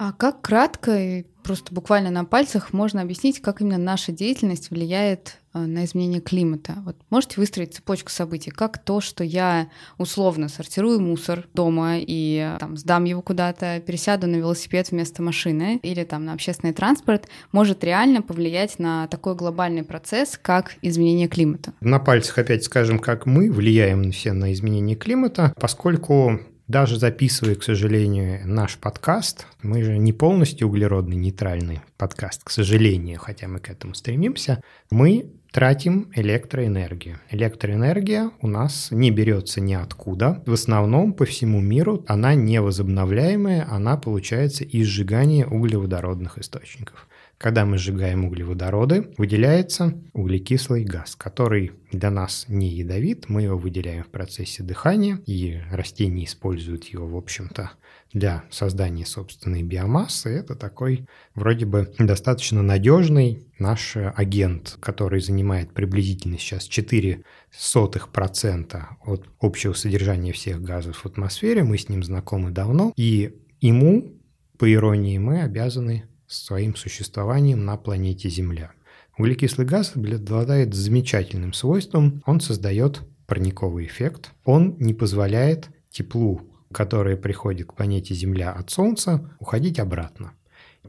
А 0.05 0.11
как 0.11 0.41
кратко 0.41 0.99
и 0.99 1.25
просто 1.45 1.73
буквально 1.73 2.11
на 2.11 2.25
пальцах 2.25 2.73
можно 2.73 3.03
объяснить, 3.03 3.41
как 3.41 3.61
именно 3.61 3.79
наша 3.79 4.11
деятельность 4.11 4.71
влияет 4.71 5.39
э, 5.55 5.61
на 5.61 5.85
изменение 5.85 6.21
климата? 6.21 6.79
Вот 6.85 6.97
можете 7.09 7.39
выстроить 7.39 7.75
цепочку 7.75 8.11
событий, 8.11 8.51
как 8.51 8.79
то, 8.79 9.01
что 9.01 9.23
я 9.23 9.69
условно 9.99 10.49
сортирую 10.49 11.01
мусор 11.01 11.47
дома 11.55 11.99
и 11.99 12.57
там 12.59 12.77
сдам 12.77 13.05
его 13.05 13.23
куда-то, 13.23 13.79
пересяду 13.79 14.27
на 14.27 14.35
велосипед 14.35 14.91
вместо 14.91 15.23
машины 15.23 15.79
или 15.85 16.03
там 16.03 16.25
на 16.25 16.33
общественный 16.33 16.73
транспорт, 16.73 17.29
может 17.53 17.85
реально 17.85 18.23
повлиять 18.23 18.81
на 18.81 19.07
такой 19.07 19.37
глобальный 19.37 19.85
процесс, 19.85 20.37
как 20.37 20.75
изменение 20.83 21.29
климата? 21.29 21.75
На 21.81 22.01
пальцах 22.01 22.39
опять 22.39 22.65
скажем, 22.65 22.99
как 22.99 23.25
мы 23.27 23.53
влияем 23.53 24.11
все 24.11 24.33
на 24.33 24.53
изменение 24.53 24.97
климата, 24.97 25.55
поскольку 25.61 26.41
даже 26.73 26.99
записывая, 26.99 27.55
к 27.55 27.63
сожалению, 27.63 28.41
наш 28.49 28.79
подкаст, 28.79 29.47
мы 29.61 29.85
же 29.85 29.99
не 29.99 30.15
полностью 30.15 30.69
углеродный 30.69 31.17
нейтральный 31.17 31.83
подкаст, 31.99 32.41
к 32.43 32.51
сожалению, 32.51 33.19
хотя 33.21 33.47
мы 33.47 33.59
к 33.59 33.69
этому 33.69 33.93
стремимся, 33.93 34.63
мы 34.91 35.27
тратим 35.53 36.11
электроэнергию. 36.15 37.19
Электроэнергия 37.31 38.31
у 38.41 38.47
нас 38.49 38.89
не 38.91 39.11
берется 39.11 39.61
ниоткуда. 39.61 40.43
В 40.47 40.55
основном 40.55 41.13
по 41.13 41.27
всему 41.27 41.61
миру 41.61 42.07
она 42.09 42.35
невозобновляемая, 42.35 43.69
она 43.71 43.99
получается 43.99 44.65
из 44.65 44.87
сжигания 44.87 45.47
углеводородных 45.47 46.39
источников. 46.39 47.07
Когда 47.43 47.67
мы 47.67 47.77
сжигаем 47.77 48.25
углеводороды, 48.25 49.13
выделяется 49.19 50.01
углекислый 50.13 50.85
газ, 50.85 51.17
который 51.17 51.73
для 51.91 52.13
нас 52.13 52.45
не 52.47 52.69
ядовит. 52.69 53.29
Мы 53.29 53.43
его 53.43 53.59
выделяем 53.59 54.05
в 54.05 54.11
процессе 54.11 54.63
дыхания, 54.63 55.19
и 55.27 55.61
растения 55.73 56.25
используют 56.25 56.85
его, 56.85 57.09
в 57.09 57.17
общем-то, 57.17 57.73
для 58.13 58.45
создания 58.49 59.05
собственной 59.05 59.65
биомассы. 59.65 60.31
Это 60.31 60.55
такой 60.55 61.09
вроде 61.35 61.67
бы 61.67 61.93
достаточно 61.99 62.63
надежный 62.63 63.45
наш 63.59 63.97
агент, 63.97 64.77
который 64.79 65.21
занимает 65.21 65.75
приблизительно 65.75 66.39
сейчас 66.39 66.69
0,04% 66.69 68.83
от 69.05 69.27
общего 69.41 69.73
содержания 69.73 70.33
всех 70.33 70.63
газов 70.63 70.99
в 70.99 71.07
атмосфере. 71.07 71.65
Мы 71.65 71.77
с 71.77 71.89
ним 71.89 72.05
знакомы 72.05 72.53
давно, 72.53 72.93
и 72.97 73.35
ему, 73.61 74.13
по 74.59 74.73
иронии, 74.73 75.19
мы 75.19 75.43
обязаны 75.43 76.05
своим 76.33 76.77
существованием 76.77 77.65
на 77.65 77.77
планете 77.77 78.29
Земля. 78.29 78.73
Углекислый 79.19 79.67
газ 79.67 79.93
обладает 79.95 80.75
замечательным 80.75 81.53
свойством, 81.53 82.23
он 82.27 82.41
создает 82.41 83.03
парниковый 83.27 83.87
эффект, 83.87 84.33
он 84.45 84.77
не 84.79 84.95
позволяет 84.95 85.69
теплу, 85.91 86.43
которое 86.73 87.17
приходит 87.17 87.69
к 87.69 87.75
планете 87.75 88.15
Земля 88.15 88.53
от 88.53 88.71
Солнца, 88.71 89.31
уходить 89.39 89.79
обратно. 89.79 90.33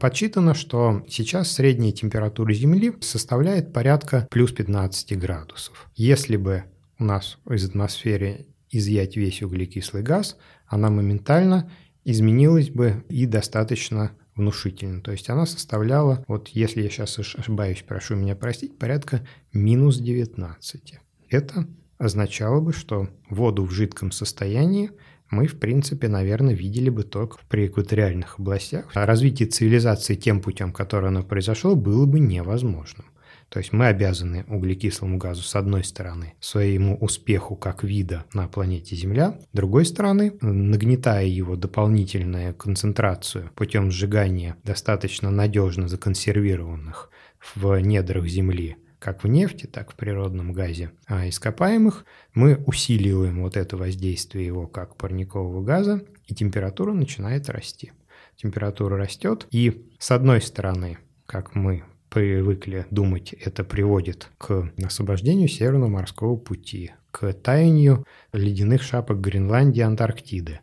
Подсчитано, 0.00 0.54
что 0.54 1.04
сейчас 1.08 1.52
средняя 1.52 1.92
температура 1.92 2.52
Земли 2.52 2.94
составляет 3.00 3.72
порядка 3.72 4.26
плюс 4.30 4.50
15 4.52 5.16
градусов. 5.18 5.88
Если 5.94 6.36
бы 6.36 6.64
у 6.98 7.04
нас 7.04 7.38
из 7.48 7.64
атмосферы 7.68 8.46
изъять 8.70 9.16
весь 9.16 9.42
углекислый 9.42 10.02
газ, 10.02 10.36
она 10.66 10.90
моментально 10.90 11.70
изменилась 12.04 12.70
бы 12.70 13.04
и 13.08 13.26
достаточно 13.26 14.12
внушительно. 14.36 15.00
То 15.00 15.12
есть 15.12 15.30
она 15.30 15.46
составляла, 15.46 16.24
вот 16.28 16.48
если 16.48 16.82
я 16.82 16.90
сейчас 16.90 17.18
ошибаюсь, 17.18 17.84
прошу 17.86 18.16
меня 18.16 18.34
простить, 18.36 18.78
порядка 18.78 19.26
минус 19.52 19.98
19. 19.98 20.94
Это 21.30 21.66
означало 21.98 22.60
бы, 22.60 22.72
что 22.72 23.08
воду 23.30 23.64
в 23.64 23.70
жидком 23.70 24.10
состоянии 24.10 24.90
мы, 25.30 25.46
в 25.46 25.58
принципе, 25.58 26.08
наверное, 26.08 26.54
видели 26.54 26.90
бы 26.90 27.02
только 27.02 27.38
при 27.48 27.66
экваториальных 27.66 28.38
областях. 28.38 28.90
А 28.94 29.06
развитие 29.06 29.48
цивилизации 29.48 30.14
тем 30.14 30.40
путем, 30.40 30.72
который 30.72 31.08
оно 31.08 31.22
произошло, 31.22 31.74
было 31.74 32.06
бы 32.06 32.20
невозможным. 32.20 33.06
То 33.54 33.60
есть 33.60 33.72
мы 33.72 33.86
обязаны 33.86 34.44
углекислому 34.48 35.16
газу, 35.16 35.44
с 35.44 35.54
одной 35.54 35.84
стороны, 35.84 36.34
своему 36.40 36.96
успеху 36.96 37.54
как 37.54 37.84
вида 37.84 38.24
на 38.34 38.48
планете 38.48 38.96
Земля, 38.96 39.38
с 39.52 39.56
другой 39.56 39.84
стороны, 39.86 40.36
нагнетая 40.40 41.26
его 41.26 41.54
дополнительную 41.54 42.52
концентрацию 42.56 43.52
путем 43.54 43.92
сжигания 43.92 44.56
достаточно 44.64 45.30
надежно 45.30 45.86
законсервированных 45.86 47.10
в 47.54 47.78
недрах 47.78 48.26
Земли 48.26 48.76
как 48.98 49.22
в 49.22 49.28
нефти, 49.28 49.66
так 49.66 49.90
и 49.90 49.92
в 49.92 49.96
природном 49.96 50.52
газе 50.52 50.90
а 51.06 51.28
ископаемых, 51.28 52.06
мы 52.32 52.56
усиливаем 52.66 53.42
вот 53.42 53.56
это 53.56 53.76
воздействие 53.76 54.46
его 54.46 54.66
как 54.66 54.96
парникового 54.96 55.62
газа, 55.62 56.02
и 56.26 56.34
температура 56.34 56.92
начинает 56.92 57.48
расти. 57.48 57.92
Температура 58.34 58.96
растет, 58.96 59.46
и 59.52 59.86
с 60.00 60.10
одной 60.10 60.40
стороны, 60.40 60.98
как 61.26 61.54
мы 61.54 61.84
привыкли 62.14 62.86
думать, 62.92 63.32
это 63.32 63.64
приводит 63.64 64.28
к 64.38 64.70
освобождению 64.84 65.48
Северного 65.48 65.90
морского 65.90 66.36
пути, 66.36 66.92
к 67.10 67.32
таянию 67.32 68.06
ледяных 68.32 68.84
шапок 68.84 69.20
Гренландии 69.20 69.80
и 69.80 69.82
Антарктиды. 69.82 70.60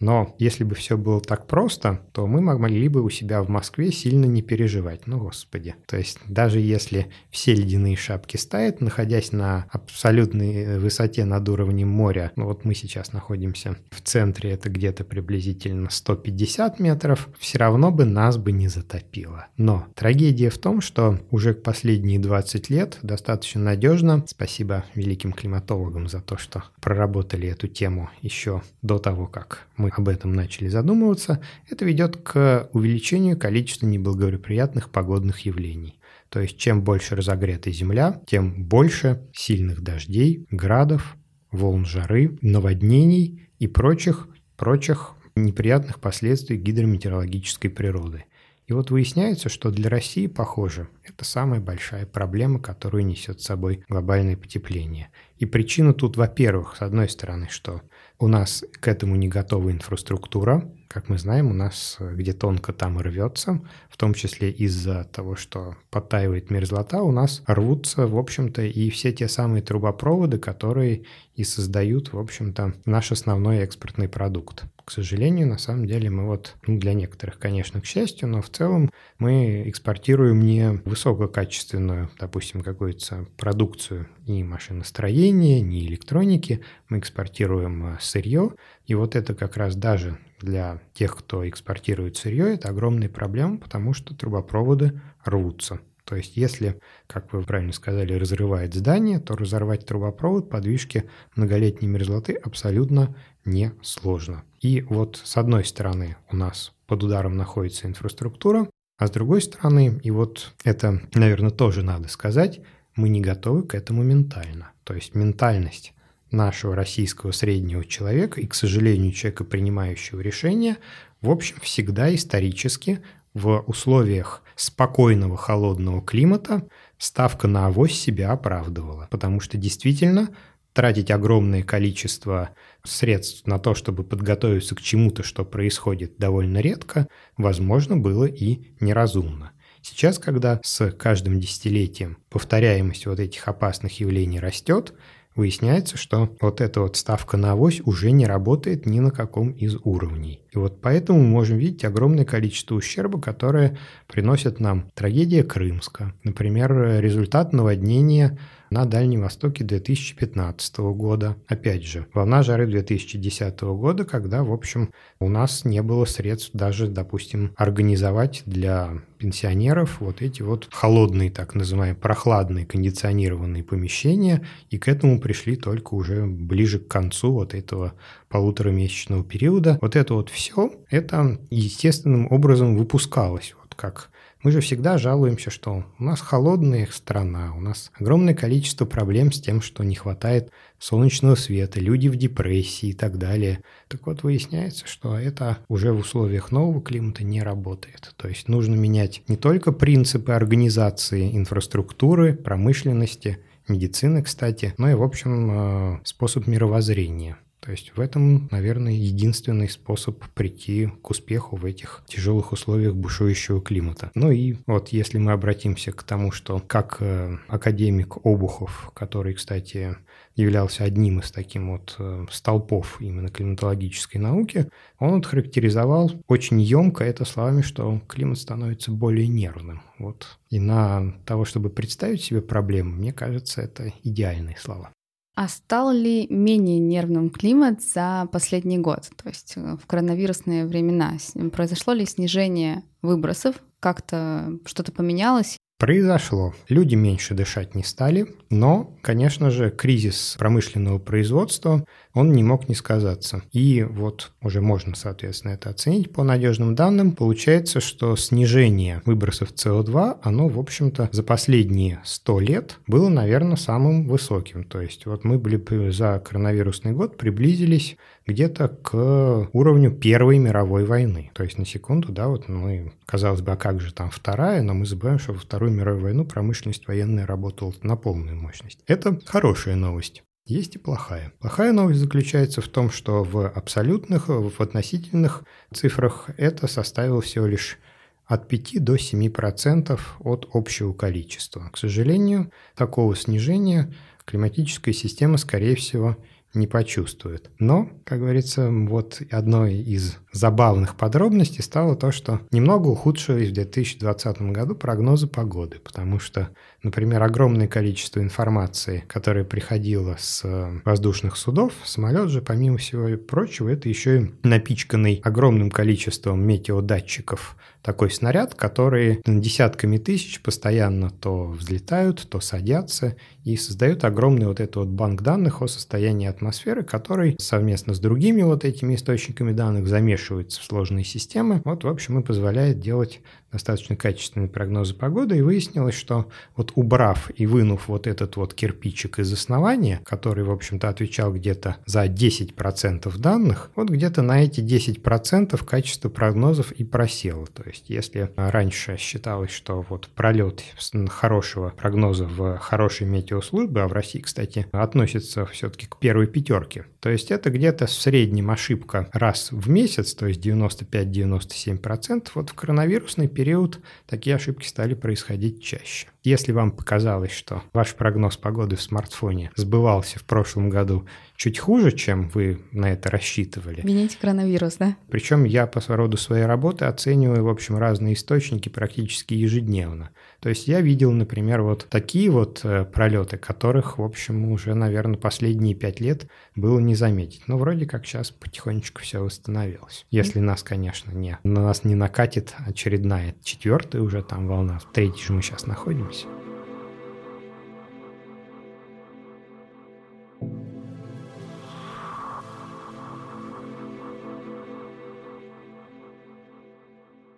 Но 0.00 0.34
если 0.38 0.64
бы 0.64 0.74
все 0.74 0.96
было 0.96 1.20
так 1.20 1.46
просто, 1.46 2.00
то 2.12 2.26
мы 2.26 2.40
могли 2.40 2.88
бы 2.88 3.02
у 3.02 3.10
себя 3.10 3.42
в 3.42 3.48
Москве 3.48 3.90
сильно 3.92 4.26
не 4.26 4.42
переживать. 4.42 5.06
Ну, 5.06 5.18
господи. 5.18 5.74
То 5.86 5.96
есть 5.96 6.18
даже 6.28 6.60
если 6.60 7.08
все 7.30 7.54
ледяные 7.54 7.96
шапки 7.96 8.36
стают, 8.36 8.80
находясь 8.80 9.32
на 9.32 9.66
абсолютной 9.70 10.78
высоте 10.78 11.24
над 11.24 11.48
уровнем 11.48 11.88
моря, 11.88 12.32
ну 12.36 12.44
вот 12.44 12.64
мы 12.64 12.74
сейчас 12.74 13.12
находимся 13.12 13.76
в 13.90 14.00
центре, 14.02 14.50
это 14.50 14.68
где-то 14.68 15.04
приблизительно 15.04 15.88
150 15.90 16.80
метров, 16.80 17.28
все 17.38 17.58
равно 17.58 17.90
бы 17.90 18.04
нас 18.04 18.36
бы 18.36 18.52
не 18.52 18.68
затопило. 18.68 19.46
Но 19.56 19.86
трагедия 19.94 20.50
в 20.50 20.58
том, 20.58 20.80
что 20.80 21.18
уже 21.30 21.54
последние 21.54 22.18
20 22.18 22.70
лет 22.70 22.98
достаточно 23.02 23.60
надежно, 23.60 24.24
спасибо 24.26 24.84
великим 24.94 25.32
климатологам 25.32 26.08
за 26.08 26.20
то, 26.20 26.36
что 26.36 26.64
проработали 26.80 27.48
эту 27.48 27.68
тему 27.68 28.10
еще 28.20 28.62
до 28.82 28.98
того, 28.98 29.26
как 29.26 29.66
мы 29.76 29.90
об 29.98 30.08
этом 30.08 30.32
начали 30.32 30.68
задумываться, 30.68 31.40
это 31.68 31.84
ведет 31.84 32.16
к 32.16 32.68
увеличению 32.72 33.38
количества 33.38 33.86
неблагоприятных 33.86 34.90
погодных 34.90 35.40
явлений. 35.40 35.98
То 36.28 36.40
есть 36.40 36.56
чем 36.56 36.82
больше 36.82 37.14
разогрета 37.14 37.70
Земля, 37.70 38.20
тем 38.26 38.64
больше 38.64 39.28
сильных 39.32 39.82
дождей, 39.82 40.46
градов, 40.50 41.16
волн 41.52 41.84
жары, 41.84 42.38
наводнений 42.40 43.48
и 43.58 43.66
прочих, 43.68 44.28
прочих 44.56 45.14
неприятных 45.36 46.00
последствий 46.00 46.56
гидрометеорологической 46.56 47.70
природы. 47.70 48.24
И 48.66 48.72
вот 48.72 48.90
выясняется, 48.90 49.50
что 49.50 49.70
для 49.70 49.90
России, 49.90 50.26
похоже, 50.26 50.88
это 51.02 51.24
самая 51.24 51.60
большая 51.60 52.06
проблема, 52.06 52.58
которую 52.58 53.04
несет 53.04 53.40
с 53.40 53.44
собой 53.44 53.84
глобальное 53.88 54.36
потепление. 54.36 55.10
И 55.36 55.44
причина 55.44 55.92
тут, 55.92 56.16
во-первых, 56.16 56.76
с 56.76 56.82
одной 56.82 57.10
стороны, 57.10 57.48
что 57.50 57.82
у 58.18 58.28
нас 58.28 58.64
к 58.80 58.88
этому 58.88 59.16
не 59.16 59.28
готова 59.28 59.70
инфраструктура. 59.70 60.70
Как 60.88 61.08
мы 61.08 61.18
знаем, 61.18 61.50
у 61.50 61.54
нас 61.54 61.98
где 62.00 62.32
тонко 62.32 62.72
там 62.72 63.00
рвется, 63.00 63.60
в 63.90 63.96
том 63.96 64.14
числе 64.14 64.50
из-за 64.50 65.04
того, 65.04 65.34
что 65.34 65.76
подтаивает 65.90 66.50
мерзлота, 66.50 67.02
у 67.02 67.10
нас 67.10 67.42
рвутся, 67.46 68.06
в 68.06 68.16
общем-то, 68.16 68.62
и 68.62 68.90
все 68.90 69.12
те 69.12 69.28
самые 69.28 69.62
трубопроводы, 69.62 70.38
которые 70.38 71.04
и 71.34 71.42
создают, 71.42 72.12
в 72.12 72.18
общем-то, 72.18 72.74
наш 72.84 73.10
основной 73.10 73.58
экспортный 73.58 74.08
продукт. 74.08 74.64
К 74.84 74.90
сожалению, 74.90 75.48
на 75.48 75.56
самом 75.56 75.86
деле 75.86 76.10
мы 76.10 76.26
вот, 76.26 76.56
ну, 76.66 76.78
для 76.78 76.92
некоторых, 76.92 77.38
конечно, 77.38 77.80
к 77.80 77.86
счастью, 77.86 78.28
но 78.28 78.42
в 78.42 78.50
целом 78.50 78.90
мы 79.18 79.66
экспортируем 79.66 80.40
не 80.40 80.72
высококачественную, 80.84 82.10
допустим, 82.18 82.60
какую-то 82.60 83.26
продукцию 83.38 84.08
ни 84.26 84.42
машиностроения, 84.42 85.62
ни 85.62 85.86
электроники, 85.86 86.60
мы 86.90 86.98
экспортируем 86.98 87.96
с 87.98 88.04
сырье, 88.10 88.52
и 88.86 88.94
вот 88.94 89.16
это 89.16 89.34
как 89.34 89.56
раз 89.56 89.74
даже 89.74 90.18
для 90.40 90.82
тех, 90.92 91.16
кто 91.16 91.48
экспортирует 91.48 92.18
сырье, 92.18 92.52
это 92.52 92.68
огромная 92.68 93.08
проблема, 93.08 93.56
потому 93.56 93.94
что 93.94 94.14
трубопроводы 94.14 95.00
рвутся. 95.24 95.80
То 96.04 96.16
есть 96.16 96.36
если, 96.36 96.80
как 97.06 97.32
вы 97.32 97.42
правильно 97.42 97.72
сказали, 97.72 98.12
разрывает 98.12 98.74
здание, 98.74 99.18
то 99.20 99.34
разорвать 99.36 99.86
трубопровод 99.86 100.50
по 100.50 100.60
движке 100.60 101.08
многолетней 101.34 101.88
мерзлоты 101.88 102.34
абсолютно 102.34 103.16
несложно. 103.44 104.44
И 104.60 104.82
вот 104.82 105.20
с 105.22 105.36
одной 105.36 105.64
стороны 105.64 106.16
у 106.30 106.36
нас 106.36 106.72
под 106.86 107.02
ударом 107.02 107.36
находится 107.36 107.86
инфраструктура, 107.86 108.68
а 108.96 109.06
с 109.06 109.10
другой 109.10 109.42
стороны, 109.42 110.00
и 110.02 110.10
вот 110.10 110.54
это, 110.64 111.02
наверное, 111.14 111.50
тоже 111.50 111.82
надо 111.82 112.08
сказать, 112.08 112.60
мы 112.94 113.08
не 113.08 113.20
готовы 113.20 113.64
к 113.64 113.74
этому 113.74 114.02
ментально. 114.02 114.72
То 114.84 114.94
есть 114.94 115.14
ментальность 115.14 115.94
нашего 116.30 116.74
российского 116.74 117.32
среднего 117.32 117.84
человека 117.84 118.40
и, 118.40 118.46
к 118.46 118.54
сожалению, 118.54 119.12
человека, 119.12 119.44
принимающего 119.44 120.20
решения, 120.20 120.76
в 121.20 121.30
общем, 121.30 121.56
всегда 121.60 122.14
исторически 122.14 123.00
в 123.32 123.64
условиях 123.66 124.42
спокойного 124.54 125.36
холодного 125.36 126.00
климата 126.00 126.68
ставка 126.98 127.48
на 127.48 127.66
авось 127.66 127.94
себя 127.94 128.30
оправдывала. 128.30 129.08
Потому 129.10 129.40
что 129.40 129.56
действительно 129.56 130.28
тратить 130.74 131.10
огромное 131.10 131.62
количество 131.62 132.50
средств 132.82 133.46
на 133.46 133.58
то, 133.58 133.74
чтобы 133.74 134.04
подготовиться 134.04 134.74
к 134.74 134.82
чему-то, 134.82 135.22
что 135.22 135.44
происходит 135.44 136.18
довольно 136.18 136.58
редко, 136.58 137.08
возможно, 137.38 137.96
было 137.96 138.26
и 138.26 138.74
неразумно. 138.80 139.52
Сейчас, 139.80 140.18
когда 140.18 140.60
с 140.62 140.90
каждым 140.92 141.40
десятилетием 141.40 142.18
повторяемость 142.28 143.06
вот 143.06 143.20
этих 143.20 143.46
опасных 143.48 144.00
явлений 144.00 144.40
растет, 144.40 144.94
выясняется, 145.36 145.96
что 145.96 146.34
вот 146.40 146.60
эта 146.60 146.80
вот 146.80 146.96
ставка 146.96 147.36
на 147.36 147.52
авось 147.52 147.80
уже 147.84 148.10
не 148.10 148.26
работает 148.26 148.86
ни 148.86 149.00
на 149.00 149.10
каком 149.10 149.50
из 149.50 149.76
уровней. 149.84 150.40
И 150.52 150.58
вот 150.58 150.80
поэтому 150.80 151.20
мы 151.20 151.26
можем 151.26 151.58
видеть 151.58 151.84
огромное 151.84 152.24
количество 152.24 152.76
ущерба, 152.76 153.20
которое 153.20 153.76
приносит 154.06 154.60
нам 154.60 154.90
трагедия 154.94 155.42
Крымска. 155.42 156.14
Например, 156.22 157.00
результат 157.00 157.52
наводнения 157.52 158.38
на 158.74 158.86
Дальнем 158.86 159.20
Востоке 159.20 159.62
2015 159.62 160.78
года. 160.78 161.36
Опять 161.46 161.84
же, 161.84 162.08
волна 162.12 162.42
жары 162.42 162.66
2010 162.66 163.60
года, 163.60 164.04
когда, 164.04 164.42
в 164.42 164.52
общем, 164.52 164.90
у 165.20 165.28
нас 165.28 165.64
не 165.64 165.80
было 165.80 166.04
средств 166.06 166.50
даже, 166.54 166.88
допустим, 166.88 167.52
организовать 167.56 168.42
для 168.46 169.00
пенсионеров 169.18 170.00
вот 170.00 170.22
эти 170.22 170.42
вот 170.42 170.68
холодные, 170.72 171.30
так 171.30 171.54
называемые, 171.54 171.94
прохладные 171.94 172.66
кондиционированные 172.66 173.62
помещения, 173.62 174.44
и 174.70 174.78
к 174.78 174.88
этому 174.88 175.20
пришли 175.20 175.54
только 175.54 175.94
уже 175.94 176.26
ближе 176.26 176.80
к 176.80 176.88
концу 176.88 177.32
вот 177.32 177.54
этого 177.54 177.92
полуторамесячного 178.28 179.22
периода. 179.22 179.78
Вот 179.82 179.94
это 179.94 180.14
вот 180.14 180.30
все, 180.30 180.72
это 180.90 181.38
естественным 181.48 182.26
образом 182.32 182.76
выпускалось, 182.76 183.54
вот 183.62 183.76
как 183.76 184.10
мы 184.44 184.50
же 184.50 184.60
всегда 184.60 184.98
жалуемся, 184.98 185.50
что 185.50 185.84
у 185.98 186.04
нас 186.04 186.20
холодная 186.20 186.86
страна, 186.92 187.54
у 187.56 187.60
нас 187.60 187.90
огромное 187.98 188.34
количество 188.34 188.84
проблем 188.84 189.32
с 189.32 189.40
тем, 189.40 189.62
что 189.62 189.82
не 189.84 189.94
хватает 189.94 190.50
солнечного 190.78 191.34
света, 191.34 191.80
люди 191.80 192.08
в 192.08 192.16
депрессии 192.16 192.90
и 192.90 192.92
так 192.92 193.16
далее. 193.16 193.60
Так 193.88 194.06
вот, 194.06 194.22
выясняется, 194.22 194.86
что 194.86 195.18
это 195.18 195.58
уже 195.68 195.92
в 195.92 196.00
условиях 196.00 196.52
нового 196.52 196.82
климата 196.82 197.24
не 197.24 197.42
работает. 197.42 198.12
То 198.18 198.28
есть 198.28 198.48
нужно 198.48 198.74
менять 198.74 199.22
не 199.28 199.36
только 199.36 199.72
принципы 199.72 200.32
организации 200.32 201.34
инфраструктуры, 201.34 202.34
промышленности, 202.34 203.38
медицины, 203.66 204.22
кстати, 204.22 204.74
но 204.76 204.90
и, 204.90 204.94
в 204.94 205.02
общем, 205.02 205.50
э, 205.50 206.00
способ 206.04 206.46
мировоззрения. 206.46 207.38
То 207.64 207.70
есть 207.70 207.92
в 207.96 208.00
этом, 208.00 208.46
наверное, 208.50 208.92
единственный 208.92 209.70
способ 209.70 210.22
прийти 210.34 210.90
к 211.00 211.08
успеху 211.08 211.56
в 211.56 211.64
этих 211.64 212.02
тяжелых 212.06 212.52
условиях 212.52 212.94
бушующего 212.94 213.62
климата. 213.62 214.10
Ну 214.14 214.30
и 214.30 214.56
вот 214.66 214.88
если 214.88 215.16
мы 215.16 215.32
обратимся 215.32 215.90
к 215.90 216.02
тому, 216.02 216.30
что 216.30 216.58
как 216.66 216.98
э, 217.00 217.38
академик 217.48 218.18
Обухов, 218.26 218.90
который, 218.92 219.32
кстати, 219.32 219.96
являлся 220.36 220.84
одним 220.84 221.20
из 221.20 221.30
таких 221.30 221.62
вот 221.62 221.96
э, 221.98 222.26
столпов 222.30 223.00
именно 223.00 223.30
климатологической 223.30 224.20
науки, 224.20 224.68
он 224.98 225.14
вот 225.14 225.24
характеризовал 225.24 226.12
очень 226.28 226.60
емко 226.60 227.02
это 227.02 227.24
словами, 227.24 227.62
что 227.62 227.98
климат 228.06 228.40
становится 228.40 228.90
более 228.90 229.26
нервным. 229.26 229.80
Вот. 229.98 230.38
И 230.50 230.60
на 230.60 231.14
того, 231.24 231.46
чтобы 231.46 231.70
представить 231.70 232.22
себе 232.22 232.42
проблему, 232.42 232.90
мне 232.90 233.14
кажется, 233.14 233.62
это 233.62 233.90
идеальные 234.02 234.58
слова. 234.58 234.92
А 235.36 235.48
стал 235.48 235.90
ли 235.90 236.28
менее 236.30 236.78
нервным 236.78 237.28
климат 237.28 237.82
за 237.82 238.28
последний 238.30 238.78
год? 238.78 239.10
То 239.20 239.28
есть 239.28 239.54
э, 239.56 239.76
в 239.82 239.86
коронавирусные 239.86 240.64
времена 240.64 241.14
произошло 241.52 241.92
ли 241.92 242.06
снижение 242.06 242.84
выбросов? 243.02 243.56
Как-то 243.80 244.58
что-то 244.64 244.92
поменялось? 244.92 245.56
Произошло. 245.78 246.54
Люди 246.68 246.94
меньше 246.94 247.34
дышать 247.34 247.74
не 247.74 247.82
стали, 247.82 248.28
но, 248.48 248.96
конечно 249.02 249.50
же, 249.50 249.70
кризис 249.70 250.36
промышленного 250.38 251.00
производства, 251.00 251.84
он 252.14 252.32
не 252.32 252.42
мог 252.42 252.68
не 252.68 252.74
сказаться. 252.74 253.42
И 253.52 253.82
вот 253.82 254.32
уже 254.40 254.60
можно, 254.60 254.94
соответственно, 254.94 255.52
это 255.52 255.70
оценить 255.70 256.12
по 256.12 256.22
надежным 256.22 256.74
данным. 256.74 257.12
Получается, 257.12 257.80
что 257.80 258.16
снижение 258.16 259.02
выбросов 259.04 259.50
СО2, 259.52 260.18
оно, 260.22 260.48
в 260.48 260.58
общем-то, 260.58 261.10
за 261.12 261.22
последние 261.22 262.00
100 262.04 262.40
лет 262.40 262.78
было, 262.86 263.08
наверное, 263.08 263.56
самым 263.56 264.06
высоким. 264.06 264.64
То 264.64 264.80
есть 264.80 265.06
вот 265.06 265.24
мы 265.24 265.38
были 265.38 265.90
за 265.90 266.22
коронавирусный 266.24 266.92
год 266.92 267.16
приблизились 267.16 267.96
где-то 268.26 268.68
к 268.68 269.48
уровню 269.52 269.90
Первой 269.90 270.38
мировой 270.38 270.84
войны. 270.84 271.30
То 271.34 271.42
есть 271.42 271.58
на 271.58 271.66
секунду, 271.66 272.12
да, 272.12 272.28
вот 272.28 272.48
мы, 272.48 272.92
казалось 273.06 273.42
бы, 273.42 273.52
а 273.52 273.56
как 273.56 273.80
же 273.80 273.92
там 273.92 274.10
вторая, 274.10 274.62
но 274.62 274.74
мы 274.74 274.86
забываем, 274.86 275.18
что 275.18 275.32
во 275.32 275.38
Вторую 275.38 275.72
мировую 275.72 276.04
войну 276.04 276.24
промышленность 276.24 276.86
военная 276.86 277.26
работала 277.26 277.74
на 277.82 277.96
полную 277.96 278.36
мощность. 278.36 278.80
Это 278.86 279.18
хорошая 279.26 279.76
новость. 279.76 280.22
Есть 280.46 280.76
и 280.76 280.78
плохая. 280.78 281.32
Плохая 281.40 281.72
новость 281.72 282.00
заключается 282.00 282.60
в 282.60 282.68
том, 282.68 282.90
что 282.90 283.24
в 283.24 283.48
абсолютных, 283.48 284.28
в 284.28 284.60
относительных 284.60 285.44
цифрах 285.72 286.28
это 286.36 286.66
составило 286.66 287.22
всего 287.22 287.46
лишь 287.46 287.78
от 288.26 288.46
5 288.46 288.84
до 288.84 288.96
7% 288.96 289.98
от 290.20 290.48
общего 290.52 290.92
количества. 290.92 291.70
К 291.72 291.78
сожалению, 291.78 292.52
такого 292.74 293.16
снижения 293.16 293.94
климатическая 294.26 294.92
система, 294.92 295.38
скорее 295.38 295.76
всего, 295.76 296.16
не 296.54 296.66
почувствует. 296.66 297.50
Но, 297.58 297.90
как 298.04 298.20
говорится, 298.20 298.70
вот 298.70 299.20
одной 299.30 299.74
из 299.74 300.18
забавных 300.32 300.96
подробностей 300.96 301.62
стало 301.62 301.96
то, 301.96 302.12
что 302.12 302.40
немного 302.50 302.88
ухудшились 302.88 303.50
в 303.50 303.54
2020 303.54 304.42
году 304.52 304.74
прогнозы 304.74 305.26
погоды, 305.26 305.78
потому 305.78 306.18
что, 306.18 306.50
например, 306.84 307.22
огромное 307.22 307.66
количество 307.66 308.20
информации, 308.20 309.04
которая 309.08 309.44
приходила 309.44 310.16
с 310.18 310.44
воздушных 310.84 311.36
судов, 311.36 311.72
самолет 311.84 312.30
же, 312.30 312.42
помимо 312.42 312.78
всего 312.78 313.16
прочего, 313.16 313.68
это 313.68 313.88
еще 313.88 314.18
и 314.18 314.30
напичканный 314.42 315.20
огромным 315.24 315.70
количеством 315.70 316.42
метеодатчиков 316.46 317.56
такой 317.84 318.10
снаряд, 318.10 318.54
который 318.54 319.20
десятками 319.26 319.98
тысяч 319.98 320.40
постоянно 320.40 321.10
то 321.10 321.48
взлетают, 321.48 322.26
то 322.30 322.40
садятся 322.40 323.16
и 323.44 323.56
создают 323.56 324.04
огромный 324.04 324.46
вот 324.46 324.58
этот 324.58 324.76
вот 324.76 324.88
банк 324.88 325.20
данных 325.20 325.60
о 325.60 325.68
состоянии 325.68 326.26
атмосферы, 326.26 326.82
который 326.82 327.36
совместно 327.38 327.92
с 327.92 328.00
другими 328.00 328.40
вот 328.40 328.64
этими 328.64 328.94
источниками 328.94 329.52
данных 329.52 329.86
замешивается 329.86 330.62
в 330.62 330.64
сложные 330.64 331.04
системы. 331.04 331.60
Вот, 331.66 331.84
в 331.84 331.88
общем, 331.88 332.18
и 332.18 332.22
позволяет 332.22 332.80
делать 332.80 333.20
достаточно 333.52 333.96
качественные 333.96 334.48
прогнозы 334.48 334.94
погоды, 334.94 335.38
и 335.38 335.42
выяснилось, 335.42 335.94
что 335.94 336.28
вот 336.56 336.72
убрав 336.74 337.30
и 337.34 337.46
вынув 337.46 337.88
вот 337.88 338.06
этот 338.06 338.36
вот 338.36 338.54
кирпичик 338.54 339.18
из 339.18 339.32
основания, 339.32 340.00
который, 340.04 340.44
в 340.44 340.50
общем-то, 340.50 340.88
отвечал 340.88 341.32
где-то 341.32 341.76
за 341.86 342.06
10% 342.06 343.18
данных, 343.18 343.70
вот 343.74 343.90
где-то 343.90 344.22
на 344.22 344.42
эти 344.42 344.60
10% 344.60 345.64
качество 345.64 346.08
прогнозов 346.08 346.72
и 346.72 346.84
просело. 346.84 347.46
То 347.46 347.62
есть 347.66 347.90
если 347.90 348.30
раньше 348.36 348.96
считалось, 348.98 349.50
что 349.50 349.84
вот 349.88 350.08
пролет 350.08 350.62
хорошего 351.08 351.70
прогноза 351.70 352.24
в 352.24 352.58
хорошей 352.58 353.06
метеослужбе, 353.06 353.82
а 353.82 353.88
в 353.88 353.92
России, 353.92 354.20
кстати, 354.20 354.66
относится 354.72 355.46
все-таки 355.46 355.86
к 355.86 355.98
первой 355.98 356.26
пятерке, 356.26 356.86
то 357.00 357.10
есть 357.10 357.30
это 357.30 357.50
где-то 357.50 357.86
в 357.86 357.90
среднем 357.90 358.50
ошибка 358.50 359.08
раз 359.12 359.50
в 359.52 359.68
месяц, 359.68 360.14
то 360.14 360.26
есть 360.26 360.40
95-97%, 360.44 362.28
вот 362.34 362.50
в 362.50 362.54
коронавирусный 362.54 363.28
период 363.28 363.80
такие 364.06 364.36
ошибки 364.36 364.66
стали 364.66 364.94
происходить 364.94 365.62
чаще. 365.62 366.08
Если 366.24 366.52
вам 366.52 366.70
показалось, 366.70 367.32
что 367.32 367.62
ваш 367.74 367.94
прогноз 367.94 368.38
погоды 368.38 368.76
в 368.76 368.82
смартфоне 368.82 369.52
сбывался 369.56 370.18
в 370.18 370.24
прошлом 370.24 370.70
году 370.70 371.06
чуть 371.36 371.58
хуже, 371.58 371.92
чем 371.92 372.28
вы 372.28 372.60
на 372.72 372.92
это 372.92 373.10
рассчитывали. 373.10 373.80
Вините 373.82 374.16
коронавирус, 374.20 374.76
да? 374.76 374.96
Причем 375.08 375.44
я 375.44 375.66
по 375.66 375.80
роду 375.94 376.16
своей 376.16 376.44
работы 376.44 376.84
оцениваю, 376.84 377.44
в 377.44 377.48
общем, 377.48 377.76
разные 377.76 378.14
источники 378.14 378.68
практически 378.68 379.34
ежедневно. 379.34 380.10
То 380.40 380.48
есть 380.48 380.68
я 380.68 380.80
видел, 380.80 381.12
например, 381.12 381.62
вот 381.62 381.86
такие 381.88 382.30
вот 382.30 382.60
э, 382.64 382.84
пролеты, 382.84 383.36
которых, 383.36 383.98
в 383.98 384.02
общем, 384.02 384.50
уже, 384.50 384.74
наверное, 384.74 385.18
последние 385.18 385.74
пять 385.74 386.00
лет 386.00 386.28
было 386.54 386.78
не 386.78 386.94
заметить. 386.94 387.42
Но 387.46 387.58
вроде 387.58 387.86
как 387.86 388.06
сейчас 388.06 388.30
потихонечку 388.30 389.02
все 389.02 389.20
восстановилось. 389.20 390.06
Если 390.10 390.40
нас, 390.40 390.62
конечно, 390.62 391.10
не, 391.12 391.38
на 391.44 391.62
нас 391.62 391.84
не 391.84 391.94
накатит 391.94 392.54
очередная 392.66 393.34
четвертая 393.42 394.02
уже 394.02 394.22
там 394.22 394.46
волна, 394.46 394.78
в 394.78 394.92
третьей 394.92 395.24
же 395.24 395.32
мы 395.32 395.42
сейчас 395.42 395.66
находимся. 395.66 396.26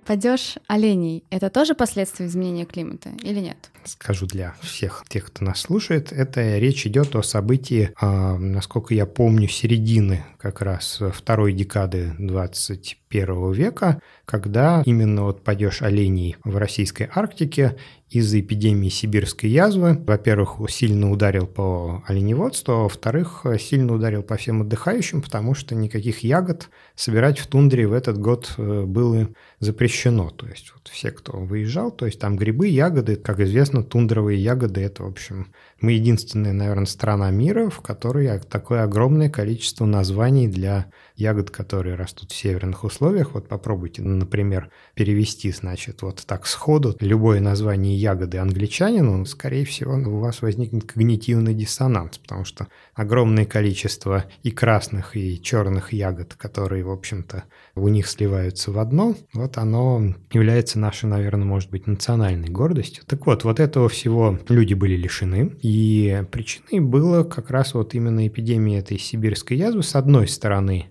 Падеж 0.07 0.55
оленей– 0.69 1.25
это 1.31 1.51
тоже 1.51 1.75
последствия 1.75 2.27
изменения 2.27 2.65
климата 2.65 3.11
или 3.25 3.41
нет? 3.41 3.57
Скажу 3.85 4.27
для 4.27 4.55
всех 4.63 5.05
тех, 5.09 5.27
кто 5.27 5.45
нас 5.45 5.61
слушает, 5.61 6.13
это 6.13 6.59
речь 6.59 6.87
идет 6.87 7.17
о 7.17 7.23
событии, 7.23 7.93
э, 8.01 8.37
насколько 8.39 8.95
я 8.95 9.05
помню, 9.05 9.49
середины 9.49 10.25
как 10.39 10.61
раз 10.63 11.01
второй 11.13 11.53
декады 11.53 12.15
21 12.19 13.51
века, 13.51 14.01
когда 14.25 14.83
именно 14.87 15.25
вот 15.25 15.43
падеж 15.43 15.83
оленей 15.83 16.37
в 16.45 16.57
российской 16.57 17.09
Арктике 17.13 17.77
из-за 18.19 18.41
эпидемии 18.41 18.89
сибирской 18.89 19.51
язвы, 19.51 19.99
во-первых, 20.07 20.59
сильно 20.69 21.11
ударил 21.11 21.47
по 21.47 22.03
оленеводству, 22.07 22.73
а 22.73 22.83
во-вторых, 22.85 23.45
сильно 23.59 23.95
ударил 23.95 24.23
по 24.23 24.37
всем 24.37 24.63
отдыхающим, 24.63 25.23
потому 25.23 25.55
что 25.55 25.75
никаких 25.75 26.21
ягод 26.21 26.69
собирать 26.95 27.39
в 27.39 27.47
тундре 27.47 27.87
в 27.87 27.93
этот 27.93 28.19
год 28.19 28.55
э, 28.57 28.83
было 28.85 29.29
запрещено. 29.61 30.31
То 30.31 30.47
есть 30.47 30.73
вот 30.75 30.89
все, 30.89 31.11
кто 31.11 31.33
выезжал, 31.39 31.91
то 31.91 32.07
есть 32.07 32.19
там 32.19 32.37
грибы, 32.37 32.69
ягоды, 32.69 33.17
как 33.17 33.41
известно, 33.41 33.83
тундровые 33.83 34.43
ягоды– 34.43 34.81
это, 34.83 35.03
в 35.03 35.09
общем, 35.09 35.53
мы 35.81 35.93
единственная, 35.93 36.53
наверное, 36.53 36.87
страна 36.87 37.31
мира, 37.31 37.69
в 37.69 37.81
которой 37.81 38.41
такое 38.41 38.83
огромное 38.83 39.29
количество 39.29 39.85
названий 39.85 40.49
для 40.49 40.91
ягод, 41.17 41.51
которые 41.51 41.97
растут 41.97 42.33
в 42.33 42.37
северных 42.37 42.85
условиях. 42.85 43.35
Вот 43.35 43.49
попробуйте, 43.49 44.03
например, 44.03 44.71
перевести, 44.95 45.51
значит, 45.53 46.03
вот 46.03 46.25
так 46.27 46.47
сходу 46.47 46.97
любое 47.01 47.41
название 47.41 47.97
ягоды 48.07 48.39
англичанину, 48.39 49.25
скорее 49.27 49.65
всего, 49.65 49.95
у 49.95 50.21
вас 50.21 50.43
возникнет 50.43 50.85
когнитивный 50.85 51.55
диссонанс, 51.55 52.19
потому 52.19 52.45
что 52.45 52.69
огромное 52.95 53.45
количество 53.45 54.25
и 54.45 54.51
красных, 54.51 55.17
и 55.17 55.43
черных 55.43 55.93
ягод, 55.93 56.35
которые, 56.35 56.85
в 56.85 56.91
общем-то, 56.91 57.45
у 57.75 57.89
них 57.89 58.07
сливаются 58.07 58.71
в 58.71 58.79
одно, 58.79 59.17
вот 59.33 59.59
оно 59.59 60.15
является 60.33 60.79
нашей, 60.79 61.07
наверное, 61.07 61.47
может 61.47 61.71
быть, 61.71 61.87
национальной 61.87 62.49
гордостью. 62.49 63.05
Так 63.07 63.27
вот, 63.27 63.45
вот 63.45 63.59
этого 63.59 63.89
всего 63.89 64.39
люди 64.49 64.75
были 64.75 64.97
лишены, 64.97 65.57
и 65.63 66.23
причиной 66.31 66.81
было 66.81 67.25
как 67.25 67.51
раз 67.51 67.75
вот 67.75 67.95
именно 67.95 68.27
эпидемия 68.27 68.79
этой 68.79 68.99
сибирской 68.99 69.57
язвы, 69.57 69.83
с 69.83 69.97
одной 69.97 70.29
стороны, 70.29 70.87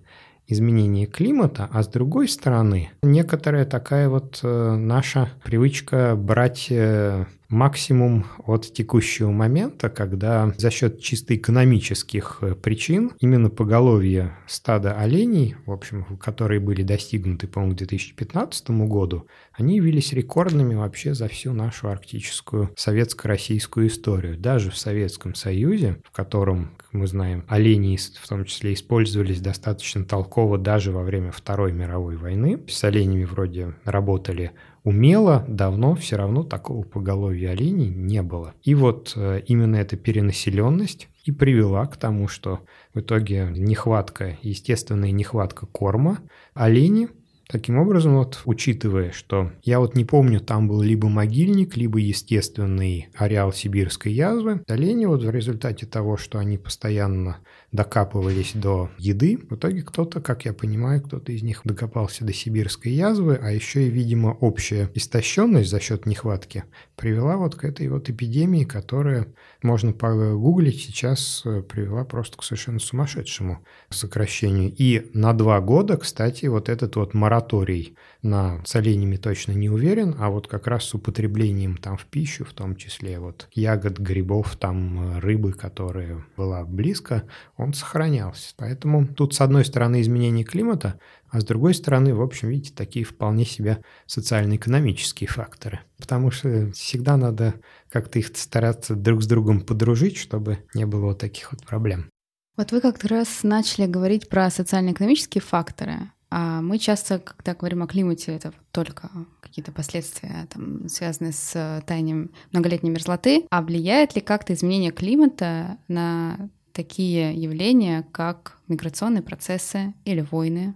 изменение 0.47 1.05
климата, 1.05 1.69
а 1.71 1.83
с 1.83 1.87
другой 1.87 2.27
стороны, 2.27 2.91
некоторая 3.01 3.65
такая 3.65 4.09
вот 4.09 4.39
э, 4.43 4.75
наша 4.75 5.29
привычка 5.43 6.15
брать 6.15 6.67
э, 6.69 7.25
максимум 7.49 8.25
от 8.45 8.71
текущего 8.73 9.31
момента, 9.31 9.89
когда 9.89 10.53
за 10.57 10.69
счет 10.69 10.99
чисто 10.99 11.35
экономических 11.35 12.39
э, 12.41 12.55
причин 12.55 13.11
именно 13.19 13.49
поголовье 13.49 14.35
стада 14.47 14.93
оленей, 14.93 15.55
в 15.65 15.71
общем, 15.71 16.03
которые 16.17 16.59
были 16.59 16.83
достигнуты, 16.83 17.47
по-моему, 17.47 17.75
к 17.75 17.77
2015 17.77 18.69
году, 18.71 19.27
они 19.53 19.77
явились 19.77 20.13
рекордными 20.13 20.75
вообще 20.75 21.13
за 21.13 21.27
всю 21.27 21.53
нашу 21.53 21.89
арктическую 21.89 22.71
советско-российскую 22.75 23.87
историю. 23.87 24.37
Даже 24.37 24.71
в 24.71 24.77
Советском 24.77 25.33
Союзе, 25.35 25.97
в 26.03 26.11
котором, 26.11 26.71
как 26.77 26.93
мы 26.93 27.07
знаем, 27.07 27.45
олени 27.47 27.95
в 27.97 28.27
том 28.27 28.45
числе 28.45 28.73
использовались 28.73 29.41
достаточно 29.41 30.03
толково 30.03 30.57
даже 30.57 30.91
во 30.91 31.03
время 31.03 31.31
Второй 31.31 31.71
мировой 31.71 32.17
войны, 32.17 32.59
с 32.67 32.83
оленями 32.83 33.23
вроде 33.23 33.75
работали 33.83 34.51
умело, 34.85 35.43
давно 35.49 35.95
все 35.95 36.15
равно 36.15 36.43
такого 36.43 36.83
поголовья 36.83 37.49
оленей 37.49 37.89
не 37.89 38.21
было. 38.21 38.53
И 38.63 38.73
вот 38.75 39.13
э, 39.17 39.41
именно 39.47 39.75
эта 39.75 39.97
перенаселенность 39.97 41.09
и 41.25 41.31
привела 41.31 41.85
к 41.87 41.97
тому, 41.97 42.29
что 42.29 42.61
в 42.93 43.01
итоге 43.01 43.49
нехватка, 43.51 44.37
естественная 44.41 45.11
нехватка 45.11 45.65
корма, 45.65 46.19
олени 46.53 47.09
Таким 47.47 47.77
образом, 47.77 48.15
вот 48.15 48.41
учитывая, 48.45 49.11
что 49.11 49.51
я 49.61 49.79
вот 49.79 49.95
не 49.95 50.03
помню, 50.03 50.39
там 50.39 50.67
был 50.67 50.81
либо 50.81 51.09
могильник, 51.09 51.77
либо 51.77 51.99
естественный 51.99 53.09
ареал 53.15 53.53
сибирской 53.53 54.11
язвы, 54.11 54.63
олени 54.67 55.05
вот 55.05 55.23
в 55.23 55.29
результате 55.29 55.85
того, 55.85 56.17
что 56.17 56.39
они 56.39 56.57
постоянно 56.57 57.37
докапывались 57.71 58.53
до 58.53 58.89
еды. 58.97 59.37
В 59.49 59.55
итоге 59.55 59.81
кто-то, 59.81 60.21
как 60.21 60.45
я 60.45 60.53
понимаю, 60.53 61.01
кто-то 61.01 61.31
из 61.31 61.43
них 61.43 61.61
докопался 61.63 62.25
до 62.25 62.33
сибирской 62.33 62.91
язвы, 62.91 63.39
а 63.41 63.51
еще 63.51 63.87
и, 63.87 63.89
видимо, 63.89 64.29
общая 64.29 64.89
истощенность 64.93 65.69
за 65.69 65.79
счет 65.79 66.05
нехватки 66.05 66.63
привела 66.95 67.37
вот 67.37 67.55
к 67.55 67.63
этой 67.63 67.87
вот 67.87 68.09
эпидемии, 68.09 68.63
которая, 68.63 69.27
можно 69.61 69.93
погуглить, 69.93 70.81
сейчас 70.81 71.41
э, 71.45 71.61
привела 71.61 72.03
просто 72.05 72.37
к 72.37 72.43
совершенно 72.43 72.79
сумасшедшему 72.79 73.63
сокращению. 73.89 74.73
И 74.77 75.09
на 75.13 75.33
два 75.33 75.59
года, 75.61 75.97
кстати, 75.97 76.45
вот 76.45 76.69
этот 76.69 76.95
вот 76.95 77.13
мораторий 77.13 77.95
на 78.21 78.61
с 78.65 79.17
точно 79.17 79.51
не 79.53 79.69
уверен, 79.69 80.15
а 80.19 80.29
вот 80.29 80.47
как 80.47 80.67
раз 80.67 80.85
с 80.85 80.93
употреблением 80.93 81.77
там 81.77 81.97
в 81.97 82.05
пищу, 82.05 82.45
в 82.45 82.53
том 82.53 82.75
числе 82.75 83.19
вот 83.19 83.47
ягод, 83.51 83.99
грибов, 83.99 84.55
там 84.55 85.17
э, 85.17 85.19
рыбы, 85.19 85.53
которая 85.53 86.23
была 86.37 86.63
близко, 86.63 87.23
он 87.57 87.73
сохранялся. 87.73 88.53
Поэтому 88.57 89.07
тут, 89.07 89.33
с 89.33 89.41
одной 89.41 89.65
стороны, 89.65 90.01
изменение 90.01 90.45
климата, 90.45 90.99
а 91.29 91.41
с 91.41 91.45
другой 91.45 91.73
стороны, 91.73 92.13
в 92.13 92.21
общем, 92.21 92.49
видите, 92.49 92.73
такие 92.73 93.05
вполне 93.05 93.45
себе 93.45 93.83
социально-экономические 94.05 95.27
факторы. 95.27 95.81
Потому 95.97 96.31
что 96.31 96.71
всегда 96.71 97.17
надо 97.17 97.55
как-то 97.89 98.19
их 98.19 98.27
стараться 98.35 98.95
друг 98.95 99.23
с 99.23 99.27
другом 99.27 99.61
подружить, 99.61 100.17
чтобы 100.17 100.59
не 100.73 100.85
было 100.85 101.07
вот 101.07 101.19
таких 101.19 101.51
вот 101.51 101.65
проблем. 101.65 102.09
Вот 102.57 102.71
вы 102.71 102.79
как-то 102.79 103.07
раз 103.09 103.43
начали 103.43 103.85
говорить 103.85 104.29
про 104.29 104.49
социально-экономические 104.49 105.41
факторы. 105.41 106.11
А 106.29 106.61
мы 106.61 106.79
часто, 106.79 107.19
когда 107.19 107.53
говорим 107.53 107.83
о 107.83 107.87
климате, 107.87 108.33
это 108.33 108.53
только 108.71 109.09
какие-то 109.41 109.71
последствия, 109.71 110.47
там, 110.51 110.87
связанные 110.89 111.33
с 111.33 111.83
таянием 111.85 112.31
многолетней 112.51 112.89
мерзлоты. 112.89 113.45
А 113.49 113.61
влияет 113.61 114.15
ли 114.15 114.21
как-то 114.21 114.53
изменение 114.53 114.91
климата 114.91 115.77
на 115.87 116.49
такие 116.71 117.33
явления, 117.33 118.05
как 118.11 118.57
миграционные 118.67 119.21
процессы 119.21 119.93
или 120.03 120.21
войны? 120.21 120.75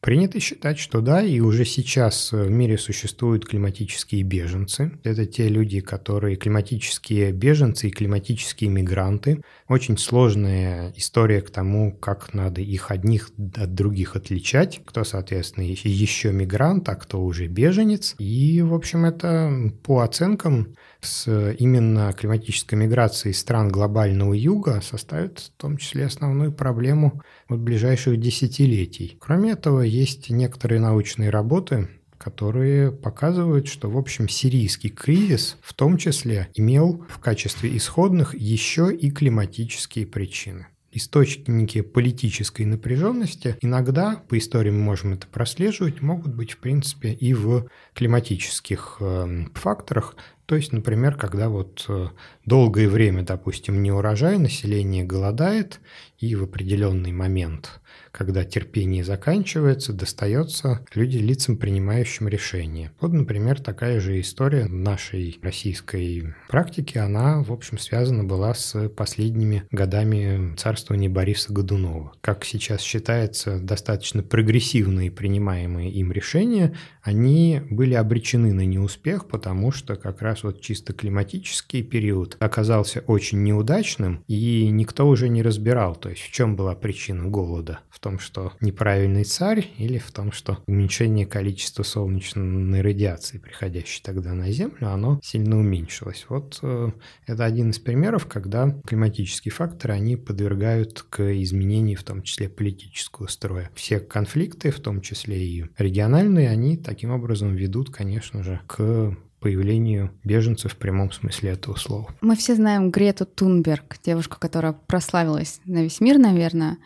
Принято 0.00 0.38
считать, 0.38 0.78
что 0.78 1.00
да, 1.00 1.22
и 1.22 1.40
уже 1.40 1.64
сейчас 1.64 2.30
в 2.30 2.48
мире 2.48 2.78
существуют 2.78 3.44
климатические 3.44 4.22
беженцы. 4.22 4.92
Это 5.02 5.26
те 5.26 5.48
люди, 5.48 5.80
которые 5.80 6.36
климатические 6.36 7.32
беженцы 7.32 7.88
и 7.88 7.90
климатические 7.90 8.70
мигранты. 8.70 9.42
Очень 9.66 9.98
сложная 9.98 10.92
история 10.96 11.40
к 11.40 11.50
тому, 11.50 11.92
как 11.92 12.32
надо 12.32 12.60
их 12.60 12.92
одних 12.92 13.30
от 13.56 13.74
других 13.74 14.14
отличать. 14.14 14.80
Кто, 14.84 15.02
соответственно, 15.02 15.64
еще 15.64 16.30
мигрант, 16.30 16.88
а 16.88 16.94
кто 16.94 17.20
уже 17.20 17.48
беженец. 17.48 18.14
И, 18.18 18.62
в 18.62 18.74
общем, 18.74 19.04
это 19.04 19.72
по 19.82 20.02
оценкам 20.02 20.76
с 21.00 21.52
именно 21.52 22.12
климатической 22.12 22.78
миграцией 22.78 23.34
стран 23.34 23.68
глобального 23.68 24.34
юга 24.34 24.80
составит 24.80 25.38
в 25.38 25.50
том 25.60 25.76
числе 25.76 26.06
основную 26.06 26.52
проблему 26.52 27.22
вот 27.48 27.60
ближайших 27.60 28.18
десятилетий. 28.18 29.16
Кроме 29.20 29.52
этого, 29.52 29.80
есть 29.82 30.30
некоторые 30.30 30.80
научные 30.80 31.30
работы, 31.30 31.88
которые 32.18 32.90
показывают, 32.90 33.68
что, 33.68 33.88
в 33.88 33.96
общем, 33.96 34.28
сирийский 34.28 34.88
кризис 34.88 35.56
в 35.62 35.72
том 35.72 35.96
числе 35.96 36.48
имел 36.54 37.04
в 37.08 37.20
качестве 37.20 37.76
исходных 37.76 38.34
еще 38.34 38.94
и 38.94 39.10
климатические 39.10 40.06
причины 40.06 40.66
источники 40.90 41.82
политической 41.82 42.64
напряженности 42.64 43.56
иногда, 43.60 44.22
по 44.28 44.38
истории 44.38 44.70
мы 44.70 44.80
можем 44.80 45.14
это 45.14 45.26
прослеживать, 45.26 46.00
могут 46.00 46.34
быть, 46.34 46.52
в 46.52 46.58
принципе, 46.58 47.12
и 47.12 47.34
в 47.34 47.68
климатических 47.94 48.96
э, 49.00 49.44
факторах. 49.54 50.16
То 50.48 50.56
есть, 50.56 50.72
например, 50.72 51.14
когда 51.14 51.50
вот 51.50 51.84
э, 51.90 52.08
долгое 52.46 52.88
время, 52.88 53.22
допустим, 53.22 53.82
не 53.82 53.92
урожай, 53.92 54.38
население 54.38 55.04
голодает, 55.04 55.78
и 56.20 56.34
в 56.34 56.44
определенный 56.44 57.12
момент 57.12 57.82
когда 58.12 58.44
терпение 58.44 59.04
заканчивается, 59.04 59.92
достается 59.92 60.84
люди, 60.94 61.18
лицам, 61.18 61.56
принимающим 61.56 62.28
решения. 62.28 62.92
Вот, 63.00 63.12
например, 63.12 63.60
такая 63.60 64.00
же 64.00 64.20
история 64.20 64.66
нашей 64.66 65.38
российской 65.42 66.34
практики, 66.48 66.98
она, 66.98 67.42
в 67.42 67.52
общем, 67.52 67.78
связана 67.78 68.24
была 68.24 68.54
с 68.54 68.88
последними 68.88 69.64
годами 69.70 70.54
царствования 70.56 71.10
Бориса 71.10 71.52
Годунова. 71.52 72.12
Как 72.20 72.44
сейчас 72.44 72.80
считается, 72.80 73.58
достаточно 73.58 74.22
прогрессивные 74.22 75.10
принимаемые 75.10 75.90
им 75.90 76.12
решения, 76.12 76.74
они 77.02 77.62
были 77.70 77.94
обречены 77.94 78.52
на 78.52 78.66
неуспех, 78.66 79.28
потому 79.28 79.72
что 79.72 79.96
как 79.96 80.22
раз 80.22 80.42
вот 80.42 80.60
чисто 80.60 80.92
климатический 80.92 81.82
период 81.82 82.36
оказался 82.40 83.00
очень 83.06 83.42
неудачным, 83.42 84.22
и 84.26 84.68
никто 84.70 85.08
уже 85.08 85.28
не 85.28 85.42
разбирал, 85.42 85.96
то 85.96 86.10
есть 86.10 86.22
в 86.22 86.30
чем 86.32 86.56
была 86.56 86.74
причина 86.74 87.28
голода. 87.28 87.80
В 87.90 87.97
том, 87.98 88.18
что 88.18 88.52
неправильный 88.60 89.24
царь 89.24 89.70
или 89.78 89.98
в 89.98 90.10
том, 90.12 90.32
что 90.32 90.58
уменьшение 90.66 91.26
количества 91.26 91.82
солнечной 91.82 92.80
радиации, 92.80 93.38
приходящей 93.38 94.02
тогда 94.02 94.32
на 94.34 94.50
Землю, 94.50 94.88
оно 94.88 95.20
сильно 95.22 95.58
уменьшилось. 95.58 96.26
Вот 96.28 96.58
э, 96.62 96.90
это 97.26 97.44
один 97.44 97.70
из 97.70 97.78
примеров, 97.78 98.26
когда 98.26 98.74
климатические 98.86 99.52
факторы, 99.52 99.94
они 99.94 100.16
подвергают 100.16 101.02
к 101.02 101.20
изменению 101.42 101.98
в 101.98 102.04
том 102.04 102.22
числе 102.22 102.48
политического 102.48 103.26
строя. 103.26 103.70
Все 103.74 104.00
конфликты, 104.00 104.70
в 104.70 104.80
том 104.80 105.00
числе 105.00 105.38
и 105.42 105.64
региональные, 105.78 106.50
они 106.50 106.76
таким 106.76 107.10
образом 107.10 107.54
ведут, 107.54 107.90
конечно 107.90 108.42
же, 108.42 108.60
к 108.66 109.16
появлению 109.40 110.10
беженцев 110.24 110.72
в 110.72 110.76
прямом 110.76 111.12
смысле 111.12 111.50
этого 111.50 111.76
слова. 111.76 112.08
Мы 112.20 112.36
все 112.36 112.54
знаем 112.54 112.90
Грету 112.90 113.26
Тунберг, 113.26 113.98
девушку, 114.04 114.36
которая 114.38 114.72
прославилась 114.72 115.60
на 115.64 115.82
весь 115.82 116.00
мир, 116.00 116.18
наверное, 116.18 116.78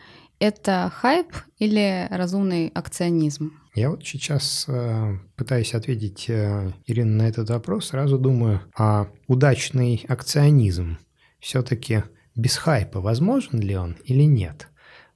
это 0.43 0.91
хайп 0.93 1.33
или 1.57 2.05
разумный 2.09 2.67
акционизм? 2.67 3.53
Я 3.75 3.89
вот 3.89 4.05
сейчас 4.05 4.65
э, 4.67 5.17
пытаюсь 5.37 5.73
ответить, 5.73 6.25
э, 6.27 6.73
Ирина, 6.85 7.23
на 7.23 7.29
этот 7.29 7.49
вопрос, 7.49 7.87
сразу 7.87 8.17
думаю, 8.17 8.59
а 8.77 9.07
удачный 9.27 10.05
акционизм 10.09 10.97
все-таки 11.39 12.03
без 12.35 12.57
хайпа 12.57 12.99
возможен 12.99 13.61
ли 13.61 13.77
он 13.77 13.95
или 14.03 14.23
нет? 14.23 14.67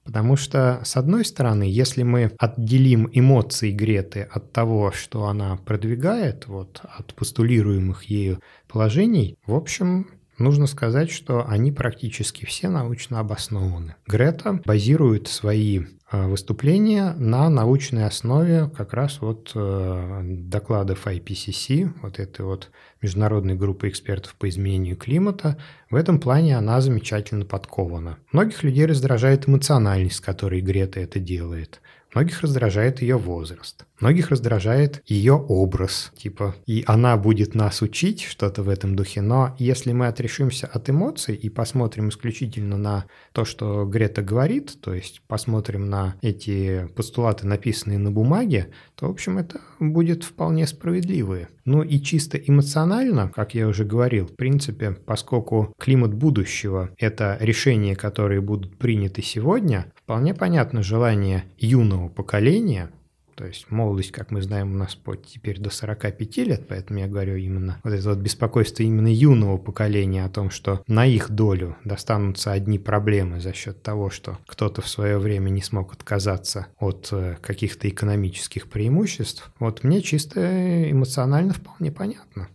Потому 0.06 0.38
что, 0.38 0.80
с 0.86 0.96
одной 0.96 1.26
стороны, 1.26 1.64
если 1.64 2.04
мы 2.04 2.32
отделим 2.40 3.10
эмоции 3.12 3.72
Греты 3.72 4.22
от 4.22 4.54
того, 4.54 4.94
что 4.94 5.26
она 5.26 5.58
продвигает, 5.58 6.48
вот, 6.48 6.80
от 6.84 7.14
постулируемых 7.14 8.04
ею 8.04 8.40
положений, 8.70 9.38
в 9.46 9.54
общем, 9.54 10.08
Нужно 10.38 10.68
сказать, 10.68 11.10
что 11.10 11.48
они 11.48 11.72
практически 11.72 12.46
все 12.46 12.70
научно 12.70 13.20
обоснованы. 13.20 13.96
Грета 14.06 14.62
базирует 14.66 15.28
свои 15.28 15.82
э, 16.12 16.28
выступления 16.28 17.14
на 17.18 17.50
научной 17.50 18.06
основе 18.06 18.70
как 18.70 18.94
раз 18.94 19.20
вот 19.20 19.52
э, 19.56 20.22
докладов 20.24 21.08
IPCC, 21.08 21.92
вот 22.04 22.20
этой 22.20 22.46
вот 22.46 22.70
международной 23.02 23.56
группы 23.56 23.90
экспертов 23.90 24.36
по 24.36 24.48
изменению 24.48 24.96
климата. 24.96 25.58
В 25.90 25.96
этом 25.96 26.20
плане 26.20 26.56
она 26.56 26.82
замечательно 26.82 27.46
подкована. 27.46 28.20
Многих 28.32 28.62
людей 28.62 28.86
раздражает 28.86 29.50
эмоциональность, 29.50 30.18
с 30.18 30.22
которой 30.22 30.62
Грета 30.62 31.00
это 31.00 31.20
делает. 31.20 31.82
Многих 32.14 32.42
раздражает 32.42 33.02
ее 33.02 33.18
возраст. 33.18 33.87
Многих 34.00 34.30
раздражает 34.30 35.02
ее 35.08 35.34
образ, 35.34 36.12
типа, 36.16 36.56
и 36.68 36.84
она 36.86 37.18
будет 37.18 37.56
нас 37.56 37.82
учить 37.82 38.22
что-то 38.22 38.62
в 38.62 38.70
этом 38.70 38.96
духе, 38.96 39.22
но 39.22 39.56
если 39.58 39.92
мы 39.92 40.06
отрешимся 40.08 40.68
от 40.68 40.90
эмоций 40.90 41.36
и 41.36 41.50
посмотрим 41.50 42.10
исключительно 42.10 42.78
на 42.78 43.06
то, 43.32 43.44
что 43.44 43.86
Грета 43.86 44.22
говорит, 44.22 44.80
то 44.82 44.94
есть 44.94 45.22
посмотрим 45.28 45.90
на 45.90 46.16
эти 46.22 46.88
постулаты, 46.96 47.48
написанные 47.48 47.98
на 47.98 48.12
бумаге, 48.12 48.70
то, 48.96 49.08
в 49.08 49.12
общем, 49.12 49.40
это 49.40 49.62
будет 49.80 50.24
вполне 50.24 50.68
справедливые. 50.68 51.50
Ну 51.66 51.82
и 51.82 52.00
чисто 52.00 52.38
эмоционально, 52.38 53.32
как 53.34 53.56
я 53.56 53.68
уже 53.68 53.84
говорил, 53.84 54.28
в 54.28 54.36
принципе, 54.36 54.92
поскольку 54.92 55.74
климат 55.80 56.14
будущего– 56.14 56.92
это 56.98 57.38
решения, 57.40 57.96
которые 57.96 58.42
будут 58.42 58.78
приняты 58.78 59.24
сегодня, 59.24 59.92
вполне 59.96 60.34
понятно 60.34 60.84
желание 60.84 61.46
юного 61.58 62.10
поколения 62.10 62.92
то 63.38 63.46
есть 63.46 63.70
молодость, 63.70 64.12
как 64.12 64.32
мы 64.32 64.42
знаем, 64.42 64.74
у 64.74 64.78
нас 64.78 64.96
по 64.96 65.16
теперь 65.16 65.60
до 65.60 65.70
45 65.70 66.38
лет, 66.38 66.68
поэтому 66.68 67.00
я 67.00 67.08
говорю 67.08 67.36
именно 67.36 67.80
вот 67.84 67.94
это 67.94 68.10
вот 68.10 68.18
беспокойство 68.18 68.82
именно 68.82 69.14
юного 69.14 69.60
поколения 69.60 70.26
о 70.26 70.30
том, 70.30 70.50
что 70.50 70.82
на 70.88 71.06
их 71.06 71.30
долю 71.30 71.78
достанутся 71.84 72.52
одни 72.52 72.80
проблемы 72.80 73.40
за 73.40 73.54
счет 73.54 73.84
того, 73.84 74.10
что 74.10 74.40
кто-то 74.48 74.82
в 74.82 74.90
свое 74.90 75.20
время 75.20 75.52
не 75.52 75.62
смог 75.62 75.94
отказаться 75.94 76.66
от 76.80 77.10
э, 77.12 77.38
каких-то 77.40 77.88
экономических 77.88 78.68
преимуществ. 78.68 79.52
Вот 79.60 79.84
мне 79.84 80.02
чисто 80.02 80.90
эмоционально 80.90 81.54
вполне 81.54 81.92
понятно 81.92 82.50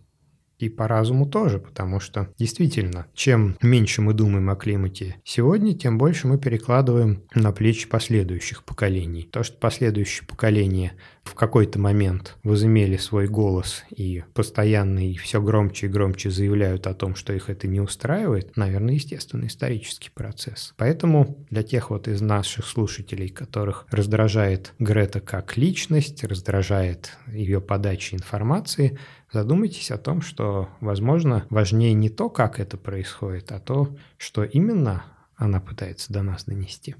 и 0.65 0.69
по 0.69 0.87
разуму 0.87 1.25
тоже, 1.25 1.59
потому 1.59 1.99
что 1.99 2.29
действительно, 2.37 3.07
чем 3.13 3.57
меньше 3.61 4.01
мы 4.01 4.13
думаем 4.13 4.49
о 4.49 4.55
климате 4.55 5.15
сегодня, 5.23 5.73
тем 5.73 5.97
больше 5.97 6.27
мы 6.27 6.37
перекладываем 6.37 7.23
на 7.35 7.51
плечи 7.51 7.87
последующих 7.87 8.63
поколений. 8.63 9.27
То, 9.31 9.43
что 9.43 9.57
последующие 9.57 10.27
поколения 10.27 10.93
в 11.23 11.35
какой-то 11.35 11.79
момент 11.79 12.37
возымели 12.43 12.97
свой 12.97 13.27
голос 13.27 13.83
и 13.89 14.23
постоянно 14.33 15.09
и 15.09 15.15
все 15.15 15.41
громче 15.41 15.87
и 15.87 15.89
громче 15.89 16.29
заявляют 16.29 16.85
о 16.85 16.93
том, 16.93 17.15
что 17.15 17.33
их 17.33 17.49
это 17.49 17.67
не 17.67 17.79
устраивает, 17.79 18.55
наверное, 18.57 18.95
естественный 18.95 19.47
исторический 19.47 20.09
процесс. 20.09 20.73
Поэтому 20.77 21.37
для 21.49 21.63
тех 21.63 21.89
вот 21.89 22.07
из 22.07 22.21
наших 22.21 22.65
слушателей, 22.65 23.29
которых 23.29 23.85
раздражает 23.89 24.73
Грета 24.79 25.21
как 25.21 25.57
личность, 25.57 26.23
раздражает 26.23 27.17
ее 27.27 27.61
подача 27.61 28.15
информации, 28.15 28.97
задумайтесь 29.33 29.91
о 29.91 29.97
том, 29.97 30.21
что, 30.21 30.69
возможно, 30.79 31.45
важнее 31.49 31.93
не 31.93 32.09
то, 32.09 32.29
как 32.29 32.59
это 32.59 32.77
происходит, 32.77 33.51
а 33.51 33.59
то, 33.59 33.95
что 34.17 34.43
именно 34.43 35.03
она 35.35 35.59
пытается 35.59 36.13
до 36.13 36.21
нас 36.21 36.45
донести. 36.45 36.95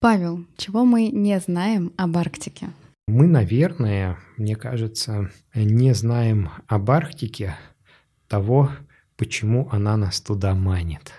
Павел, 0.00 0.44
чего 0.56 0.84
мы 0.84 1.08
не 1.08 1.38
знаем 1.40 1.92
об 1.96 2.16
Арктике? 2.16 2.68
Мы, 3.06 3.26
наверное, 3.26 4.18
мне 4.36 4.54
кажется, 4.54 5.30
не 5.54 5.94
знаем 5.94 6.50
об 6.66 6.90
Арктике 6.90 7.56
того, 8.26 8.70
почему 9.16 9.68
она 9.72 9.96
нас 9.96 10.20
туда 10.20 10.54
манит. 10.54 11.12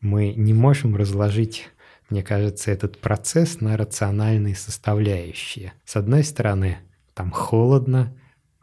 Мы 0.00 0.34
не 0.34 0.52
можем 0.52 0.96
разложить 0.96 1.70
мне 2.12 2.22
кажется, 2.22 2.70
этот 2.70 2.98
процесс 2.98 3.62
на 3.62 3.74
рациональные 3.74 4.54
составляющие. 4.54 5.72
С 5.86 5.96
одной 5.96 6.24
стороны, 6.24 6.76
там 7.14 7.30
холодно, 7.30 8.14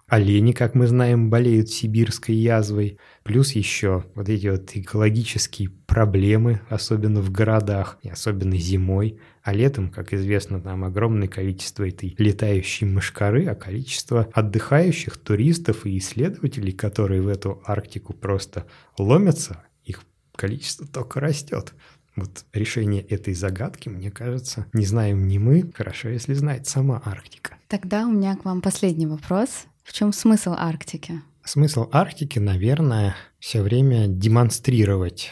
Олени, 0.09 0.53
как 0.53 0.73
мы 0.73 0.87
знаем, 0.87 1.29
болеют 1.29 1.69
сибирской 1.69 2.33
язвой. 2.33 2.97
Плюс 3.23 3.51
еще 3.51 4.05
вот 4.15 4.27
эти 4.27 4.47
вот 4.47 4.71
экологические 4.73 5.69
проблемы, 5.69 6.61
особенно 6.67 7.21
в 7.21 7.31
городах, 7.31 7.99
и 8.01 8.09
особенно 8.09 8.57
зимой. 8.57 9.19
А 9.43 9.53
летом, 9.53 9.89
как 9.89 10.13
известно, 10.13 10.59
там 10.59 10.83
огромное 10.83 11.27
количество 11.27 11.87
этой 11.87 12.15
летающей 12.17 12.87
мышкары, 12.87 13.45
а 13.45 13.55
количество 13.55 14.27
отдыхающих 14.33 15.15
туристов 15.17 15.85
и 15.85 15.97
исследователей, 15.99 16.71
которые 16.71 17.21
в 17.21 17.27
эту 17.27 17.61
Арктику 17.63 18.13
просто 18.13 18.65
ломятся, 18.97 19.63
их 19.85 20.01
количество 20.35 20.87
только 20.87 21.19
растет. 21.19 21.73
Вот 22.15 22.45
решение 22.51 23.01
этой 23.03 23.35
загадки, 23.35 23.89
мне 23.89 24.09
кажется, 24.09 24.65
не 24.73 24.85
знаем 24.85 25.27
не 25.27 25.37
мы, 25.37 25.71
хорошо, 25.73 26.09
если 26.09 26.33
знает 26.33 26.67
сама 26.67 27.01
Арктика. 27.05 27.55
Тогда 27.67 28.07
у 28.07 28.11
меня 28.11 28.35
к 28.35 28.45
вам 28.45 28.61
последний 28.61 29.05
вопрос. 29.05 29.67
В 29.89 29.91
чем 29.91 30.13
смысл 30.13 30.53
Арктики? 30.55 31.19
Смысл 31.43 31.89
Арктики, 31.91 32.37
наверное, 32.37 33.15
все 33.39 33.63
время 33.63 34.05
демонстрировать 34.05 35.31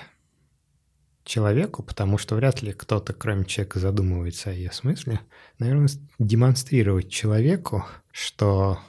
человеку, 1.23 1.83
потому 1.83 2.17
что 2.17 2.33
вряд 2.33 2.63
ли 2.63 2.73
кто-то, 2.73 3.13
кроме 3.13 3.45
человека, 3.45 3.79
задумывается 3.79 4.49
о 4.49 4.53
ее 4.53 4.71
смысле, 4.71 5.19
наверное, 5.59 5.89
демонстрировать 6.17 7.11
человеку, 7.11 7.85
что 8.11 8.79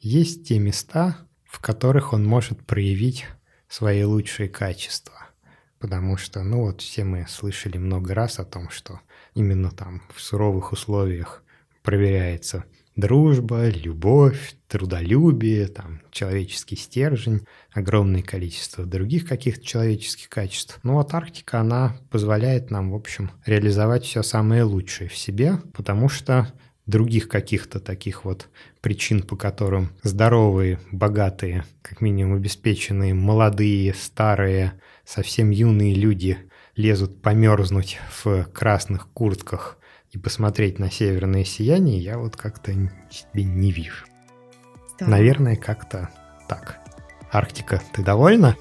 есть 0.00 0.48
те 0.48 0.58
места, 0.58 1.18
в 1.44 1.60
которых 1.60 2.12
он 2.12 2.26
может 2.26 2.66
проявить 2.66 3.24
свои 3.68 4.02
лучшие 4.02 4.48
качества. 4.48 5.28
Потому 5.78 6.16
что, 6.16 6.42
ну 6.42 6.62
вот, 6.62 6.80
все 6.80 7.04
мы 7.04 7.28
слышали 7.28 7.78
много 7.78 8.12
раз 8.12 8.40
о 8.40 8.44
том, 8.44 8.70
что 8.70 8.98
именно 9.34 9.70
там 9.70 10.02
в 10.12 10.20
суровых 10.20 10.72
условиях 10.72 11.44
проверяется 11.84 12.64
дружба, 12.96 13.68
любовь, 13.68 14.54
трудолюбие, 14.68 15.66
там, 15.68 16.02
человеческий 16.10 16.76
стержень, 16.76 17.46
огромное 17.72 18.22
количество 18.22 18.84
других 18.84 19.26
каких-то 19.26 19.64
человеческих 19.64 20.28
качеств. 20.28 20.78
Но 20.82 20.94
вот 20.94 21.14
Арктика, 21.14 21.60
она 21.60 21.96
позволяет 22.10 22.70
нам, 22.70 22.90
в 22.90 22.94
общем, 22.94 23.30
реализовать 23.46 24.04
все 24.04 24.22
самое 24.22 24.62
лучшее 24.62 25.08
в 25.08 25.16
себе, 25.16 25.58
потому 25.74 26.08
что 26.08 26.52
других 26.86 27.28
каких-то 27.28 27.80
таких 27.80 28.24
вот 28.24 28.48
причин, 28.80 29.22
по 29.22 29.36
которым 29.36 29.90
здоровые, 30.02 30.80
богатые, 30.90 31.64
как 31.80 32.00
минимум 32.00 32.36
обеспеченные, 32.36 33.14
молодые, 33.14 33.94
старые, 33.94 34.80
совсем 35.04 35.50
юные 35.50 35.94
люди 35.94 36.38
лезут 36.74 37.22
померзнуть 37.22 37.98
в 38.24 38.44
красных 38.44 39.08
куртках 39.10 39.78
и 40.12 40.18
посмотреть 40.18 40.78
на 40.78 40.90
северное 40.90 41.44
сияние 41.44 41.98
я 41.98 42.18
вот 42.18 42.36
как-то 42.36 42.72
себе 43.10 43.44
не 43.44 43.72
вижу. 43.72 44.04
Да. 45.00 45.06
Наверное, 45.06 45.56
как-то 45.56 46.10
так. 46.48 46.78
Арктика, 47.30 47.82
ты 47.92 48.02
довольна? 48.02 48.56